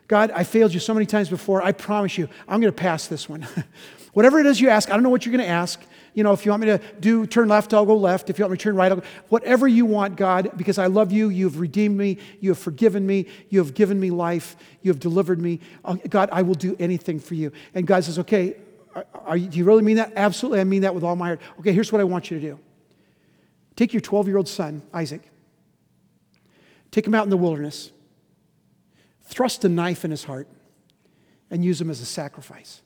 God, 0.08 0.30
I 0.30 0.44
failed 0.44 0.76
you 0.76 0.80
so 0.80 0.94
many 0.94 1.08
times 1.08 1.28
before. 1.28 1.64
I 1.64 1.72
promise 1.72 2.20
you, 2.20 2.30
I'm 2.48 2.62
going 2.62 2.72
to 2.72 2.80
pass 2.80 3.08
this 3.08 3.28
one. 3.28 3.48
Whatever 4.14 4.40
it 4.40 4.46
is 4.46 4.62
you 4.62 4.70
ask, 4.70 4.92
I 4.92 4.94
don't 4.94 5.02
know 5.02 5.10
what 5.10 5.26
you're 5.26 5.36
going 5.36 5.44
to 5.44 5.52
ask. 5.52 5.82
You 6.14 6.24
know, 6.24 6.34
if 6.34 6.46
you 6.46 6.52
want 6.52 6.62
me 6.62 6.68
to 6.68 6.82
do 7.00 7.26
turn 7.26 7.48
left, 7.48 7.74
I'll 7.74 7.86
go 7.86 7.96
left. 7.96 8.30
If 8.30 8.40
you 8.40 8.44
want 8.44 8.54
me 8.54 8.58
to 8.58 8.64
turn 8.64 8.76
right, 8.76 8.92
I'll 8.92 8.98
go. 8.98 9.08
Whatever 9.30 9.68
you 9.68 9.86
want, 9.86 10.16
God, 10.16 10.52
because 10.56 10.78
I 10.78 10.88
love 10.88 11.12
you, 11.12 11.30
you've 11.30 11.60
redeemed 11.60 11.98
me, 11.98 12.18
you 12.40 12.50
have 12.50 12.60
forgiven 12.60 13.06
me, 13.06 13.28
you 13.50 13.60
have 13.60 13.74
given 13.74 14.00
me 14.00 14.10
life, 14.10 14.56
you 14.82 14.92
have 14.92 15.00
delivered 15.00 15.40
me. 15.40 15.60
God, 16.10 16.30
I 16.32 16.42
will 16.42 16.56
do 16.56 16.76
anything 16.80 17.20
for 17.20 17.36
you. 17.36 17.52
And 17.74 17.86
God 17.86 18.04
says, 18.04 18.20
okay, 18.20 18.56
are, 18.96 19.06
are 19.14 19.38
do 19.38 19.58
you 19.58 19.66
really 19.66 19.84
mean 19.84 19.98
that? 19.98 20.14
Absolutely, 20.16 20.60
I 20.60 20.64
mean 20.64 20.82
that 20.82 20.94
with 20.94 21.04
all 21.04 21.16
my 21.16 21.28
heart. 21.28 21.42
Okay, 21.60 21.72
here's 21.72 21.92
what 21.92 22.02
I 22.02 22.06
want 22.06 22.32
you 22.32 22.40
to 22.40 22.46
do 22.46 22.60
take 23.76 23.94
your 23.94 24.02
12 24.02 24.28
year 24.28 24.38
old 24.38 24.48
son, 24.48 24.82
Isaac, 24.94 25.22
take 26.92 27.08
him 27.08 27.16
out 27.16 27.24
in 27.24 27.30
the 27.30 27.38
wilderness 27.38 27.92
thrust 29.30 29.64
a 29.64 29.70
knife 29.70 30.04
in 30.04 30.12
his 30.12 30.24
heart 30.24 30.48
and 31.52 31.64
use 31.64 31.80
him 31.80 31.90
as 31.90 32.02
a 32.02 32.06
sacrifice. 32.06 32.82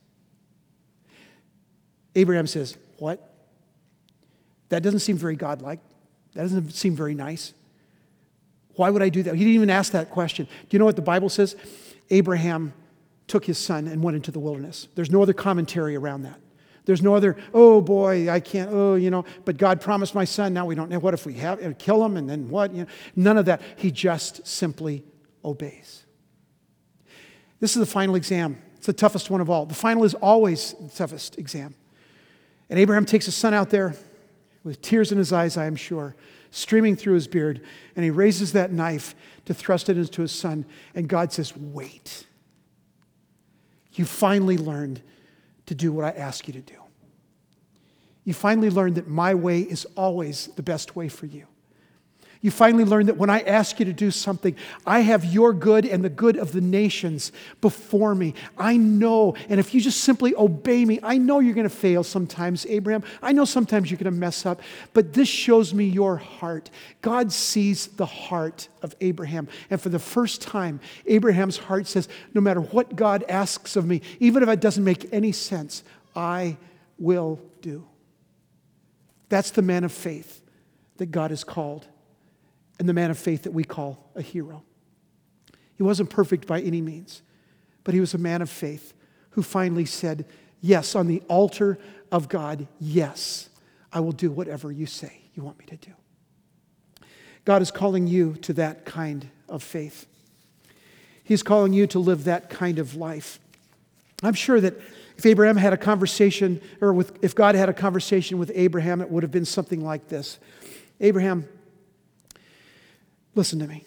Abraham 2.16 2.48
says, 2.48 2.78
What? 2.98 3.30
That 4.70 4.84
doesn't 4.84 5.00
seem 5.00 5.18
very 5.18 5.36
godlike. 5.36 5.80
That 6.34 6.44
doesn't 6.44 6.72
seem 6.72 6.96
very 6.96 7.14
nice. 7.14 7.54
Why 8.76 8.90
would 8.90 9.04
I 9.04 9.10
do 9.10 9.22
that? 9.24 9.36
He 9.36 9.40
didn't 9.40 9.54
even 9.54 9.70
ask 9.70 9.92
that 9.92 10.10
question. 10.10 10.46
Do 10.46 10.68
you 10.72 10.80
know 10.80 10.86
what 10.86 10.96
the 10.96 11.02
Bible 11.04 11.30
says? 11.30 11.56
Abraham 12.10 12.74
took 13.28 13.46
his 13.46 13.58
son 13.58 13.88
and 13.88 14.04
went 14.04 14.16
into 14.16 14.32
the 14.32 14.40
wilderness. 14.40 14.88
There's 14.96 15.12
no 15.12 15.22
other 15.22 15.34
commentary 15.34 15.96
around 15.96 16.24
that. 16.24 16.40
There's 16.86 17.02
no 17.02 17.16
other, 17.16 17.38
oh 17.54 17.82
boy, 17.82 18.30
I 18.30 18.40
can't, 18.42 18.70
oh, 18.72 18.96
you 18.96 19.10
know, 19.10 19.24
but 19.46 19.58
God 19.58 19.80
promised 19.80 20.14
my 20.14 20.26
son. 20.26 20.54
Now 20.54 20.66
we 20.66 20.76
don't 20.76 20.90
know. 20.90 21.00
What 21.00 21.14
if 21.14 21.26
we 21.26 21.36
have, 21.36 21.60
and 21.60 21.78
kill 21.80 22.04
him 22.04 22.18
and 22.18 22.30
then 22.30 22.50
what? 22.50 22.74
You 22.74 22.84
know, 22.84 22.90
none 23.16 23.38
of 23.38 23.46
that. 23.46 23.62
He 23.78 23.90
just 23.90 24.46
simply 24.46 25.04
obeys. 25.46 26.04
This 27.60 27.76
is 27.76 27.80
the 27.80 27.86
final 27.86 28.16
exam. 28.16 28.62
It's 28.76 28.88
the 28.88 28.94
toughest 28.94 29.30
one 29.30 29.40
of 29.40 29.50
all. 29.50 29.66
The 29.66 29.74
final 29.74 30.04
is 30.04 30.14
always 30.16 30.74
the 30.74 30.90
toughest 30.90 31.38
exam. 31.38 31.76
And 32.74 32.80
Abraham 32.80 33.06
takes 33.06 33.26
his 33.26 33.36
son 33.36 33.54
out 33.54 33.70
there 33.70 33.94
with 34.64 34.82
tears 34.82 35.12
in 35.12 35.20
his 35.20 35.32
eyes, 35.32 35.58
I 35.58 35.68
am 35.68 35.76
sure, 35.76 36.16
streaming 36.50 36.96
through 36.96 37.14
his 37.14 37.28
beard, 37.28 37.62
and 37.96 38.04
he 38.04 38.10
raises 38.10 38.54
that 38.54 38.72
knife 38.72 39.14
to 39.46 39.54
thrust 39.54 39.90
it 39.90 39.98
into 40.00 40.24
his 40.24 40.32
son. 40.32 40.66
And 40.96 41.08
God 41.08 41.32
says, 41.32 41.56
Wait. 41.56 42.26
You 43.94 44.06
finally 44.06 44.58
learned 44.58 45.04
to 45.68 45.76
do 45.76 45.92
what 45.92 46.04
I 46.04 46.18
ask 46.18 46.48
you 46.48 46.54
to 46.56 46.62
do. 46.62 46.74
You 48.24 48.34
finally 48.34 48.72
learned 48.72 48.96
that 48.96 49.08
my 49.08 49.36
way 49.36 49.60
is 49.60 49.86
always 49.96 50.48
the 50.56 50.64
best 50.64 50.96
way 50.96 51.10
for 51.10 51.28
you. 51.28 51.46
You 52.44 52.52
finally 52.52 52.84
learn 52.84 53.06
that 53.06 53.16
when 53.16 53.30
I 53.30 53.40
ask 53.40 53.80
you 53.80 53.86
to 53.86 53.94
do 53.94 54.12
something, 54.12 54.58
I 54.86 55.00
have 55.00 55.24
your 55.24 55.54
good 55.54 55.86
and 55.86 56.04
the 56.04 56.10
good 56.10 56.36
of 56.36 56.52
the 56.52 56.60
nations 56.60 57.32
before 57.62 58.14
me. 58.14 58.34
I 58.58 58.76
know, 58.76 59.38
and 59.48 59.62
if 59.62 59.74
you 59.74 59.80
just 59.80 60.02
simply 60.02 60.36
obey 60.36 60.84
me, 60.84 61.00
I 61.02 61.18
know 61.18 61.40
you're 61.40 61.54
going 61.54 61.70
to 61.70 61.74
fail 61.74 62.04
sometimes, 62.04 62.66
Abraham. 62.66 63.02
I 63.22 63.32
know 63.32 63.46
sometimes 63.46 63.90
you're 63.90 63.98
going 63.98 64.14
to 64.14 64.20
mess 64.20 64.46
up, 64.46 64.62
but 64.92 65.14
this 65.14 65.30
shows 65.30 65.74
me 65.74 65.86
your 65.86 66.18
heart. 66.18 66.70
God 67.02 67.32
sees 67.32 67.88
the 67.88 68.06
heart 68.06 68.68
of 68.82 68.94
Abraham. 69.00 69.48
And 69.70 69.80
for 69.80 69.88
the 69.88 69.98
first 69.98 70.42
time, 70.42 70.82
Abraham's 71.06 71.56
heart 71.56 71.88
says, 71.88 72.10
No 72.34 72.42
matter 72.42 72.60
what 72.60 72.98
God 72.98 73.24
asks 73.30 73.78
of 73.78 73.86
me, 73.86 74.02
even 74.20 74.44
if 74.44 74.50
it 74.50 74.60
doesn't 74.60 74.84
make 74.84 75.08
any 75.14 75.32
sense, 75.32 75.82
I 76.14 76.58
will 77.00 77.40
do. 77.62 77.88
That's 79.30 79.52
the 79.52 79.62
man 79.62 79.86
of 79.86 79.94
faith 79.94 80.42
that 80.98 81.06
God 81.06 81.30
has 81.32 81.46
called 81.46 81.88
and 82.80 82.90
the 82.90 82.94
man 82.94 83.12
of 83.12 83.18
faith 83.18 83.44
that 83.44 83.52
we 83.52 83.64
call 83.64 84.10
a 84.16 84.22
hero. 84.22 84.64
He 85.76 85.84
wasn't 85.84 86.10
perfect 86.10 86.48
by 86.48 86.62
any 86.62 86.82
means, 86.82 87.22
but 87.84 87.94
he 87.94 88.00
was 88.00 88.14
a 88.14 88.18
man 88.18 88.42
of 88.42 88.50
faith 88.50 88.94
who 89.32 89.42
finally 89.42 89.86
said, 89.86 90.26
Yes, 90.62 90.96
on 90.96 91.08
the 91.08 91.22
altar 91.28 91.78
of 92.12 92.30
God, 92.30 92.68
yes, 92.80 93.50
I 93.92 94.00
will 94.00 94.12
do 94.14 94.32
whatever 94.32 94.72
you 94.72 94.86
say 94.86 95.22
you 95.34 95.44
want 95.44 95.60
me 95.60 95.66
to 95.66 95.76
do. 95.76 95.92
God 97.44 97.62
is 97.62 97.72
calling 97.72 98.08
you 98.08 98.36
to 98.42 98.54
that 98.54 98.86
kind 98.86 99.30
of 99.50 99.62
faith. 99.62 100.06
He's 101.24 101.44
calling 101.44 101.74
you 101.74 101.88
to 101.88 102.00
live 102.00 102.24
that 102.26 102.50
kind 102.50 102.80
of 102.80 102.96
life. 102.96 103.40
I'm 104.22 104.34
sure 104.34 104.62
that 104.62 104.76
if 105.18 105.26
Abraham 105.26 105.58
had 105.58 105.74
a 105.74 105.78
conversation, 105.78 106.62
or 106.82 106.94
with, 106.94 107.24
if 107.24 107.36
God 107.36 107.56
had 107.56 107.70
a 107.70 107.74
conversation 107.74 108.38
with 108.38 108.52
Abraham, 108.56 109.02
it 109.02 109.10
would 109.10 109.24
have 109.24 109.32
been 109.32 109.46
something 109.46 109.84
like 109.84 110.08
this 110.08 110.40
Abraham, 111.00 111.48
Listen 113.36 113.60
to 113.60 113.68
me. 113.68 113.84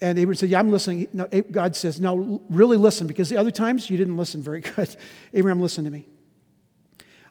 And 0.00 0.18
Abraham 0.18 0.36
said, 0.36 0.50
Yeah, 0.50 0.60
I'm 0.60 0.70
listening. 0.70 1.08
No, 1.12 1.26
God 1.50 1.74
says, 1.74 2.00
No, 2.00 2.42
really 2.48 2.76
listen, 2.76 3.06
because 3.06 3.28
the 3.28 3.36
other 3.36 3.50
times 3.50 3.90
you 3.90 3.96
didn't 3.96 4.16
listen 4.16 4.42
very 4.42 4.60
good. 4.76 4.94
Abraham, 5.34 5.60
listen 5.60 5.84
to 5.84 5.90
me. 5.90 6.06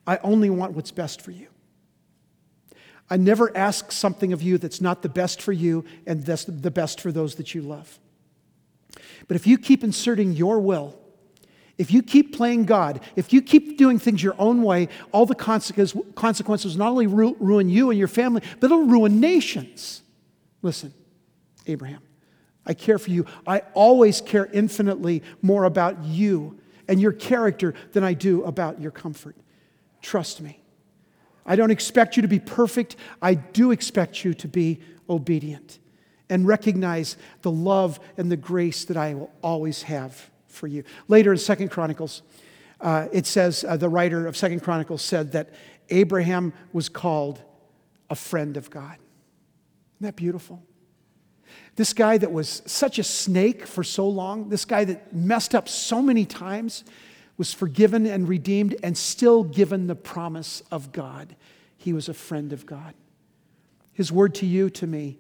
I 0.06 0.18
only 0.24 0.50
want 0.50 0.74
what's 0.74 0.92
best 0.92 1.22
for 1.22 1.32
you. 1.32 1.48
I 3.10 3.18
never 3.18 3.56
ask 3.56 3.92
something 3.92 4.34
of 4.34 4.42
you 4.42 4.58
that's 4.58 4.82
not 4.82 5.02
the 5.02 5.10
best 5.10 5.42
for 5.42 5.54
you 5.54 5.86
and 6.06 6.26
that's 6.26 6.46
the 6.46 6.72
best 6.72 7.00
for 7.00 7.12
those 7.12 7.36
that 7.36 7.56
you 7.56 7.62
love. 7.62 8.00
But 9.28 9.36
if 9.36 9.48
you 9.48 9.58
keep 9.58 9.84
inserting 9.84 10.34
your 10.34 10.60
will, 10.60 10.98
if 11.78 11.92
you 11.92 12.02
keep 12.02 12.36
playing 12.36 12.66
God, 12.66 13.02
if 13.16 13.32
you 13.32 13.42
keep 13.42 13.78
doing 13.78 14.00
things 14.00 14.24
your 14.24 14.36
own 14.40 14.64
way, 14.64 14.90
all 15.12 15.26
the 15.26 15.36
consequences 15.36 16.76
not 16.76 16.90
only 16.90 17.08
ruin 17.08 17.70
you 17.70 17.92
and 17.92 18.00
your 18.00 18.08
family, 18.08 18.42
but 18.60 18.72
it'll 18.72 18.86
ruin 18.86 19.20
nations. 19.20 20.02
Listen, 20.62 20.94
Abraham, 21.66 22.02
I 22.66 22.74
care 22.74 22.98
for 22.98 23.10
you. 23.10 23.26
I 23.46 23.62
always 23.74 24.22
care 24.22 24.46
infinitely 24.52 25.24
more 25.42 25.64
about 25.64 26.04
you 26.04 26.60
and 26.88 27.00
your 27.00 27.14
character 27.14 27.74
than 27.94 28.04
I 28.04 28.14
do 28.14 28.44
about 28.44 28.82
your 28.82 28.92
comfort. 28.92 29.36
Trust 30.02 30.42
me. 30.42 30.62
I 31.46 31.56
don't 31.56 31.72
expect 31.72 32.18
you 32.18 32.22
to 32.22 32.28
be 32.28 32.40
perfect. 32.40 32.98
I 33.22 33.36
do 33.36 33.72
expect 33.72 34.26
you 34.26 34.34
to 34.36 34.48
be 34.48 34.82
obedient 35.10 35.80
and 36.30 36.46
recognize 36.46 37.16
the 37.42 37.52
love 37.52 38.00
and 38.18 38.30
the 38.30 38.38
grace 38.38 38.84
that 38.86 38.98
I 38.98 39.14
will 39.14 39.32
always 39.42 39.84
have 39.84 40.30
for 40.48 40.68
you. 40.68 40.84
Later 41.08 41.32
in 41.32 41.38
Second 41.38 41.70
Chronicles, 41.70 42.22
uh, 42.82 43.08
it 43.14 43.26
says, 43.26 43.64
uh, 43.64 43.78
the 43.78 43.90
writer 43.90 44.28
of 44.28 44.36
Second 44.36 44.62
Chronicles 44.62 45.02
said 45.02 45.32
that 45.32 45.50
Abraham 45.90 46.52
was 46.74 46.90
called 46.90 47.42
a 48.10 48.16
friend 48.16 48.58
of 48.58 48.70
God. 48.70 48.98
Isn't 49.98 50.06
that 50.06 50.16
beautiful? 50.16 50.64
This 51.76 51.94
guy 51.94 52.18
that 52.18 52.32
was 52.32 52.62
such 52.66 53.00
a 53.00 53.04
snake 53.04 53.66
for 53.66 53.84
so 53.84 54.08
long, 54.08 54.50
this 54.50 54.66
guy 54.66 54.84
that 54.86 55.14
messed 55.14 55.56
up 55.56 55.68
so 55.68 56.02
many 56.02 56.26
times, 56.26 56.84
was 57.38 57.54
forgiven 57.54 58.06
and 58.06 58.28
redeemed 58.28 58.76
and 58.84 58.98
still 58.98 59.44
given 59.44 59.88
the 59.88 59.96
promise 59.96 60.62
of 60.72 60.92
God. 60.92 61.36
He 61.78 61.94
was 61.94 62.10
a 62.10 62.14
friend 62.14 62.54
of 62.54 62.66
God. 62.66 62.94
His 63.94 64.12
word 64.12 64.36
to 64.36 64.46
you, 64.46 64.70
to 64.72 64.88
me, 64.88 65.18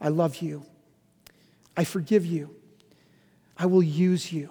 I 0.00 0.08
love 0.08 0.36
you. 0.36 0.64
I 1.76 1.84
forgive 1.84 2.26
you. 2.26 2.54
I 3.56 3.66
will 3.66 3.82
use 3.82 4.32
you. 4.32 4.50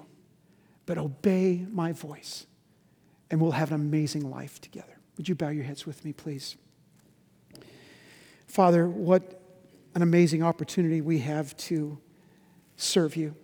But 0.85 0.97
obey 0.97 1.65
my 1.71 1.93
voice, 1.93 2.45
and 3.29 3.39
we'll 3.39 3.51
have 3.51 3.71
an 3.71 3.75
amazing 3.75 4.29
life 4.29 4.59
together. 4.59 4.97
Would 5.17 5.29
you 5.29 5.35
bow 5.35 5.49
your 5.49 5.63
heads 5.63 5.85
with 5.85 6.03
me, 6.03 6.11
please? 6.13 6.57
Father, 8.47 8.87
what 8.87 9.40
an 9.93 10.01
amazing 10.01 10.43
opportunity 10.43 11.01
we 11.01 11.19
have 11.19 11.55
to 11.57 11.97
serve 12.77 13.15
you. 13.15 13.35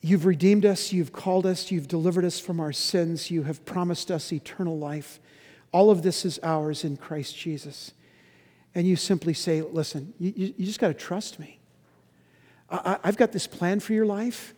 You've 0.00 0.24
redeemed 0.24 0.64
us, 0.64 0.92
you've 0.92 1.12
called 1.12 1.44
us, 1.44 1.70
you've 1.70 1.88
delivered 1.88 2.24
us 2.24 2.40
from 2.40 2.58
our 2.58 2.72
sins, 2.72 3.30
you 3.30 3.42
have 3.42 3.64
promised 3.66 4.10
us 4.10 4.32
eternal 4.32 4.78
life. 4.78 5.20
All 5.72 5.90
of 5.90 6.02
this 6.02 6.24
is 6.24 6.40
ours 6.42 6.84
in 6.84 6.96
Christ 6.96 7.36
Jesus. 7.36 7.92
And 8.74 8.86
you 8.86 8.96
simply 8.96 9.34
say, 9.34 9.60
listen, 9.62 10.14
you, 10.18 10.32
you 10.56 10.66
just 10.66 10.80
got 10.80 10.88
to 10.88 10.94
trust 10.94 11.38
me. 11.38 11.58
I, 12.70 12.98
I've 13.04 13.16
got 13.16 13.32
this 13.32 13.46
plan 13.46 13.80
for 13.80 13.92
your 13.92 14.06
life 14.06 14.54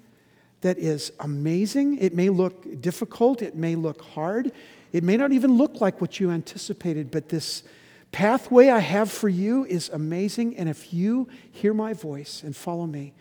that 0.60 0.78
is 0.78 1.12
amazing. 1.18 1.98
It 1.98 2.14
may 2.14 2.28
look 2.28 2.80
difficult, 2.80 3.42
it 3.42 3.56
may 3.56 3.74
look 3.74 4.00
hard, 4.00 4.52
it 4.92 5.02
may 5.02 5.16
not 5.16 5.32
even 5.32 5.56
look 5.56 5.80
like 5.80 6.00
what 6.00 6.20
you 6.20 6.30
anticipated, 6.30 7.10
but 7.10 7.28
this 7.30 7.64
pathway 8.12 8.68
I 8.68 8.78
have 8.78 9.10
for 9.10 9.28
you 9.28 9.64
is 9.64 9.88
amazing. 9.88 10.56
And 10.56 10.68
if 10.68 10.92
you 10.92 11.28
hear 11.50 11.74
my 11.74 11.94
voice 11.94 12.42
and 12.42 12.54
follow 12.54 12.86
me, 12.86 13.14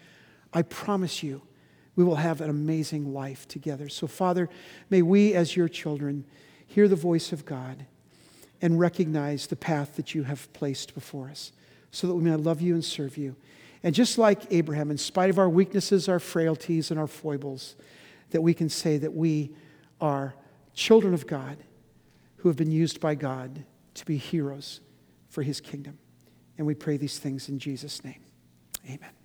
I 0.54 0.62
promise 0.62 1.24
you, 1.24 1.42
we 1.96 2.04
will 2.04 2.16
have 2.16 2.42
an 2.42 2.50
amazing 2.50 3.14
life 3.14 3.48
together. 3.48 3.90
So, 3.90 4.08
Father, 4.08 4.50
may 4.90 5.02
we, 5.02 5.34
as 5.34 5.56
your 5.56 5.68
children, 5.68 6.26
hear 6.66 6.88
the 6.88 6.96
voice 6.96 7.32
of 7.32 7.46
God 7.46 7.86
and 8.62 8.80
recognize 8.80 9.48
the 9.48 9.56
path 9.56 9.96
that 9.96 10.14
you 10.14 10.24
have 10.24 10.52
placed 10.54 10.94
before 10.94 11.30
us 11.30 11.52
so 11.92 12.08
that 12.08 12.14
we 12.14 12.24
may 12.24 12.36
love 12.36 12.62
you 12.62 12.74
and 12.74 12.86
serve 12.86 13.18
you 13.18 13.36
And 13.84 13.96
just 13.96 14.18
like 14.18 14.52
Abraham, 14.52 14.92
in 14.92 14.98
spite 14.98 15.30
of 15.30 15.40
our 15.40 15.50
weaknesses, 15.50 16.08
our 16.08 16.20
frailties, 16.20 16.92
and 16.92 17.00
our 17.00 17.08
foibles, 17.08 17.76
that 18.30 18.42
we 18.42 18.54
can 18.54 18.70
say 18.70 18.98
that 18.98 19.14
we 19.14 19.52
are 20.00 20.36
children 20.74 21.14
of 21.14 21.28
God 21.28 21.58
who 22.38 22.50
have 22.50 22.56
been 22.56 22.72
used 22.72 23.00
by 23.00 23.16
God 23.16 23.64
to 23.96 24.06
be 24.06 24.18
heroes 24.18 24.82
for 25.30 25.44
his 25.44 25.62
kingdom. 25.62 25.98
And 26.58 26.68
we 26.68 26.76
pray 26.76 26.98
these 26.98 27.18
things 27.18 27.50
in 27.50 27.60
Jesus' 27.60 28.04
name. 28.04 28.24
Amen. 28.86 29.21